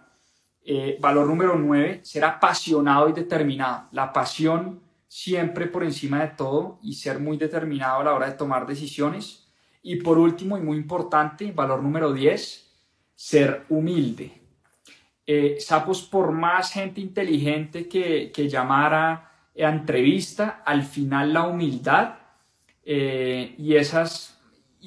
Eh, 0.64 0.98
valor 1.00 1.26
número 1.26 1.56
9, 1.56 2.00
ser 2.02 2.24
apasionado 2.24 3.08
y 3.08 3.12
determinado. 3.12 3.88
La 3.92 4.12
pasión 4.12 4.80
siempre 5.08 5.66
por 5.66 5.82
encima 5.82 6.20
de 6.20 6.28
todo 6.28 6.78
y 6.82 6.94
ser 6.94 7.18
muy 7.18 7.38
determinado 7.38 8.00
a 8.00 8.04
la 8.04 8.14
hora 8.14 8.26
de 8.26 8.36
tomar 8.36 8.66
decisiones. 8.66 9.48
Y 9.82 9.96
por 9.96 10.18
último 10.18 10.58
y 10.58 10.60
muy 10.60 10.76
importante, 10.76 11.52
valor 11.52 11.82
número 11.82 12.12
10, 12.12 12.70
ser 13.14 13.64
humilde. 13.70 14.38
Eh, 15.26 15.56
Sapos, 15.60 16.02
por 16.02 16.32
más 16.32 16.72
gente 16.72 17.00
inteligente 17.00 17.88
que, 17.88 18.48
llamara 18.48 19.30
a 19.56 19.68
entrevista, 19.68 20.62
al 20.64 20.82
final 20.84 21.32
la 21.32 21.46
humildad 21.46 22.14
eh, 22.84 23.54
y 23.58 23.74
esas 23.76 24.37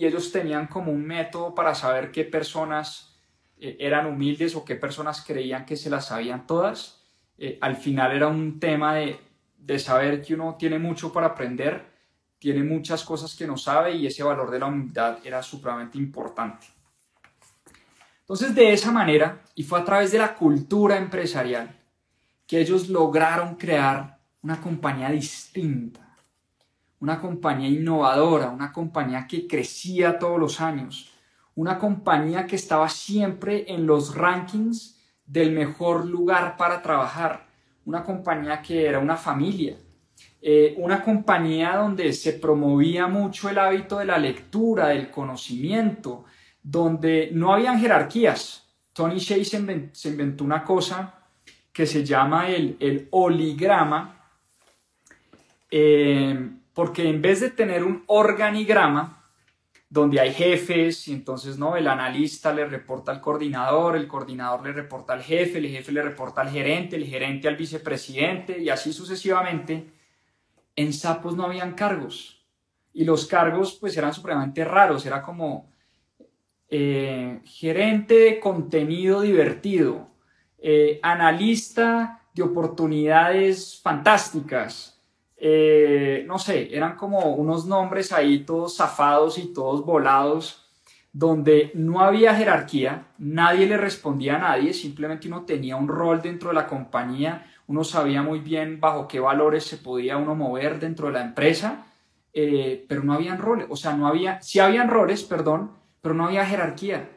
y 0.02 0.08
ellos 0.08 0.32
tenían 0.32 0.66
como 0.66 0.92
un 0.92 1.06
método 1.06 1.54
para 1.54 1.76
saber 1.76 2.12
qué 2.12 2.24
personas 2.24 3.20
eh, 3.60 3.78
eran 3.80 4.08
humildes 4.08 4.56
o 4.56 4.66
qué 4.66 4.76
personas 4.76 5.24
creían 5.24 5.64
que 5.64 5.78
se 5.78 5.92
las 5.92 6.08
sabían 6.08 6.48
todas. 6.48 7.04
al 7.62 7.76
final 7.76 8.12
era 8.12 8.28
un 8.28 8.60
tema 8.60 8.96
de, 8.96 9.20
de 9.60 9.78
saber 9.78 10.24
que 10.24 10.34
uno 10.34 10.56
tiene 10.58 10.80
mucho 10.80 11.14
para 11.14 11.28
aprender, 11.28 11.86
tiene 12.40 12.64
muchas 12.64 13.04
cosas 13.04 13.36
que 13.36 13.46
no 13.46 13.58
sabe 13.58 13.94
y 13.94 14.08
ese 14.08 14.24
valor 14.24 14.50
de 14.50 14.58
la 14.58 14.66
humildad 14.66 15.20
era 15.24 15.44
supremamente 15.44 16.00
importante. 16.00 16.66
Entonces, 18.22 18.56
de 18.56 18.74
esa 18.74 18.92
manera, 18.92 19.44
y 19.54 19.62
fue 19.62 19.80
a 19.80 19.86
través 19.86 20.12
de 20.12 20.18
la 20.18 20.34
cultura 20.34 20.98
empresarial, 20.98 21.76
que 22.48 22.60
ellos 22.60 22.90
lograron 22.90 23.56
crear 23.56 24.18
una 24.42 24.60
compañía 24.60 25.12
distinta, 25.12 26.11
una 27.02 27.20
compañía 27.20 27.68
innovadora, 27.68 28.50
una 28.50 28.72
compañía 28.72 29.28
que 29.28 29.48
crecía 29.48 30.20
todos 30.20 30.40
los 30.40 30.62
años, 30.62 31.12
una 31.56 31.78
compañía 31.78 32.46
que 32.46 32.56
estaba 32.56 32.88
siempre 32.88 33.66
en 33.68 33.86
los 33.86 34.16
rankings 34.16 35.00
del 35.26 35.52
mejor 35.52 36.06
lugar 36.06 36.56
para 36.58 36.82
trabajar, 36.82 37.48
una 37.86 38.04
compañía 38.04 38.62
que 38.62 38.86
era 38.86 39.00
una 39.00 39.18
familia, 39.18 39.78
eh, 40.42 40.76
una 40.78 41.04
compañía 41.04 41.76
donde 41.76 42.14
se 42.14 42.34
promovía 42.34 43.08
mucho 43.08 43.50
el 43.50 43.58
hábito 43.58 43.98
de 43.98 44.06
la 44.06 44.20
lectura, 44.20 44.90
del 44.90 45.10
conocimiento, 45.10 46.26
donde 46.62 47.32
no 47.34 47.52
habían 47.52 47.80
jerarquías. 47.80 48.70
Tony 48.94 49.18
Shea 49.18 49.44
se, 49.44 49.58
inventó 50.10 50.44
una 50.44 50.64
cosa 50.64 51.16
que 51.74 51.88
se 51.88 52.04
llama 52.04 52.50
el, 52.50 52.78
el 52.80 53.08
oligrama, 53.10 54.20
eh, 55.72 56.61
porque 56.82 57.08
en 57.08 57.22
vez 57.22 57.42
de 57.42 57.52
tener 57.52 57.84
un 57.84 58.04
organigrama, 58.08 59.24
donde 59.88 60.20
hay 60.20 60.34
jefes, 60.34 61.08
y 61.08 61.14
entonces 61.14 61.60
no, 61.60 61.76
el 61.76 61.88
analista 61.88 62.52
le 62.52 62.66
reporta 62.66 63.12
al 63.12 63.22
coordinador, 63.22 63.96
el 63.96 64.08
coordinador 64.08 64.66
le 64.66 64.72
reporta 64.72 65.14
al 65.14 65.22
jefe, 65.22 65.60
el 65.60 65.68
jefe 65.68 65.92
le 65.92 66.02
reporta 66.02 66.42
al 66.42 66.50
gerente, 66.50 66.96
el 66.96 67.06
gerente 67.06 67.48
al 67.48 67.56
vicepresidente, 67.56 68.60
y 68.60 68.70
así 68.70 68.94
sucesivamente, 68.94 69.92
en 70.76 70.92
Sapos 70.92 71.36
no 71.36 71.44
habían 71.44 71.76
cargos. 71.76 72.44
Y 72.96 73.06
los 73.06 73.28
cargos 73.28 73.78
pues 73.80 73.96
eran 73.96 74.12
supremamente 74.16 74.66
raros, 74.66 75.06
era 75.06 75.22
como 75.22 75.70
eh, 76.68 77.42
gerente 77.46 78.16
de 78.16 78.40
contenido 78.40 79.22
divertido, 79.22 80.10
eh, 80.58 81.00
analista 81.04 82.24
de 82.34 82.42
oportunidades 82.42 83.80
fantásticas. 83.80 84.91
Eh, 85.44 86.24
no 86.28 86.38
sé, 86.38 86.70
eran 86.72 86.96
como 86.96 87.34
unos 87.34 87.66
nombres 87.66 88.12
ahí 88.12 88.46
todos 88.46 88.78
zafados 88.78 89.40
y 89.40 89.52
todos 89.52 89.84
volados, 89.84 90.70
donde 91.12 91.72
no 91.74 92.02
había 92.02 92.36
jerarquía, 92.36 93.08
nadie 93.18 93.66
le 93.66 93.76
respondía 93.76 94.36
a 94.36 94.38
nadie, 94.38 94.72
simplemente 94.72 95.28
uno 95.28 95.42
tenía 95.44 95.78
un 95.78 95.88
rol 95.88 96.22
dentro 96.22 96.50
de 96.50 96.56
la 96.56 96.68
compañía, 96.68 97.48
uno 97.66 97.84
sabía 97.84 98.22
muy 98.22 98.38
bien 98.38 98.80
bajo 98.80 99.08
qué 99.08 99.20
valores 99.20 99.64
se 99.64 99.78
podía 99.78 100.18
uno 100.18 100.36
mover 100.36 100.80
dentro 100.80 101.08
de 101.08 101.14
la 101.14 101.22
empresa, 101.22 101.88
pero 102.32 103.04
no 103.04 103.14
habían 103.14 103.40
roles, 103.40 103.66
o 103.68 103.76
sea, 103.76 103.94
no 103.94 104.06
había, 104.06 104.40
sí 104.44 104.60
habían 104.60 104.90
roles, 104.90 105.24
perdón, 105.24 105.72
pero 106.02 106.14
no 106.14 106.26
había 106.26 106.46
jerarquía. 106.46 107.10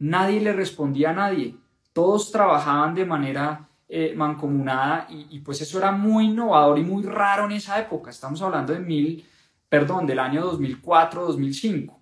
Nadie 0.00 0.40
le 0.40 0.52
respondía 0.52 1.10
a 1.10 1.14
nadie. 1.14 1.54
Todos 1.92 2.32
trabajaban 2.32 2.96
de 2.96 3.06
manera 3.06 3.69
eh, 3.92 4.14
mancomunada 4.14 5.08
y, 5.10 5.40
pues 5.40 5.60
eso 5.62 5.78
era 5.78 5.90
muy 5.90 6.26
innovador 6.26 6.78
y 6.78 6.84
muy 6.84 7.02
raro 7.02 7.46
en 7.46 7.52
esa 7.52 7.80
época. 7.80 8.10
Estamos 8.10 8.40
hablando 8.40 8.72
de 8.72 8.78
mil, 8.78 9.26
perdón, 9.68 10.06
del 10.06 10.20
año 10.20 10.42
2004, 10.42 11.26
2005. 11.26 12.00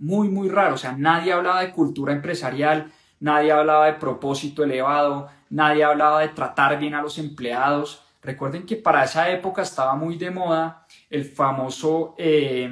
Muy, 0.00 0.28
muy 0.28 0.48
raro. 0.48 0.74
O 0.74 0.78
sea, 0.78 0.90
nadie 0.90 1.32
hablaba 1.32 1.60
de 1.60 1.70
cultura 1.70 2.12
empresarial, 2.12 2.92
nadie 3.20 3.52
hablaba 3.52 3.86
de 3.86 3.92
propósito 3.92 4.64
elevado, 4.64 5.28
nadie 5.48 5.84
hablaba 5.84 6.22
de 6.22 6.30
tratar 6.30 6.76
bien 6.80 6.94
a 6.94 7.02
los 7.02 7.18
empleados. 7.18 8.02
Recuerden 8.20 8.66
que 8.66 8.74
para 8.74 9.04
esa 9.04 9.30
época 9.30 9.62
estaba 9.62 9.94
muy 9.94 10.18
de 10.18 10.32
moda 10.32 10.86
el 11.08 11.24
famoso 11.24 12.16
eh, 12.18 12.68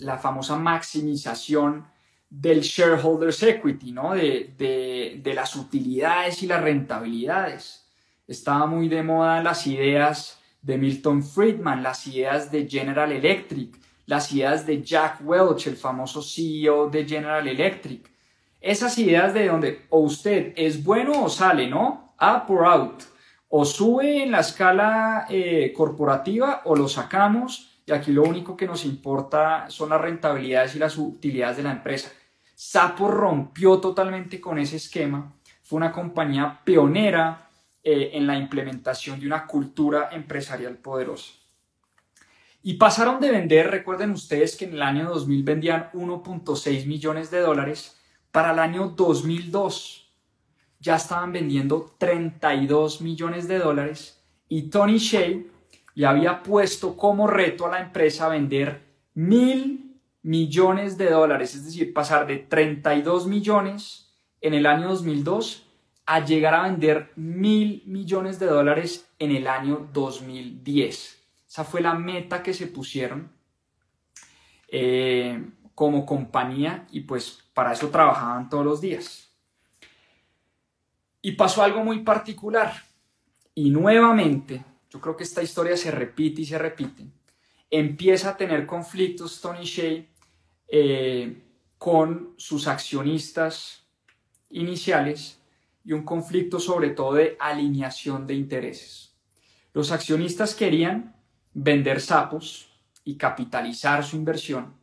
la 0.00 0.18
famosa 0.18 0.56
maximización 0.56 1.86
del 2.30 2.60
shareholders 2.60 3.42
equity, 3.42 3.92
¿no? 3.92 4.14
De, 4.14 4.54
de, 5.22 5.34
las 5.34 5.56
utilidades 5.56 6.42
y 6.42 6.46
las 6.46 6.62
rentabilidades. 6.62 7.86
Estaba 8.26 8.66
muy 8.66 8.88
de 8.88 9.02
moda 9.02 9.42
las 9.42 9.66
ideas 9.66 10.38
de 10.60 10.76
Milton 10.76 11.22
Friedman, 11.22 11.82
las 11.82 12.06
ideas 12.06 12.50
de 12.50 12.68
General 12.68 13.10
Electric, 13.10 13.78
las 14.06 14.32
ideas 14.32 14.66
de 14.66 14.82
Jack 14.82 15.20
Welch, 15.22 15.66
el 15.66 15.76
famoso 15.76 16.22
CEO 16.22 16.90
de 16.90 17.06
General 17.06 17.46
Electric. 17.46 18.10
Esas 18.60 18.98
ideas 18.98 19.32
de 19.32 19.46
donde 19.46 19.86
o 19.88 20.00
usted 20.00 20.52
es 20.56 20.82
bueno 20.82 21.24
o 21.24 21.28
sale, 21.28 21.68
¿no? 21.68 22.14
Up 22.20 22.50
or 22.50 22.66
out. 22.66 23.02
O 23.48 23.64
sube 23.64 24.22
en 24.22 24.32
la 24.32 24.40
escala 24.40 25.26
eh, 25.30 25.72
corporativa 25.74 26.62
o 26.64 26.76
lo 26.76 26.88
sacamos 26.88 27.68
y 27.88 27.92
aquí 27.92 28.12
lo 28.12 28.22
único 28.24 28.54
que 28.54 28.66
nos 28.66 28.84
importa 28.84 29.70
son 29.70 29.88
las 29.88 30.00
rentabilidades 30.00 30.76
y 30.76 30.78
las 30.78 30.98
utilidades 30.98 31.56
de 31.56 31.62
la 31.62 31.70
empresa. 31.70 32.12
Sapo 32.60 33.08
rompió 33.08 33.78
totalmente 33.78 34.40
con 34.40 34.58
ese 34.58 34.78
esquema, 34.78 35.32
fue 35.62 35.76
una 35.76 35.92
compañía 35.92 36.60
pionera 36.64 37.48
eh, 37.84 38.10
en 38.14 38.26
la 38.26 38.36
implementación 38.36 39.20
de 39.20 39.26
una 39.26 39.46
cultura 39.46 40.08
empresarial 40.10 40.76
poderosa. 40.76 41.34
Y 42.64 42.74
pasaron 42.74 43.20
de 43.20 43.30
vender, 43.30 43.70
recuerden 43.70 44.10
ustedes 44.10 44.56
que 44.56 44.64
en 44.64 44.72
el 44.72 44.82
año 44.82 45.08
2000 45.08 45.44
vendían 45.44 45.90
1.6 45.92 46.86
millones 46.88 47.30
de 47.30 47.38
dólares, 47.38 47.96
para 48.32 48.50
el 48.50 48.58
año 48.58 48.88
2002 48.88 50.12
ya 50.80 50.96
estaban 50.96 51.30
vendiendo 51.30 51.94
32 51.96 53.00
millones 53.02 53.46
de 53.46 53.60
dólares 53.60 54.20
y 54.48 54.62
Tony 54.62 54.98
Shea 54.98 55.44
le 55.94 56.06
había 56.06 56.42
puesto 56.42 56.96
como 56.96 57.28
reto 57.28 57.66
a 57.66 57.70
la 57.70 57.82
empresa 57.82 58.28
vender 58.28 58.82
mil 59.14 59.87
millones 60.22 60.98
de 60.98 61.10
dólares, 61.10 61.54
es 61.54 61.64
decir, 61.64 61.92
pasar 61.92 62.26
de 62.26 62.38
32 62.38 63.26
millones 63.26 64.14
en 64.40 64.54
el 64.54 64.66
año 64.66 64.88
2002 64.88 65.64
a 66.06 66.24
llegar 66.24 66.54
a 66.54 66.62
vender 66.62 67.12
mil 67.16 67.82
millones 67.86 68.38
de 68.38 68.46
dólares 68.46 69.10
en 69.18 69.30
el 69.30 69.46
año 69.46 69.88
2010. 69.92 71.18
Esa 71.46 71.64
fue 71.64 71.80
la 71.80 71.94
meta 71.94 72.42
que 72.42 72.54
se 72.54 72.66
pusieron 72.66 73.30
eh, 74.68 75.50
como 75.74 76.06
compañía 76.06 76.86
y 76.90 77.00
pues 77.00 77.44
para 77.54 77.72
eso 77.72 77.88
trabajaban 77.88 78.48
todos 78.48 78.64
los 78.64 78.80
días. 78.80 79.30
Y 81.20 81.32
pasó 81.32 81.62
algo 81.62 81.84
muy 81.84 82.00
particular. 82.00 82.72
Y 83.54 83.70
nuevamente, 83.70 84.64
yo 84.88 85.00
creo 85.00 85.16
que 85.16 85.24
esta 85.24 85.42
historia 85.42 85.76
se 85.76 85.90
repite 85.90 86.42
y 86.42 86.46
se 86.46 86.58
repite. 86.58 87.04
Empieza 87.70 88.30
a 88.30 88.36
tener 88.36 88.66
conflictos 88.66 89.40
Tony 89.40 89.64
Shea 89.64 90.06
eh, 90.68 91.42
con 91.76 92.34
sus 92.36 92.66
accionistas 92.66 93.86
iniciales 94.50 95.40
y 95.84 95.92
un 95.92 96.04
conflicto 96.04 96.60
sobre 96.60 96.90
todo 96.90 97.14
de 97.14 97.36
alineación 97.40 98.26
de 98.26 98.34
intereses. 98.34 99.14
Los 99.72 99.92
accionistas 99.92 100.54
querían 100.54 101.14
vender 101.54 102.00
sapos 102.00 102.68
y 103.04 103.16
capitalizar 103.16 104.04
su 104.04 104.16
inversión. 104.16 104.74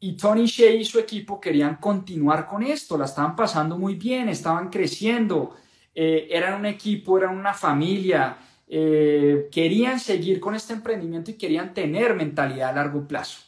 Y 0.00 0.16
Tony 0.16 0.46
Shea 0.46 0.74
y 0.74 0.84
su 0.84 0.98
equipo 0.98 1.40
querían 1.40 1.76
continuar 1.76 2.46
con 2.46 2.62
esto, 2.62 2.98
la 2.98 3.06
estaban 3.06 3.34
pasando 3.34 3.78
muy 3.78 3.94
bien, 3.94 4.28
estaban 4.28 4.68
creciendo, 4.68 5.56
eh, 5.94 6.28
eran 6.30 6.60
un 6.60 6.66
equipo, 6.66 7.16
eran 7.16 7.36
una 7.36 7.54
familia, 7.54 8.36
eh, 8.76 9.48
querían 9.52 10.00
seguir 10.00 10.40
con 10.40 10.56
este 10.56 10.72
emprendimiento 10.72 11.30
y 11.30 11.34
querían 11.34 11.72
tener 11.72 12.16
mentalidad 12.16 12.70
a 12.70 12.72
largo 12.72 13.06
plazo. 13.06 13.38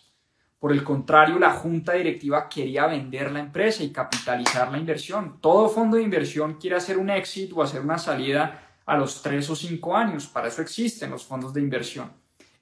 Por 0.60 0.70
el 0.70 0.84
contrario, 0.84 1.36
la 1.40 1.50
junta 1.50 1.94
directiva 1.94 2.48
quería 2.48 2.86
vender 2.86 3.32
la 3.32 3.40
empresa 3.40 3.82
y 3.82 3.90
capitalizar 3.90 4.70
la 4.70 4.78
inversión. 4.78 5.40
Todo 5.40 5.68
fondo 5.68 5.96
de 5.96 6.04
inversión 6.04 6.58
quiere 6.60 6.76
hacer 6.76 6.96
un 6.96 7.10
éxito 7.10 7.56
o 7.56 7.62
hacer 7.64 7.80
una 7.80 7.98
salida 7.98 8.78
a 8.86 8.96
los 8.96 9.20
tres 9.20 9.50
o 9.50 9.56
cinco 9.56 9.96
años. 9.96 10.28
Para 10.28 10.46
eso 10.46 10.62
existen 10.62 11.10
los 11.10 11.24
fondos 11.24 11.52
de 11.52 11.60
inversión. 11.60 12.12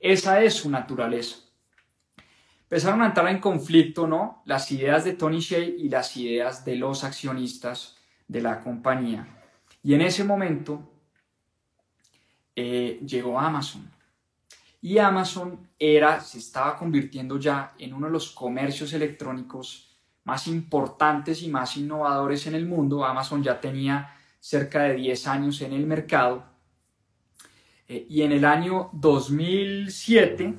Esa 0.01 0.43
es 0.43 0.55
su 0.55 0.71
naturaleza. 0.71 1.37
Empezaron 2.62 3.03
a 3.03 3.07
entrar 3.09 3.29
en 3.29 3.41
conflicto, 3.41 4.07
¿no? 4.07 4.43
Las 4.47 4.73
ideas 4.73 5.05
de 5.05 5.12
Tony 5.12 5.41
Shea 5.41 5.61
y 5.61 5.91
las 5.91 6.17
ideas 6.17 6.65
de 6.65 6.77
los 6.77 7.05
accionistas 7.05 7.99
de 8.27 8.41
la 8.41 8.61
compañía. 8.61 9.29
Y 9.83 9.93
en 9.93 10.01
ese 10.01 10.25
momento 10.25 10.93
eh, 12.57 13.00
llegó 13.05 13.38
Amazon. 13.38 13.90
Y 14.80 14.98
Amazon 14.98 15.68
era, 15.78 16.20
se 16.20 16.38
estaba 16.38 16.76
convirtiendo 16.76 17.38
ya 17.38 17.74
en 17.78 17.94
uno 17.94 18.07
de 18.07 18.12
los 18.12 18.30
comercios 18.30 18.92
electrónicos 18.92 19.96
más 20.24 20.46
importantes 20.46 21.42
y 21.42 21.48
más 21.48 21.76
innovadores 21.76 22.46
en 22.46 22.55
el 22.55 22.66
mundo. 22.66 23.05
Amazon 23.05 23.42
ya 23.42 23.61
tenía 23.61 24.14
cerca 24.40 24.82
de 24.82 24.96
10 24.96 25.26
años 25.26 25.61
en 25.62 25.72
el 25.72 25.86
mercado. 25.86 26.44
Eh, 27.88 28.07
y 28.09 28.22
en 28.22 28.32
el 28.32 28.44
año 28.44 28.90
2007, 28.92 30.55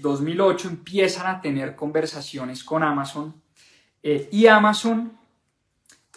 2008 0.00 0.68
eh, 0.68 0.70
empiezan 0.70 1.26
a 1.26 1.40
tener 1.40 1.74
conversaciones 1.74 2.62
con 2.62 2.82
Amazon. 2.82 3.34
Eh, 4.02 4.28
y 4.30 4.46
Amazon 4.46 5.16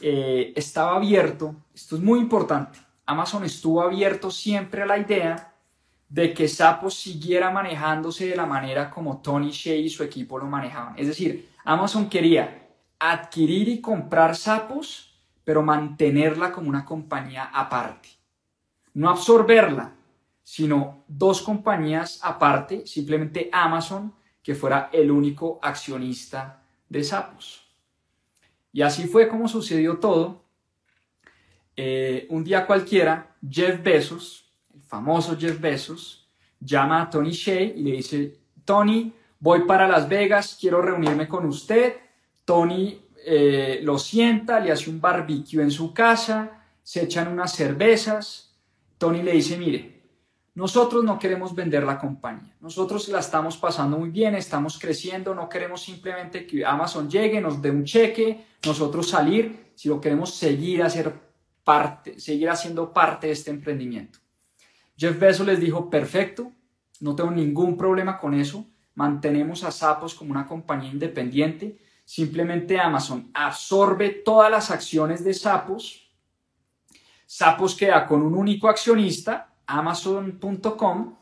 estaba 0.02 0.96
abierto, 0.96 1.56
esto 1.76 1.98
es 1.98 2.02
muy 2.02 2.20
importante, 2.20 2.80
Amazon 3.10 3.44
estuvo 3.44 3.82
abierto 3.82 4.30
siempre 4.30 4.84
a 4.84 4.86
la 4.86 5.00
idea 5.00 5.52
de 6.10 6.32
que 6.32 6.48
Sapos 6.48 6.94
siguiera 6.94 7.50
manejándose 7.50 8.28
de 8.28 8.36
la 8.36 8.46
manera 8.46 8.92
como 8.92 9.20
Tony 9.20 9.50
Shea 9.50 9.78
y 9.78 9.90
su 9.90 10.04
equipo 10.04 10.38
lo 10.38 10.46
manejaban. 10.46 10.94
Es 10.96 11.08
decir, 11.08 11.50
Amazon 11.66 12.08
quería 12.08 12.68
adquirir 13.00 13.68
y 13.68 13.82
comprar 13.82 14.36
Sapos, 14.36 15.12
pero 15.44 15.64
mantenerla 15.64 16.52
como 16.52 16.70
una 16.70 16.86
compañía 16.86 17.46
aparte. 17.52 18.10
No 18.94 19.10
absorberla, 19.10 19.96
sino 20.44 21.04
dos 21.08 21.42
compañías 21.42 22.20
aparte, 22.22 22.86
simplemente 22.86 23.50
Amazon, 23.52 24.14
que 24.44 24.54
fuera 24.54 24.92
el 24.94 25.10
único 25.10 25.58
accionista 25.64 26.62
de 26.88 27.04
Sapos. 27.04 27.68
Y 28.72 28.84
así 28.84 29.08
fue 29.08 29.28
como 29.28 29.48
sucedió 29.48 29.98
todo. 29.98 30.44
Eh, 31.82 32.28
un 32.32 32.44
día 32.44 32.66
cualquiera, 32.66 33.38
Jeff 33.50 33.82
Bezos, 33.82 34.52
famoso 34.86 35.38
Jeff 35.40 35.62
Bezos, 35.62 36.28
llama 36.60 37.04
a 37.04 37.10
Tony 37.10 37.32
Shea 37.32 37.62
y 37.62 37.84
le 37.84 37.92
dice, 37.92 38.38
Tony, 38.66 39.14
voy 39.40 39.62
para 39.62 39.88
Las 39.88 40.10
Vegas, 40.10 40.58
quiero 40.60 40.82
reunirme 40.82 41.26
con 41.30 41.46
usted. 41.46 41.96
Tony 42.44 43.00
eh, 43.26 43.80
lo 43.82 43.98
sienta, 43.98 44.60
le 44.60 44.74
hace 44.74 44.90
un 44.90 45.00
barbecue 45.00 45.64
en 45.64 45.72
su 45.72 45.94
casa, 45.94 46.66
se 46.84 47.04
echan 47.04 47.30
unas 47.30 47.54
cervezas. 47.54 48.60
Tony 48.98 49.24
le 49.24 49.32
dice, 49.32 49.58
mire, 49.58 50.02
nosotros 50.56 51.06
no 51.06 51.18
queremos 51.18 51.56
vender 51.56 51.84
la 51.84 51.98
compañía, 51.98 52.58
nosotros 52.60 53.08
la 53.08 53.20
estamos 53.20 53.56
pasando 53.56 53.98
muy 53.98 54.10
bien, 54.10 54.36
estamos 54.36 54.78
creciendo, 54.78 55.34
no 55.34 55.48
queremos 55.48 55.82
simplemente 55.82 56.46
que 56.46 56.66
Amazon 56.66 57.10
llegue, 57.10 57.40
nos 57.40 57.62
dé 57.62 57.72
un 57.72 57.86
cheque, 57.86 58.48
nosotros 58.66 59.08
salir, 59.08 59.72
sino 59.76 60.02
queremos 60.02 60.36
seguir, 60.36 60.84
hacer 60.84 61.29
parte, 61.70 62.20
seguir 62.20 62.50
haciendo 62.50 62.92
parte 62.92 63.28
de 63.28 63.34
este 63.34 63.52
emprendimiento. 63.52 64.18
Jeff 64.98 65.20
Bezos 65.20 65.46
les 65.46 65.60
dijo, 65.60 65.88
perfecto, 65.88 66.52
no 67.00 67.16
tengo 67.16 67.30
ningún 67.30 67.78
problema 67.78 68.18
con 68.18 68.34
eso, 68.34 68.66
mantenemos 68.96 69.64
a 69.64 69.70
Sapos 69.70 70.16
como 70.16 70.32
una 70.32 70.48
compañía 70.48 70.90
independiente, 70.90 71.78
simplemente 72.04 72.80
Amazon 72.80 73.30
absorbe 73.36 74.10
todas 74.10 74.50
las 74.50 74.72
acciones 74.72 75.24
de 75.24 75.36
Sapos, 75.36 76.12
Sapos 77.28 77.76
queda 77.76 78.08
con 78.08 78.24
un 78.24 78.34
único 78.34 78.68
accionista, 78.68 79.54
amazon.com, 79.68 81.18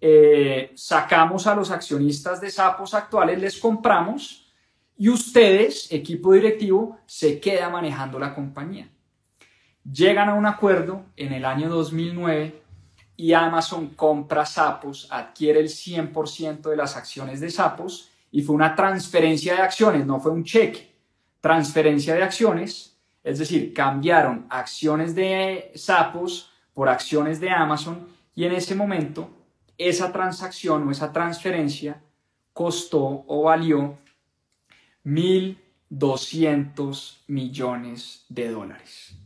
eh, 0.00 0.72
sacamos 0.76 1.46
a 1.46 1.54
los 1.54 1.70
accionistas 1.70 2.40
de 2.40 2.50
Sapos 2.50 2.94
actuales, 2.94 3.38
les 3.38 3.58
compramos 3.58 4.50
y 4.96 5.10
ustedes, 5.10 5.92
equipo 5.92 6.32
directivo, 6.32 7.00
se 7.04 7.38
queda 7.38 7.68
manejando 7.68 8.18
la 8.18 8.34
compañía. 8.34 8.90
Llegan 9.92 10.28
a 10.28 10.34
un 10.34 10.46
acuerdo 10.46 11.04
en 11.16 11.32
el 11.32 11.44
año 11.44 11.68
2009 11.68 12.62
y 13.16 13.32
Amazon 13.32 13.88
compra 13.88 14.46
Sapos, 14.46 15.08
adquiere 15.10 15.58
el 15.58 15.68
100% 15.68 16.70
de 16.70 16.76
las 16.76 16.96
acciones 16.96 17.40
de 17.40 17.50
Sapos 17.50 18.08
y 18.30 18.42
fue 18.42 18.54
una 18.54 18.76
transferencia 18.76 19.54
de 19.54 19.62
acciones, 19.62 20.06
no 20.06 20.20
fue 20.20 20.30
un 20.30 20.44
cheque, 20.44 20.94
transferencia 21.40 22.14
de 22.14 22.22
acciones, 22.22 22.96
es 23.24 23.40
decir, 23.40 23.74
cambiaron 23.74 24.46
acciones 24.48 25.16
de 25.16 25.72
Sapos 25.74 26.52
por 26.72 26.88
acciones 26.88 27.40
de 27.40 27.50
Amazon 27.50 28.06
y 28.34 28.44
en 28.44 28.52
ese 28.52 28.76
momento 28.76 29.28
esa 29.76 30.12
transacción 30.12 30.86
o 30.86 30.92
esa 30.92 31.12
transferencia 31.12 32.00
costó 32.52 33.24
o 33.26 33.42
valió 33.44 33.98
1.200 35.04 37.16
millones 37.26 38.24
de 38.28 38.50
dólares. 38.50 39.19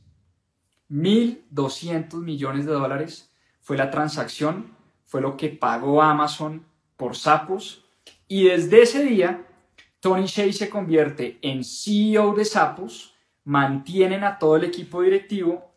1.200 0.94 2.22
millones 2.22 2.66
de 2.66 2.72
dólares 2.72 3.28
fue 3.60 3.76
la 3.76 3.90
transacción, 3.90 4.76
fue 5.04 5.20
lo 5.20 5.36
que 5.36 5.48
pagó 5.48 6.00
Amazon 6.02 6.64
por 6.96 7.16
Sapos 7.16 7.84
y 8.28 8.44
desde 8.44 8.82
ese 8.82 9.02
día 9.02 9.44
Tony 9.98 10.26
Shea 10.26 10.52
se 10.52 10.70
convierte 10.70 11.38
en 11.42 11.64
CEO 11.64 12.34
de 12.34 12.44
Sapos, 12.44 13.16
mantienen 13.42 14.22
a 14.22 14.38
todo 14.38 14.54
el 14.54 14.64
equipo 14.64 15.02
directivo 15.02 15.72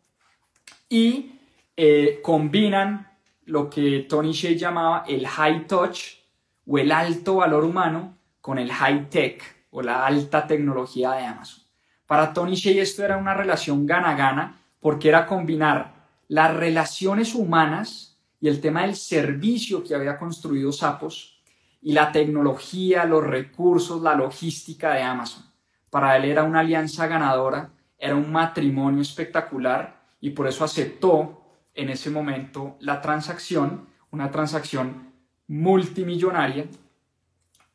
y 0.88 1.39
eh, 1.76 2.20
combinan 2.22 3.11
lo 3.45 3.72
que 3.72 4.05
Tony 4.07 4.34
Shea 4.34 4.55
llamaba 4.55 5.03
el 5.07 5.26
high 5.28 5.65
touch 5.65 6.20
o 6.68 6.78
el 6.78 6.91
alto 6.91 7.38
valor 7.38 7.63
humano 7.63 8.18
con 8.39 8.59
el 8.59 8.72
high 8.72 9.09
tech 9.09 9.41
o 9.72 9.82
la 9.82 10.05
alta 10.05 10.45
tecnología 10.45 11.13
de 11.13 11.26
Amazon. 11.26 11.63
Para 12.05 12.34
Tony 12.34 12.53
Shea 12.53 12.84
esto 12.84 13.03
era 13.03 13.18
una 13.18 13.34
relación 13.34 13.88
gana-gana 13.88 14.61
porque 14.88 15.09
era 15.09 15.25
combinar 15.25 15.95
las 16.29 16.55
relaciones 16.55 17.35
humanas 17.35 18.17
y 18.39 18.47
el 18.47 18.61
tema 18.61 18.83
del 18.83 18.95
servicio 18.95 19.83
que 19.83 19.93
había 19.93 20.17
construido 20.17 20.71
Sapos 20.71 21.41
y 21.81 21.91
la 21.91 22.09
tecnología, 22.09 23.03
los 23.03 23.21
recursos, 23.21 24.01
la 24.01 24.15
logística 24.15 24.93
de 24.93 25.01
Amazon. 25.01 25.43
Para 25.89 26.15
él 26.15 26.23
era 26.23 26.43
una 26.43 26.61
alianza 26.61 27.05
ganadora, 27.05 27.69
era 27.97 28.15
un 28.15 28.31
matrimonio 28.31 29.01
espectacular 29.01 30.05
y 30.21 30.29
por 30.29 30.47
eso 30.47 30.63
aceptó 30.63 31.41
en 31.73 31.89
ese 31.89 32.09
momento 32.09 32.77
la 32.79 33.01
transacción, 33.01 33.89
una 34.11 34.31
transacción 34.31 35.11
multimillonaria 35.47 36.65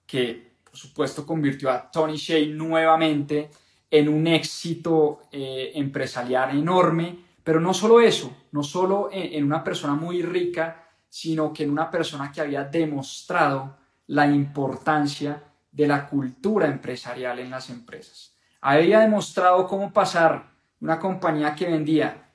que 0.07 0.51
por 0.65 0.79
supuesto 0.79 1.27
convirtió 1.27 1.71
a 1.71 1.91
Tony 1.91 2.17
Shea 2.17 2.47
nuevamente 2.55 3.51
en 3.93 4.09
un 4.09 4.27
éxito 4.27 5.21
eh, 5.31 5.73
empresarial 5.75 6.57
enorme, 6.57 7.19
pero 7.45 7.61
no 7.61 7.75
solo 7.75 8.01
eso, 8.01 8.35
no 8.53 8.63
solo 8.63 9.11
en, 9.13 9.45
una 9.45 9.63
persona 9.63 9.95
muy 9.95 10.23
rica, 10.23 10.89
sino 11.11 11.53
que 11.53 11.65
en 11.65 11.71
una 11.71 11.91
persona 11.91 12.33
que 12.33 12.41
había 12.41 12.65
demostrado 12.65 13.77
la 14.07 14.27
importancia 14.27 15.43
de 15.71 15.87
la 15.87 16.09
cultura 16.09 16.69
empresarial 16.69 17.39
en 17.39 17.51
las 17.51 17.69
empresas. 17.69 18.35
Había 18.63 19.01
demostrado 19.01 19.67
cómo 19.67 19.93
pasar 19.93 20.53
una 20.81 20.99
compañía 20.99 21.55
que 21.55 21.67
vendía 21.67 22.31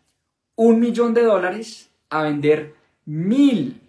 un 0.56 0.80
millón 0.80 1.16
de 1.16 1.24
dólares 1.24 1.90
a 2.12 2.22
vender 2.22 2.76
mil 3.06 3.82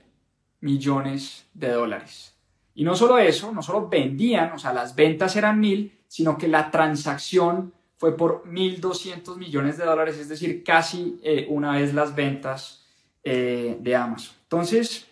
millones 0.60 1.46
de 1.52 1.70
dólares. 1.70 2.34
Y 2.74 2.84
no 2.84 2.94
solo 2.96 3.18
eso, 3.18 3.52
no 3.52 3.60
solo 3.60 3.90
vendían, 3.90 4.52
o 4.52 4.58
sea, 4.58 4.72
las 4.72 4.94
ventas 4.94 5.36
eran 5.36 5.60
mil, 5.60 5.97
sino 6.08 6.36
que 6.36 6.48
la 6.48 6.70
transacción 6.70 7.72
fue 7.96 8.16
por 8.16 8.44
1.200 8.44 9.36
millones 9.36 9.76
de 9.76 9.84
dólares, 9.84 10.16
es 10.18 10.28
decir, 10.28 10.64
casi 10.64 11.20
eh, 11.22 11.46
una 11.48 11.72
vez 11.72 11.94
las 11.94 12.14
ventas 12.14 12.84
eh, 13.22 13.76
de 13.80 13.96
Amazon. 13.96 14.36
Entonces, 14.44 15.06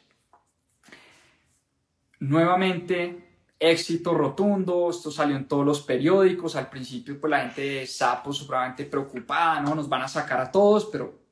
nuevamente, 2.21 3.27
éxito 3.59 4.15
rotundo, 4.15 4.91
esto 4.91 5.11
salió 5.11 5.37
en 5.37 5.49
todos 5.49 5.67
los 5.67 5.83
periódicos, 5.83 6.57
al 6.57 6.71
principio 6.71 7.21
pues 7.21 7.31
la 7.31 7.41
gente 7.41 7.63
de 7.63 7.87
Sapo 7.87 8.33
supremamente 8.33 8.85
preocupada, 8.85 9.61
¿no? 9.61 9.75
Nos 9.75 9.89
van 9.89 10.03
a 10.03 10.09
sacar 10.09 10.41
a 10.41 10.51
todos, 10.51 10.87
pero 10.87 11.27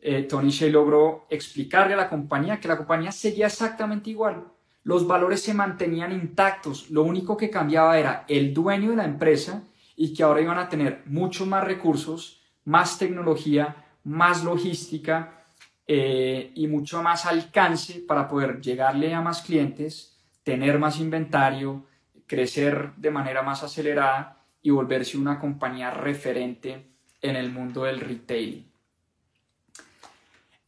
eh, 0.00 0.22
Tony 0.22 0.50
Shea 0.50 0.70
logró 0.70 1.26
explicarle 1.30 1.94
a 1.94 1.98
la 1.98 2.08
compañía 2.08 2.60
que 2.60 2.68
la 2.68 2.76
compañía 2.76 3.12
seguía 3.12 3.46
exactamente 3.46 4.10
igual. 4.10 4.44
Los 4.88 5.06
valores 5.06 5.42
se 5.42 5.52
mantenían 5.52 6.12
intactos, 6.12 6.88
lo 6.88 7.02
único 7.02 7.36
que 7.36 7.50
cambiaba 7.50 7.98
era 7.98 8.24
el 8.26 8.54
dueño 8.54 8.88
de 8.88 8.96
la 8.96 9.04
empresa 9.04 9.62
y 9.94 10.14
que 10.14 10.22
ahora 10.22 10.40
iban 10.40 10.58
a 10.58 10.70
tener 10.70 11.02
muchos 11.04 11.46
más 11.46 11.62
recursos, 11.62 12.40
más 12.64 12.96
tecnología, 12.96 13.84
más 14.04 14.44
logística 14.44 15.44
eh, 15.86 16.52
y 16.54 16.68
mucho 16.68 17.02
más 17.02 17.26
alcance 17.26 18.00
para 18.00 18.26
poder 18.28 18.62
llegarle 18.62 19.12
a 19.12 19.20
más 19.20 19.42
clientes 19.42 20.16
tener 20.42 20.78
más 20.78 20.98
inventario, 20.98 21.84
crecer 22.26 22.92
de 22.96 23.10
manera 23.10 23.42
más 23.42 23.62
acelerada 23.62 24.38
y 24.62 24.70
volverse 24.70 25.18
una 25.18 25.38
compañía 25.38 25.90
referente 25.90 26.86
en 27.20 27.36
el 27.36 27.52
mundo 27.52 27.84
del 27.84 28.00
retail. 28.00 28.66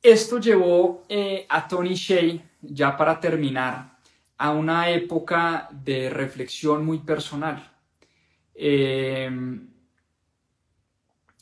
Esto 0.02 0.38
llevó 0.38 1.04
eh, 1.08 1.46
a 1.48 1.66
Tony 1.66 1.94
Shea, 1.94 2.38
ya 2.60 2.94
para 2.98 3.18
terminar, 3.18 3.89
a 4.40 4.52
una 4.52 4.88
época 4.88 5.68
de 5.70 6.08
reflexión 6.08 6.82
muy 6.82 7.00
personal, 7.00 7.76
em, 8.54 9.68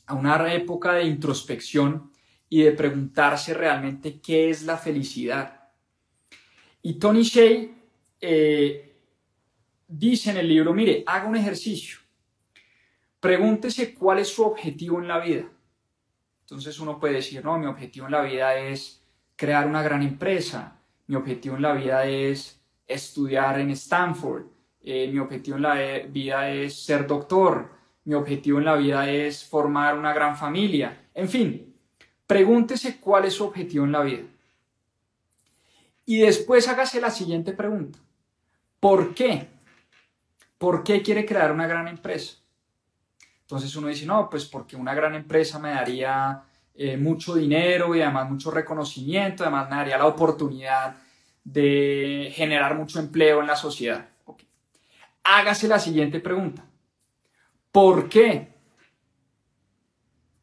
a 0.05 0.13
una 0.13 0.53
época 0.53 0.95
de 0.95 1.05
introspección 1.05 2.11
y 2.49 2.63
de 2.63 2.73
preguntarse 2.73 3.53
realmente 3.53 4.19
qué 4.19 4.49
es 4.49 4.63
la 4.63 4.77
felicidad. 4.77 5.69
Y 6.81 6.99
Tony 6.99 7.23
Shea 7.23 7.69
eh, 8.19 8.97
dice 9.87 10.31
en 10.31 10.37
el 10.37 10.49
libro, 10.49 10.73
mire, 10.73 11.05
haga 11.07 11.25
un 11.25 11.37
ejercicio. 11.37 11.99
Pregúntese 13.21 13.93
cuál 13.93 14.19
es 14.19 14.27
su 14.27 14.43
objetivo 14.43 14.99
en 14.99 15.07
la 15.07 15.19
vida. 15.19 15.49
Entonces 16.41 16.77
uno 16.79 16.99
puede 16.99 17.13
decir, 17.13 17.45
no, 17.45 17.57
mi 17.57 17.65
objetivo 17.65 18.07
en 18.07 18.11
la 18.11 18.23
vida 18.23 18.57
es 18.57 19.01
crear 19.37 19.65
una 19.67 19.83
gran 19.83 20.03
empresa. 20.03 20.81
Mi 21.07 21.15
objetivo 21.15 21.55
en 21.55 21.61
la 21.61 21.71
vida 21.71 22.05
es 22.05 22.58
estudiar 22.89 23.59
en 23.59 23.69
Stanford. 23.71 24.43
Eh, 24.81 25.09
mi 25.11 25.19
objetivo 25.19 25.57
en 25.57 25.63
la 25.63 25.75
vida 26.09 26.49
es 26.49 26.83
ser 26.83 27.07
doctor. 27.07 27.69
Mi 28.03 28.15
objetivo 28.15 28.57
en 28.57 28.65
la 28.65 28.75
vida 28.75 29.09
es 29.09 29.45
formar 29.45 29.97
una 29.97 30.13
gran 30.13 30.35
familia. 30.35 31.09
En 31.13 31.29
fin, 31.29 31.75
pregúntese 32.25 32.99
cuál 32.99 33.25
es 33.25 33.35
su 33.35 33.45
objetivo 33.45 33.85
en 33.85 33.91
la 33.91 34.01
vida. 34.01 34.23
Y 36.05 36.17
después 36.17 36.67
hágase 36.67 36.99
la 36.99 37.11
siguiente 37.11 37.53
pregunta. 37.53 37.99
¿Por 38.79 39.13
qué? 39.13 39.47
¿Por 40.57 40.83
qué 40.83 41.03
quiere 41.03 41.25
crear 41.25 41.51
una 41.51 41.67
gran 41.67 41.87
empresa? 41.87 42.37
Entonces 43.41 43.75
uno 43.75 43.87
dice, 43.87 44.05
no, 44.05 44.29
pues 44.29 44.45
porque 44.45 44.75
una 44.75 44.93
gran 44.93 45.13
empresa 45.15 45.59
me 45.59 45.69
daría 45.69 46.43
eh, 46.73 46.97
mucho 46.97 47.35
dinero 47.35 47.95
y 47.95 48.01
además 48.01 48.29
mucho 48.29 48.51
reconocimiento, 48.51 49.43
además 49.43 49.69
me 49.69 49.75
daría 49.75 49.97
la 49.97 50.07
oportunidad 50.07 50.95
de 51.43 52.31
generar 52.35 52.75
mucho 52.75 52.99
empleo 52.99 53.41
en 53.41 53.47
la 53.47 53.55
sociedad. 53.55 54.09
Hágase 55.23 55.67
la 55.67 55.79
siguiente 55.79 56.19
pregunta. 56.19 56.65
¿Por 57.71 58.09
qué? 58.09 58.47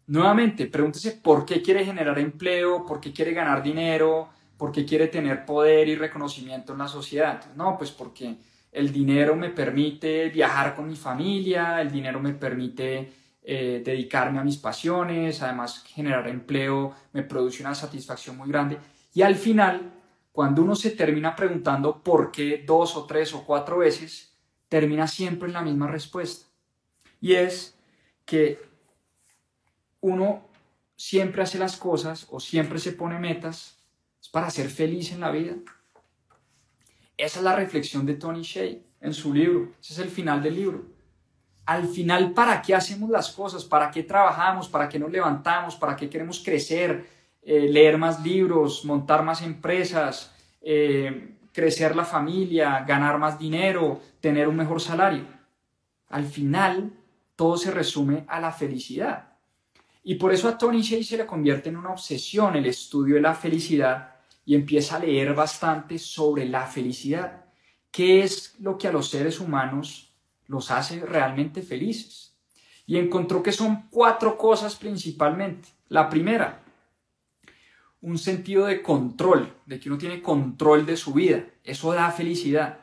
Nuevamente, 0.06 0.66
pregúntese 0.66 1.12
por 1.12 1.44
qué 1.44 1.60
quiere 1.60 1.84
generar 1.84 2.18
empleo, 2.18 2.86
por 2.86 3.00
qué 3.00 3.12
quiere 3.12 3.32
ganar 3.32 3.62
dinero, 3.62 4.28
porque 4.56 4.84
quiere 4.84 5.08
tener 5.08 5.44
poder 5.44 5.88
y 5.88 5.96
reconocimiento 5.96 6.72
en 6.72 6.78
la 6.78 6.88
sociedad. 6.88 7.44
No, 7.56 7.76
pues 7.76 7.90
porque 7.90 8.36
el 8.70 8.92
dinero 8.92 9.34
me 9.34 9.50
permite 9.50 10.28
viajar 10.28 10.74
con 10.76 10.86
mi 10.86 10.96
familia, 10.96 11.80
el 11.80 11.90
dinero 11.90 12.20
me 12.20 12.34
permite 12.34 13.12
eh, 13.42 13.82
dedicarme 13.84 14.38
a 14.38 14.44
mis 14.44 14.58
pasiones, 14.58 15.42
además 15.42 15.82
generar 15.84 16.28
empleo 16.28 16.94
me 17.12 17.22
produce 17.22 17.62
una 17.62 17.74
satisfacción 17.74 18.36
muy 18.36 18.48
grande. 18.48 18.78
Y 19.14 19.22
al 19.22 19.34
final, 19.34 19.92
cuando 20.36 20.60
uno 20.60 20.76
se 20.76 20.90
termina 20.90 21.34
preguntando 21.34 22.02
por 22.02 22.30
qué 22.30 22.62
dos 22.66 22.94
o 22.94 23.06
tres 23.06 23.32
o 23.32 23.46
cuatro 23.46 23.78
veces, 23.78 24.36
termina 24.68 25.08
siempre 25.08 25.48
en 25.48 25.54
la 25.54 25.62
misma 25.62 25.86
respuesta. 25.86 26.44
Y 27.22 27.32
es 27.32 27.74
que 28.26 28.60
uno 30.02 30.46
siempre 30.94 31.42
hace 31.42 31.58
las 31.58 31.78
cosas 31.78 32.26
o 32.28 32.38
siempre 32.38 32.78
se 32.78 32.92
pone 32.92 33.18
metas 33.18 33.78
para 34.30 34.50
ser 34.50 34.68
feliz 34.68 35.10
en 35.10 35.20
la 35.20 35.30
vida. 35.30 35.54
Esa 37.16 37.38
es 37.38 37.42
la 37.42 37.56
reflexión 37.56 38.04
de 38.04 38.16
Tony 38.16 38.42
Shea 38.42 38.76
en 39.00 39.14
su 39.14 39.32
libro. 39.32 39.72
Ese 39.80 39.94
es 39.94 39.98
el 40.00 40.10
final 40.10 40.42
del 40.42 40.54
libro. 40.54 40.84
Al 41.64 41.88
final, 41.88 42.34
¿para 42.34 42.60
qué 42.60 42.74
hacemos 42.74 43.08
las 43.08 43.32
cosas? 43.32 43.64
¿Para 43.64 43.90
qué 43.90 44.02
trabajamos? 44.02 44.68
¿Para 44.68 44.86
qué 44.86 44.98
nos 44.98 45.10
levantamos? 45.10 45.76
¿Para 45.76 45.96
qué 45.96 46.10
queremos 46.10 46.42
crecer? 46.44 47.15
Eh, 47.48 47.68
leer 47.68 47.96
más 47.96 48.24
libros, 48.24 48.84
montar 48.84 49.22
más 49.22 49.40
empresas, 49.40 50.34
eh, 50.60 51.36
crecer 51.52 51.94
la 51.94 52.04
familia, 52.04 52.84
ganar 52.84 53.20
más 53.20 53.38
dinero, 53.38 54.00
tener 54.20 54.48
un 54.48 54.56
mejor 54.56 54.80
salario. 54.80 55.24
Al 56.08 56.26
final, 56.26 56.92
todo 57.36 57.56
se 57.56 57.70
resume 57.70 58.24
a 58.26 58.40
la 58.40 58.50
felicidad. 58.50 59.34
Y 60.02 60.16
por 60.16 60.32
eso 60.32 60.48
a 60.48 60.58
Tony 60.58 60.82
Shea 60.82 61.04
se 61.04 61.18
le 61.18 61.24
convierte 61.24 61.68
en 61.68 61.76
una 61.76 61.92
obsesión 61.92 62.56
el 62.56 62.66
estudio 62.66 63.14
de 63.14 63.20
la 63.20 63.34
felicidad 63.34 64.16
y 64.44 64.56
empieza 64.56 64.96
a 64.96 64.98
leer 64.98 65.32
bastante 65.32 66.00
sobre 66.00 66.46
la 66.46 66.66
felicidad. 66.66 67.44
¿Qué 67.92 68.24
es 68.24 68.56
lo 68.58 68.76
que 68.76 68.88
a 68.88 68.92
los 68.92 69.08
seres 69.08 69.38
humanos 69.38 70.12
los 70.48 70.72
hace 70.72 70.98
realmente 70.98 71.62
felices? 71.62 72.36
Y 72.86 72.98
encontró 72.98 73.40
que 73.40 73.52
son 73.52 73.88
cuatro 73.88 74.36
cosas 74.36 74.74
principalmente. 74.74 75.68
La 75.88 76.08
primera, 76.10 76.65
un 78.06 78.18
sentido 78.18 78.66
de 78.66 78.82
control, 78.82 79.52
de 79.66 79.80
que 79.80 79.88
uno 79.88 79.98
tiene 79.98 80.22
control 80.22 80.86
de 80.86 80.96
su 80.96 81.12
vida. 81.12 81.44
Eso 81.64 81.92
da 81.92 82.12
felicidad. 82.12 82.78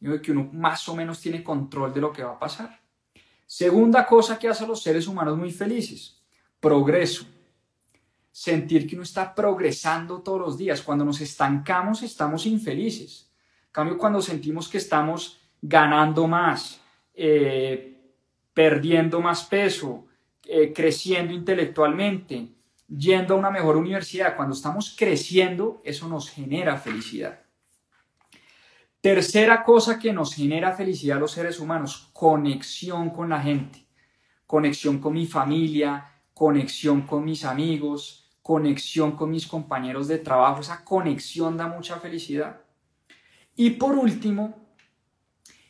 De 0.00 0.18
que 0.22 0.32
uno 0.32 0.48
más 0.54 0.88
o 0.88 0.96
menos 0.96 1.20
tiene 1.20 1.44
control 1.44 1.92
de 1.92 2.00
lo 2.00 2.10
que 2.10 2.24
va 2.24 2.32
a 2.32 2.38
pasar. 2.38 2.80
Segunda 3.44 4.06
cosa 4.06 4.38
que 4.38 4.48
hace 4.48 4.64
a 4.64 4.66
los 4.66 4.82
seres 4.82 5.06
humanos 5.06 5.36
muy 5.36 5.50
felices, 5.50 6.22
progreso 6.58 7.26
sentir 8.32 8.86
que 8.86 8.94
uno 8.94 9.02
está 9.02 9.34
progresando 9.34 10.22
todos 10.22 10.40
los 10.40 10.56
días. 10.56 10.80
Cuando 10.80 11.04
nos 11.04 11.20
estancamos 11.20 12.02
estamos 12.02 12.46
infelices. 12.46 13.30
En 13.66 13.72
cambio, 13.72 13.98
cuando 13.98 14.22
sentimos 14.22 14.70
que 14.70 14.78
estamos 14.78 15.38
ganando 15.60 16.26
más, 16.26 16.80
eh, 17.12 18.14
perdiendo 18.54 19.20
más 19.20 19.44
peso, 19.44 20.06
eh, 20.46 20.72
creciendo 20.72 21.34
intelectualmente, 21.34 22.59
yendo 22.96 23.34
a 23.34 23.38
una 23.38 23.50
mejor 23.50 23.76
universidad, 23.76 24.36
cuando 24.36 24.54
estamos 24.54 24.94
creciendo, 24.98 25.80
eso 25.84 26.08
nos 26.08 26.30
genera 26.30 26.76
felicidad. 26.76 27.40
Tercera 29.00 29.62
cosa 29.62 29.98
que 29.98 30.12
nos 30.12 30.34
genera 30.34 30.72
felicidad 30.72 31.16
a 31.16 31.20
los 31.20 31.32
seres 31.32 31.58
humanos, 31.58 32.10
conexión 32.12 33.10
con 33.10 33.30
la 33.30 33.40
gente, 33.40 33.86
conexión 34.46 34.98
con 34.98 35.14
mi 35.14 35.26
familia, 35.26 36.06
conexión 36.34 37.02
con 37.02 37.24
mis 37.24 37.44
amigos, 37.44 38.30
conexión 38.42 39.12
con 39.12 39.30
mis 39.30 39.46
compañeros 39.46 40.08
de 40.08 40.18
trabajo, 40.18 40.60
esa 40.60 40.84
conexión 40.84 41.56
da 41.56 41.68
mucha 41.68 41.98
felicidad. 41.98 42.60
Y 43.56 43.70
por 43.70 43.96
último, 43.96 44.74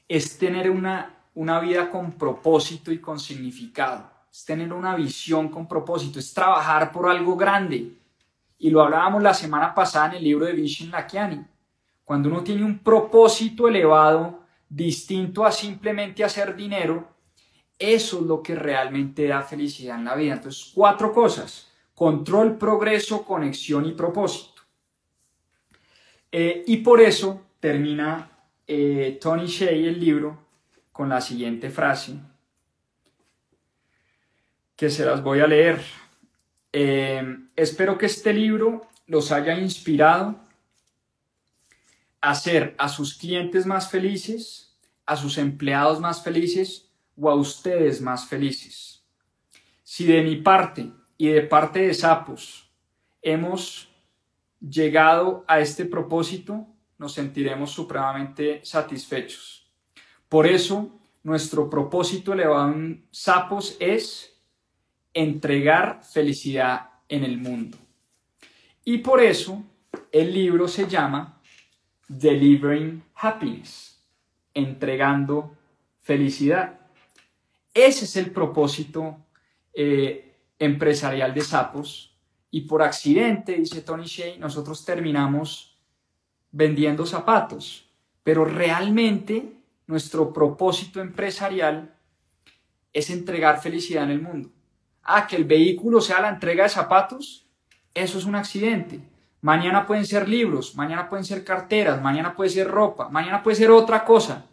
es 0.09 0.39
tener 0.39 0.71
una, 0.71 1.25
una 1.35 1.61
vida 1.61 1.91
con 1.91 2.13
propósito 2.13 2.91
y 2.91 3.01
con 3.01 3.21
significado, 3.21 4.11
es 4.31 4.45
tener 4.45 4.73
una 4.73 4.95
visión 4.95 5.49
con 5.49 5.67
propósito, 5.67 6.19
es 6.19 6.33
trabajar 6.33 6.93
por 6.93 7.09
algo 7.09 7.37
grande. 7.37 7.93
Y 8.59 8.71
lo 8.71 8.83
hablábamos 8.83 9.23
la 9.23 9.35
semana 9.35 9.75
pasada 9.75 10.09
en 10.09 10.15
el 10.17 10.25
libro 10.25 10.47
de 10.47 10.53
Vishen 10.53 10.91
Lakiani. 10.91 11.45
Cuando 12.05 12.29
uno 12.29 12.43
tiene 12.43 12.65
un 12.65 12.79
propósito 12.79 13.69
elevado, 13.69 14.41
distinto 14.69 15.45
a 15.45 15.51
simplemente 15.53 16.23
hacer 16.23 16.55
dinero, 16.55 17.09
eso 17.79 18.21
es 18.21 18.27
lo 18.27 18.43
que 18.43 18.55
realmente 18.55 19.27
da 19.27 19.43
felicidad 19.43 19.99
en 19.99 20.05
la 20.05 20.15
vida. 20.15 20.35
Entonces, 20.35 20.73
cuatro 20.75 21.13
cosas 21.13 21.71
control, 22.01 22.57
progreso, 22.57 23.27
conexión 23.27 23.85
y 23.85 23.93
propósito. 23.93 24.63
Eh, 26.33 26.65
y 26.67 26.79
por 26.79 26.99
eso 26.99 27.43
termina 27.61 28.31
eh, 28.67 29.19
Tony 29.21 29.47
Shea 29.47 29.73
el 29.73 30.01
libro 30.01 30.47
con 30.93 31.11
la 31.11 31.21
siguiente 31.21 31.69
frase, 31.69 32.15
que 34.81 34.89
se 34.89 35.05
las 35.05 35.23
voy 35.23 35.41
a 35.41 35.47
leer. 35.47 35.79
Eh, 36.73 37.23
espero 37.55 37.99
que 37.99 38.07
este 38.07 38.33
libro 38.33 38.89
los 39.07 39.31
haya 39.31 39.59
inspirado 39.59 40.41
a 42.23 42.31
hacer 42.31 42.77
a 42.79 42.89
sus 42.89 43.13
clientes 43.13 43.67
más 43.67 43.91
felices, 43.91 44.75
a 45.05 45.17
sus 45.17 45.37
empleados 45.37 46.01
más 46.01 46.25
felices 46.25 46.91
o 47.15 47.29
a 47.29 47.35
ustedes 47.35 48.01
más 48.01 48.27
felices. 48.27 49.05
Si 49.83 50.07
de 50.07 50.23
mi 50.23 50.37
parte 50.37 50.91
y 51.19 51.29
de 51.29 51.43
parte 51.43 51.81
de 51.81 51.93
Sapos 51.93 52.73
hemos 53.21 53.93
llegado 54.61 55.45
a 55.47 55.61
este 55.61 55.85
propósito, 55.85 56.67
nos 56.97 57.13
sentiremos 57.13 57.71
supremamente 57.71 58.63
satisfechos. 58.65 59.71
Por 60.27 60.47
eso, 60.47 60.99
nuestro 61.23 61.69
propósito 61.69 62.33
elevado 62.33 62.73
en 62.73 63.07
Sapos 63.11 63.77
es 63.79 64.40
entregar 65.13 66.03
felicidad 66.05 66.91
en 67.09 67.25
el 67.25 67.39
mundo. 67.39 67.79
Y 68.85 68.99
por 68.99 69.21
eso 69.21 69.63
el 70.13 70.33
libro 70.33 70.69
se 70.69 70.87
llama 70.87 71.41
Delivering 72.09 73.03
Happiness, 73.15 74.03
entregando 74.55 75.57
felicidad. 76.01 76.81
Ese 77.73 78.05
es 78.05 78.17
el 78.17 78.31
propósito 78.31 79.17
eh, 79.73 80.35
empresarial 80.59 81.35
de 81.35 81.41
Sapos. 81.43 82.17
Y 82.51 82.63
por 82.63 82.83
accidente, 82.83 83.57
dice 83.57 83.83
Tony 83.83 84.07
Shea, 84.07 84.37
nosotros 84.39 84.85
terminamos 84.85 85.79
vendiendo 86.51 87.07
zapatos. 87.07 87.89
Pero 88.25 88.45
realmente 88.45 89.53
nuestro 89.87 90.33
propósito 90.33 91.01
empresarial 91.01 91.95
es 92.93 93.11
entregar 93.11 93.61
felicidad 93.61 94.05
en 94.05 94.11
el 94.11 94.23
mundo. 94.23 94.51
Ah, 95.13 95.27
que 95.27 95.35
el 95.35 95.45
vehículo 95.45 96.01
sea 96.01 96.21
la 96.21 96.29
entrega 96.29 96.63
de 96.63 96.69
zapatos, 96.69 97.45
eso 97.95 98.17
es 98.17 98.25
un 98.25 98.37
accidente. 98.37 99.01
Mañana 99.41 99.85
pueden 99.85 100.07
ser 100.07 100.29
libros, 100.29 100.77
mañana 100.77 101.09
pueden 101.09 101.25
ser 101.25 101.43
carteras, 101.43 102.01
mañana 102.01 102.37
puede 102.37 102.51
ser 102.51 102.69
ropa, 102.69 103.09
mañana 103.09 103.43
puede 103.43 103.57
ser 103.57 103.73
otra 103.73 104.05
cosa. 104.05 104.47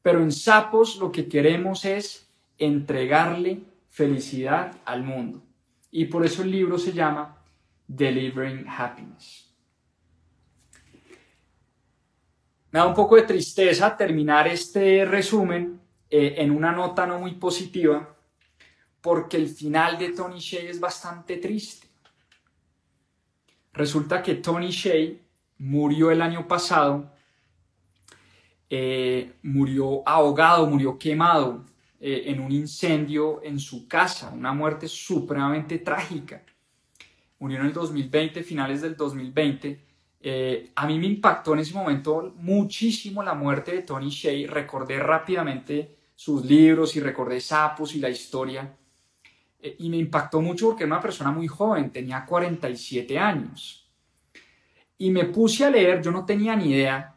Pero 0.00 0.22
en 0.22 0.30
Sapos 0.30 0.98
lo 0.98 1.10
que 1.10 1.28
queremos 1.28 1.84
es 1.84 2.30
entregarle 2.58 3.60
felicidad 3.90 4.72
al 4.84 5.02
mundo. 5.02 5.42
Y 5.90 6.04
por 6.04 6.24
eso 6.24 6.42
el 6.42 6.52
libro 6.52 6.78
se 6.78 6.92
llama 6.92 7.36
Delivering 7.88 8.66
Happiness. 8.68 9.52
Me 12.70 12.78
da 12.78 12.86
un 12.86 12.94
poco 12.94 13.16
de 13.16 13.22
tristeza 13.22 13.96
terminar 13.96 14.46
este 14.46 15.04
resumen 15.04 15.80
eh, 16.08 16.36
en 16.38 16.52
una 16.52 16.70
nota 16.70 17.04
no 17.04 17.18
muy 17.18 17.32
positiva, 17.34 18.14
porque 19.00 19.36
el 19.36 19.48
final 19.48 19.98
de 19.98 20.10
Tony 20.10 20.38
Shea 20.38 20.70
es 20.70 20.80
bastante 20.80 21.36
triste. 21.36 21.86
Resulta 23.72 24.22
que 24.22 24.36
Tony 24.36 24.70
Shea 24.70 25.14
murió 25.58 26.10
el 26.10 26.22
año 26.22 26.48
pasado, 26.48 27.12
eh, 28.70 29.34
murió 29.42 30.02
ahogado, 30.06 30.66
murió 30.66 30.98
quemado 30.98 31.64
eh, 32.00 32.24
en 32.26 32.40
un 32.40 32.52
incendio 32.52 33.40
en 33.42 33.58
su 33.58 33.88
casa, 33.88 34.30
una 34.30 34.52
muerte 34.52 34.88
supremamente 34.88 35.78
trágica. 35.78 36.42
Murió 37.38 37.60
en 37.60 37.66
el 37.66 37.72
2020, 37.72 38.42
finales 38.42 38.82
del 38.82 38.96
2020. 38.96 39.86
Eh, 40.20 40.72
a 40.74 40.86
mí 40.86 40.98
me 40.98 41.06
impactó 41.06 41.54
en 41.54 41.60
ese 41.60 41.74
momento 41.74 42.34
muchísimo 42.36 43.22
la 43.22 43.34
muerte 43.34 43.72
de 43.72 43.82
Tony 43.82 44.10
Shea. 44.10 44.50
Recordé 44.50 44.98
rápidamente 44.98 45.96
sus 46.14 46.44
libros 46.44 46.96
y 46.96 47.00
recordé 47.00 47.40
Sapos 47.40 47.94
y 47.94 48.00
la 48.00 48.10
historia. 48.10 48.76
Eh, 49.60 49.76
y 49.78 49.90
me 49.90 49.96
impactó 49.96 50.40
mucho 50.40 50.68
porque 50.68 50.84
era 50.84 50.92
una 50.92 51.02
persona 51.02 51.30
muy 51.30 51.48
joven, 51.48 51.90
tenía 51.90 52.24
47 52.24 53.18
años. 53.18 53.90
Y 54.96 55.10
me 55.10 55.26
puse 55.26 55.64
a 55.64 55.70
leer, 55.70 56.02
yo 56.02 56.10
no 56.10 56.24
tenía 56.24 56.56
ni 56.56 56.72
idea 56.72 57.14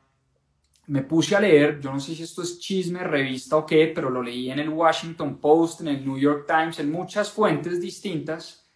me 0.92 1.04
puse 1.04 1.38
a 1.38 1.40
leer, 1.40 1.80
yo 1.80 1.90
no 1.90 2.02
sé 2.02 2.14
si 2.14 2.24
esto 2.24 2.42
es 2.42 2.60
chisme, 2.60 3.00
revista 3.02 3.56
o 3.56 3.66
qué, 3.66 3.92
pero 3.96 4.10
lo 4.10 4.22
leí 4.22 4.52
en 4.52 4.60
el 4.60 4.68
Washington 4.68 5.38
Post, 5.38 5.80
en 5.80 5.88
el 5.88 6.06
New 6.06 6.18
York 6.18 6.46
Times, 6.46 6.80
en 6.80 6.92
muchas 6.92 7.32
fuentes 7.32 7.80
distintas, 7.80 8.70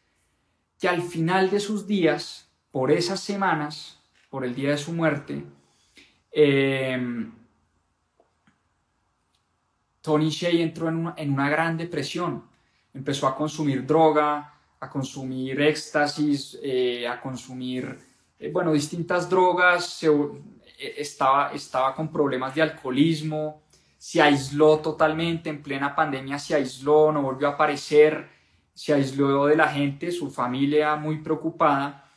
que 0.79 0.87
al 0.87 1.01
final 1.01 1.49
de 1.49 1.59
sus 1.59 1.85
días, 1.85 2.49
por 2.71 2.89
esas 2.89 3.19
semanas, 3.19 3.99
por 4.29 4.45
el 4.45 4.55
día 4.55 4.71
de 4.71 4.77
su 4.77 4.93
muerte, 4.93 5.43
em, 6.31 7.33
Tony 10.01 10.29
Shea 10.29 10.51
entró 10.51 10.87
en 10.87 11.31
una, 11.31 11.49
gran 11.49 11.75
depresión. 11.75 12.45
Empezó 12.95 13.27
a 13.27 13.35
consumir 13.35 13.85
droga, 13.85 14.53
a 14.79 14.89
consumir 14.89 15.61
éxtasis, 15.61 16.57
eh, 16.63 17.07
a 17.07 17.21
consumir, 17.21 17.99
eh, 18.39 18.49
bueno, 18.51 18.73
distintas 18.73 19.29
drogas, 19.29 20.01
eh, 20.03 20.95
estaba, 20.97 21.51
estaba 21.53 21.93
con 21.93 22.11
problemas 22.11 22.55
de 22.55 22.63
alcoholismo, 22.63 23.61
se 23.97 24.21
aisló 24.21 24.79
totalmente, 24.79 25.49
en 25.49 25.61
plena 25.61 25.95
pandemia 25.95 26.39
se 26.39 26.55
aisló, 26.55 27.11
no 27.11 27.21
volvió 27.21 27.49
a 27.49 27.51
aparecer, 27.51 28.29
se 28.73 28.93
aisló 28.93 29.45
de 29.47 29.55
la 29.55 29.67
gente, 29.67 30.11
su 30.11 30.29
familia 30.29 30.95
muy 30.95 31.19
preocupada 31.19 32.09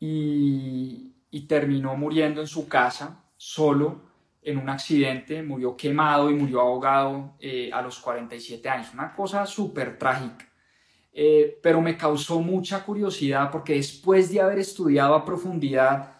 y, 0.00 1.12
terminó 1.48 1.94
muriendo 1.96 2.40
en 2.40 2.46
su 2.46 2.66
casa 2.66 3.22
solo 3.36 4.00
en 4.46 4.58
un 4.58 4.68
accidente, 4.68 5.42
murió 5.42 5.76
quemado 5.76 6.30
y 6.30 6.34
murió 6.34 6.60
ahogado 6.60 7.34
eh, 7.40 7.68
a 7.72 7.82
los 7.82 7.98
47 7.98 8.68
años, 8.68 8.94
una 8.94 9.12
cosa 9.12 9.44
súper 9.44 9.98
trágica. 9.98 10.46
Eh, 11.12 11.58
pero 11.60 11.80
me 11.80 11.96
causó 11.96 12.40
mucha 12.40 12.84
curiosidad 12.84 13.50
porque 13.50 13.74
después 13.74 14.30
de 14.30 14.40
haber 14.40 14.60
estudiado 14.60 15.16
a 15.16 15.24
profundidad 15.24 16.12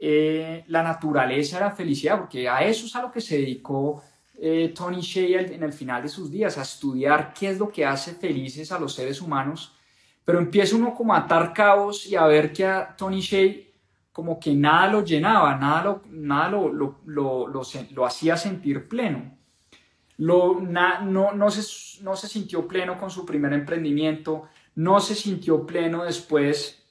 eh, 0.00 0.64
la 0.66 0.82
naturaleza 0.82 1.58
de 1.58 1.64
la 1.66 1.70
felicidad, 1.70 2.18
porque 2.18 2.48
a 2.48 2.64
eso 2.64 2.86
es 2.86 2.96
a 2.96 3.02
lo 3.02 3.12
que 3.12 3.20
se 3.20 3.38
dedicó 3.38 4.02
Tony 4.74 5.02
Shea 5.02 5.42
en 5.42 5.62
el 5.62 5.72
final 5.72 6.02
de 6.02 6.08
sus 6.08 6.30
días, 6.30 6.56
a 6.56 6.62
estudiar 6.62 7.34
qué 7.34 7.50
es 7.50 7.58
lo 7.58 7.70
que 7.70 7.84
hace 7.84 8.14
felices 8.14 8.72
a 8.72 8.78
los 8.78 8.94
seres 8.94 9.20
humanos, 9.20 9.76
pero 10.24 10.38
empieza 10.38 10.76
uno 10.76 10.94
como 10.94 11.12
a 11.12 11.18
atar 11.18 11.52
cabos 11.52 12.06
y 12.06 12.16
a 12.16 12.24
ver 12.24 12.50
que 12.50 12.64
a 12.64 12.96
Tony 12.96 13.20
Shea 13.20 13.69
como 14.12 14.40
que 14.40 14.54
nada 14.54 14.88
lo 14.88 15.04
llenaba, 15.04 15.56
nada 15.56 15.84
lo, 15.84 16.02
nada 16.10 16.48
lo, 16.48 16.68
lo, 16.72 17.46
lo, 17.46 18.06
hacía 18.06 18.36
sentir 18.36 18.88
pleno. 18.88 19.38
Lo, 20.16 20.60
no, 20.60 21.32
no, 21.32 21.50
se, 21.50 22.02
no 22.02 22.16
se 22.16 22.28
sintió 22.28 22.68
pleno 22.68 22.98
con 22.98 23.10
su 23.10 23.24
primer 23.24 23.52
emprendimiento, 23.52 24.48
no 24.74 25.00
se 25.00 25.14
sintió 25.14 25.64
pleno 25.64 26.04
después 26.04 26.84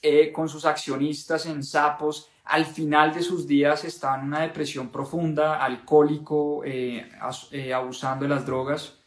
eh, 0.00 0.32
con 0.32 0.48
sus 0.48 0.64
accionistas 0.64 1.46
en 1.46 1.64
Sapos, 1.64 2.28
al 2.44 2.66
final 2.66 3.14
de 3.14 3.22
sus 3.22 3.46
días 3.46 3.84
estaba 3.84 4.18
en 4.18 4.26
una 4.26 4.42
depresión 4.42 4.90
profunda, 4.90 5.62
alcohólico, 5.62 6.62
eh, 6.64 7.08
eh, 7.52 7.72
abusando 7.72 8.24
de 8.24 8.28
las 8.34 8.44
drogas 8.44 8.98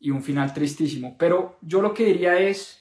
y 0.00 0.10
un 0.10 0.22
final 0.22 0.52
tristísimo. 0.52 1.16
Pero 1.18 1.58
yo 1.60 1.80
lo 1.80 1.94
que 1.94 2.04
diría 2.06 2.38
es, 2.38 2.79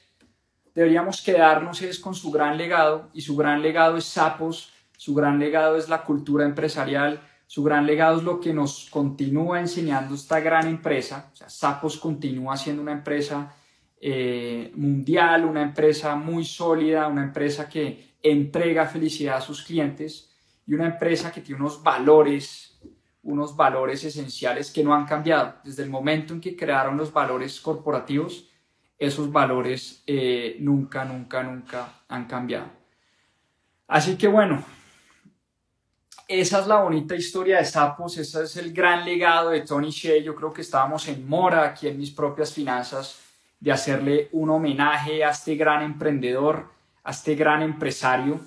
deberíamos 0.79 1.21
quedarnos 1.21 1.81
es 1.81 1.99
con 1.99 2.15
su 2.15 2.31
gran 2.31 2.57
legado 2.57 3.09
y 3.13 3.19
su 3.19 3.35
gran 3.35 3.61
legado 3.61 3.97
es 3.97 4.05
Sapos, 4.05 4.71
su 4.95 5.13
gran 5.13 5.37
legado 5.37 5.75
es 5.75 5.89
la 5.89 6.03
cultura 6.05 6.45
empresarial, 6.45 7.19
su 7.47 7.63
gran 7.63 7.85
legado 7.85 8.19
es 8.19 8.23
lo 8.23 8.39
que 8.39 8.53
nos 8.53 8.87
continúa 8.89 9.59
enseñando 9.59 10.15
esta 10.15 10.39
gran 10.39 10.67
empresa. 10.67 11.31
O 11.33 11.35
sea, 11.35 11.49
Sapos 11.49 11.97
continúa 11.97 12.55
siendo 12.55 12.81
una 12.81 12.93
empresa 12.93 13.53
eh, 13.99 14.71
mundial, 14.73 15.43
una 15.43 15.63
empresa 15.63 16.15
muy 16.15 16.45
sólida, 16.45 17.09
una 17.09 17.23
empresa 17.25 17.67
que 17.67 18.15
entrega 18.23 18.85
felicidad 18.85 19.35
a 19.35 19.41
sus 19.41 19.63
clientes 19.63 20.31
y 20.65 20.75
una 20.75 20.85
empresa 20.85 21.29
que 21.29 21.41
tiene 21.41 21.59
unos 21.59 21.83
valores, 21.83 22.79
unos 23.23 23.53
valores 23.53 24.05
esenciales 24.05 24.71
que 24.71 24.85
no 24.85 24.93
han 24.93 25.05
cambiado. 25.05 25.55
Desde 25.61 25.83
el 25.83 25.89
momento 25.89 26.33
en 26.33 26.39
que 26.39 26.55
crearon 26.55 26.95
los 26.95 27.11
valores 27.11 27.59
corporativos, 27.59 28.48
esos 28.99 29.31
valores 29.31 30.03
eh, 30.05 30.57
nunca, 30.59 31.05
nunca, 31.05 31.41
nunca 31.41 32.01
han 32.07 32.25
cambiado. 32.25 32.67
Así 33.87 34.17
que 34.17 34.27
bueno, 34.27 34.63
esa 36.27 36.59
es 36.59 36.67
la 36.67 36.81
bonita 36.81 37.15
historia 37.15 37.57
de 37.57 37.65
Sapos, 37.65 38.17
ese 38.17 38.43
es 38.43 38.57
el 38.57 38.73
gran 38.73 39.05
legado 39.05 39.49
de 39.49 39.61
Tony 39.61 39.89
Shea. 39.89 40.21
Yo 40.21 40.35
creo 40.35 40.53
que 40.53 40.61
estábamos 40.61 41.07
en 41.07 41.27
mora 41.27 41.63
aquí 41.63 41.87
en 41.87 41.97
mis 41.97 42.11
propias 42.11 42.53
finanzas 42.53 43.19
de 43.59 43.71
hacerle 43.71 44.29
un 44.33 44.49
homenaje 44.49 45.23
a 45.23 45.31
este 45.31 45.55
gran 45.55 45.81
emprendedor 45.81 46.77
a 47.03 47.11
este 47.11 47.35
gran 47.35 47.61
empresario 47.61 48.39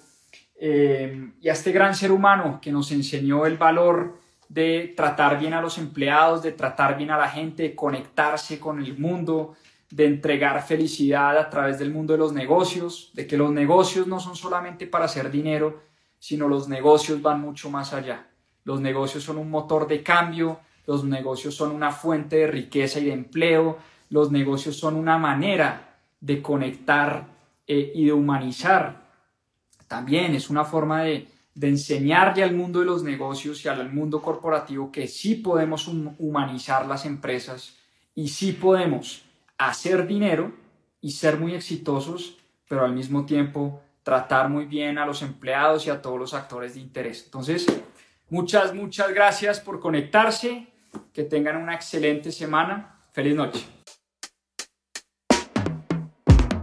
eh, 0.57 1.32
y 1.40 1.48
a 1.48 1.53
este 1.53 1.72
gran 1.72 1.94
ser 1.94 2.12
humano 2.12 2.61
que 2.62 2.70
nos 2.70 2.92
enseñó 2.92 3.46
el 3.46 3.57
valor 3.57 4.18
de 4.48 4.92
tratar 4.96 5.38
bien 5.38 5.55
a 5.55 5.61
los 5.61 5.78
empleados, 5.78 6.42
de 6.42 6.53
tratar 6.53 6.96
bien 6.96 7.11
a 7.11 7.16
la 7.16 7.28
gente, 7.28 7.62
de 7.64 7.74
conectarse 7.74 8.61
con 8.61 8.80
el 8.80 8.98
mundo, 8.98 9.57
de 9.93 10.07
entregar 10.07 10.66
felicidad 10.66 11.36
a 11.36 11.51
través 11.51 11.78
del 11.78 11.93
mundo 11.93 12.14
de 12.14 12.18
los 12.18 12.32
negocios, 12.32 13.11
de 13.12 13.26
que 13.26 13.36
los 13.36 13.53
negocios 13.53 14.07
no 14.07 14.20
son 14.20 14.34
solamente 14.34 14.86
para 14.86 15.05
hacer 15.05 15.30
dinero, 15.30 15.82
sino 16.18 16.49
los 16.49 16.66
negocios 16.66 17.20
van 17.20 17.43
mucho 17.43 17.68
más 17.68 17.93
allá. 17.93 18.26
Los 18.64 18.80
negocios 18.80 19.22
son 19.22 19.36
un 19.36 19.51
motor 19.51 19.86
de 19.86 20.03
cambio, 20.03 20.61
los 20.86 21.05
negocios 21.05 21.55
son 21.55 21.72
una 21.72 21.93
fuente 21.93 22.36
de 22.36 22.47
riqueza 22.47 23.01
y 23.01 23.05
de 23.05 23.12
empleo, 23.12 23.76
los 24.09 24.32
negocios 24.32 24.78
son 24.78 24.95
una 24.95 25.18
manera 25.18 25.99
de 26.18 26.40
conectar 26.40 27.26
eh, 27.66 27.93
y 27.95 28.07
de 28.07 28.14
humanizar. 28.14 29.11
También 29.88 30.34
es 30.34 30.49
una 30.49 30.64
forma 30.64 31.03
de, 31.03 31.28
de 31.55 31.68
enseñarle 31.68 32.43
al 32.43 32.55
mundo 32.55 32.80
de 32.80 32.86
los 32.86 33.03
negocios 33.03 33.62
y 33.62 33.68
al 33.68 33.93
mundo 33.93 34.22
corporativo 34.22 34.90
que 34.90 35.07
sí 35.07 35.34
podemos 35.34 35.86
humanizar 35.86 36.86
las 36.86 37.05
empresas 37.05 37.76
y 38.14 38.28
sí 38.28 38.53
podemos 38.53 39.26
hacer 39.69 40.07
dinero 40.07 40.53
y 41.01 41.13
ser 41.13 41.39
muy 41.39 41.55
exitosos, 41.55 42.39
pero 42.69 42.85
al 42.85 42.93
mismo 42.93 43.27
tiempo 43.27 43.83
tratar 44.03 44.49
muy 44.49 44.67
bien 44.67 44.99
a 44.99 45.07
los 45.07 45.23
empleados 45.23 45.87
y 45.87 45.91
a 45.91 46.01
todos 46.01 46.19
los 46.19 46.35
actores 46.35 46.75
de 46.75 46.81
interés. 46.81 47.23
Entonces, 47.25 47.67
muchas, 48.31 48.75
muchas 48.75 49.13
gracias 49.13 49.61
por 49.61 49.81
conectarse, 49.81 50.69
que 51.13 51.25
tengan 51.25 51.57
una 51.57 51.75
excelente 51.75 52.33
semana. 52.33 52.97
Feliz 53.13 53.35
noche. 53.35 53.67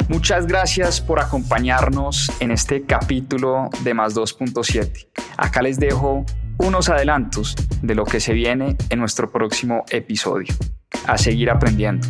Muchas 0.07 0.47
gracias 0.47 1.01
por 1.01 1.19
acompañarnos 1.19 2.31
en 2.39 2.49
este 2.49 2.83
capítulo 2.83 3.69
de 3.83 3.93
Más 3.93 4.15
2.7. 4.15 5.07
Acá 5.37 5.61
les 5.61 5.79
dejo 5.79 6.25
unos 6.57 6.89
adelantos 6.89 7.55
de 7.83 7.93
lo 7.93 8.05
que 8.05 8.19
se 8.19 8.33
viene 8.33 8.75
en 8.89 8.99
nuestro 8.99 9.31
próximo 9.31 9.85
episodio. 9.91 10.53
A 11.05 11.17
seguir 11.19 11.51
aprendiendo. 11.51 12.07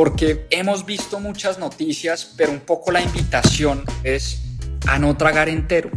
Porque 0.00 0.46
hemos 0.48 0.86
visto 0.86 1.20
muchas 1.20 1.58
noticias, 1.58 2.32
pero 2.34 2.52
un 2.52 2.60
poco 2.60 2.90
la 2.90 3.02
invitación 3.02 3.84
es 4.02 4.40
a 4.88 4.98
no 4.98 5.14
tragar 5.14 5.50
entero. 5.50 5.90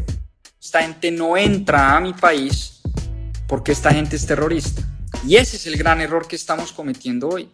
Esta 0.62 0.82
gente 0.82 1.10
no 1.10 1.38
entra 1.38 1.96
a 1.96 2.02
mi 2.02 2.12
país 2.12 2.82
porque 3.48 3.72
esta 3.72 3.94
gente 3.94 4.18
es 4.18 4.26
terrorista. 4.26 4.82
Y 5.26 5.38
ese 5.38 5.56
es 5.56 5.68
el 5.68 5.78
gran 5.78 6.02
error 6.02 6.28
que 6.28 6.36
estamos 6.36 6.74
cometiendo 6.74 7.30
hoy 7.30 7.50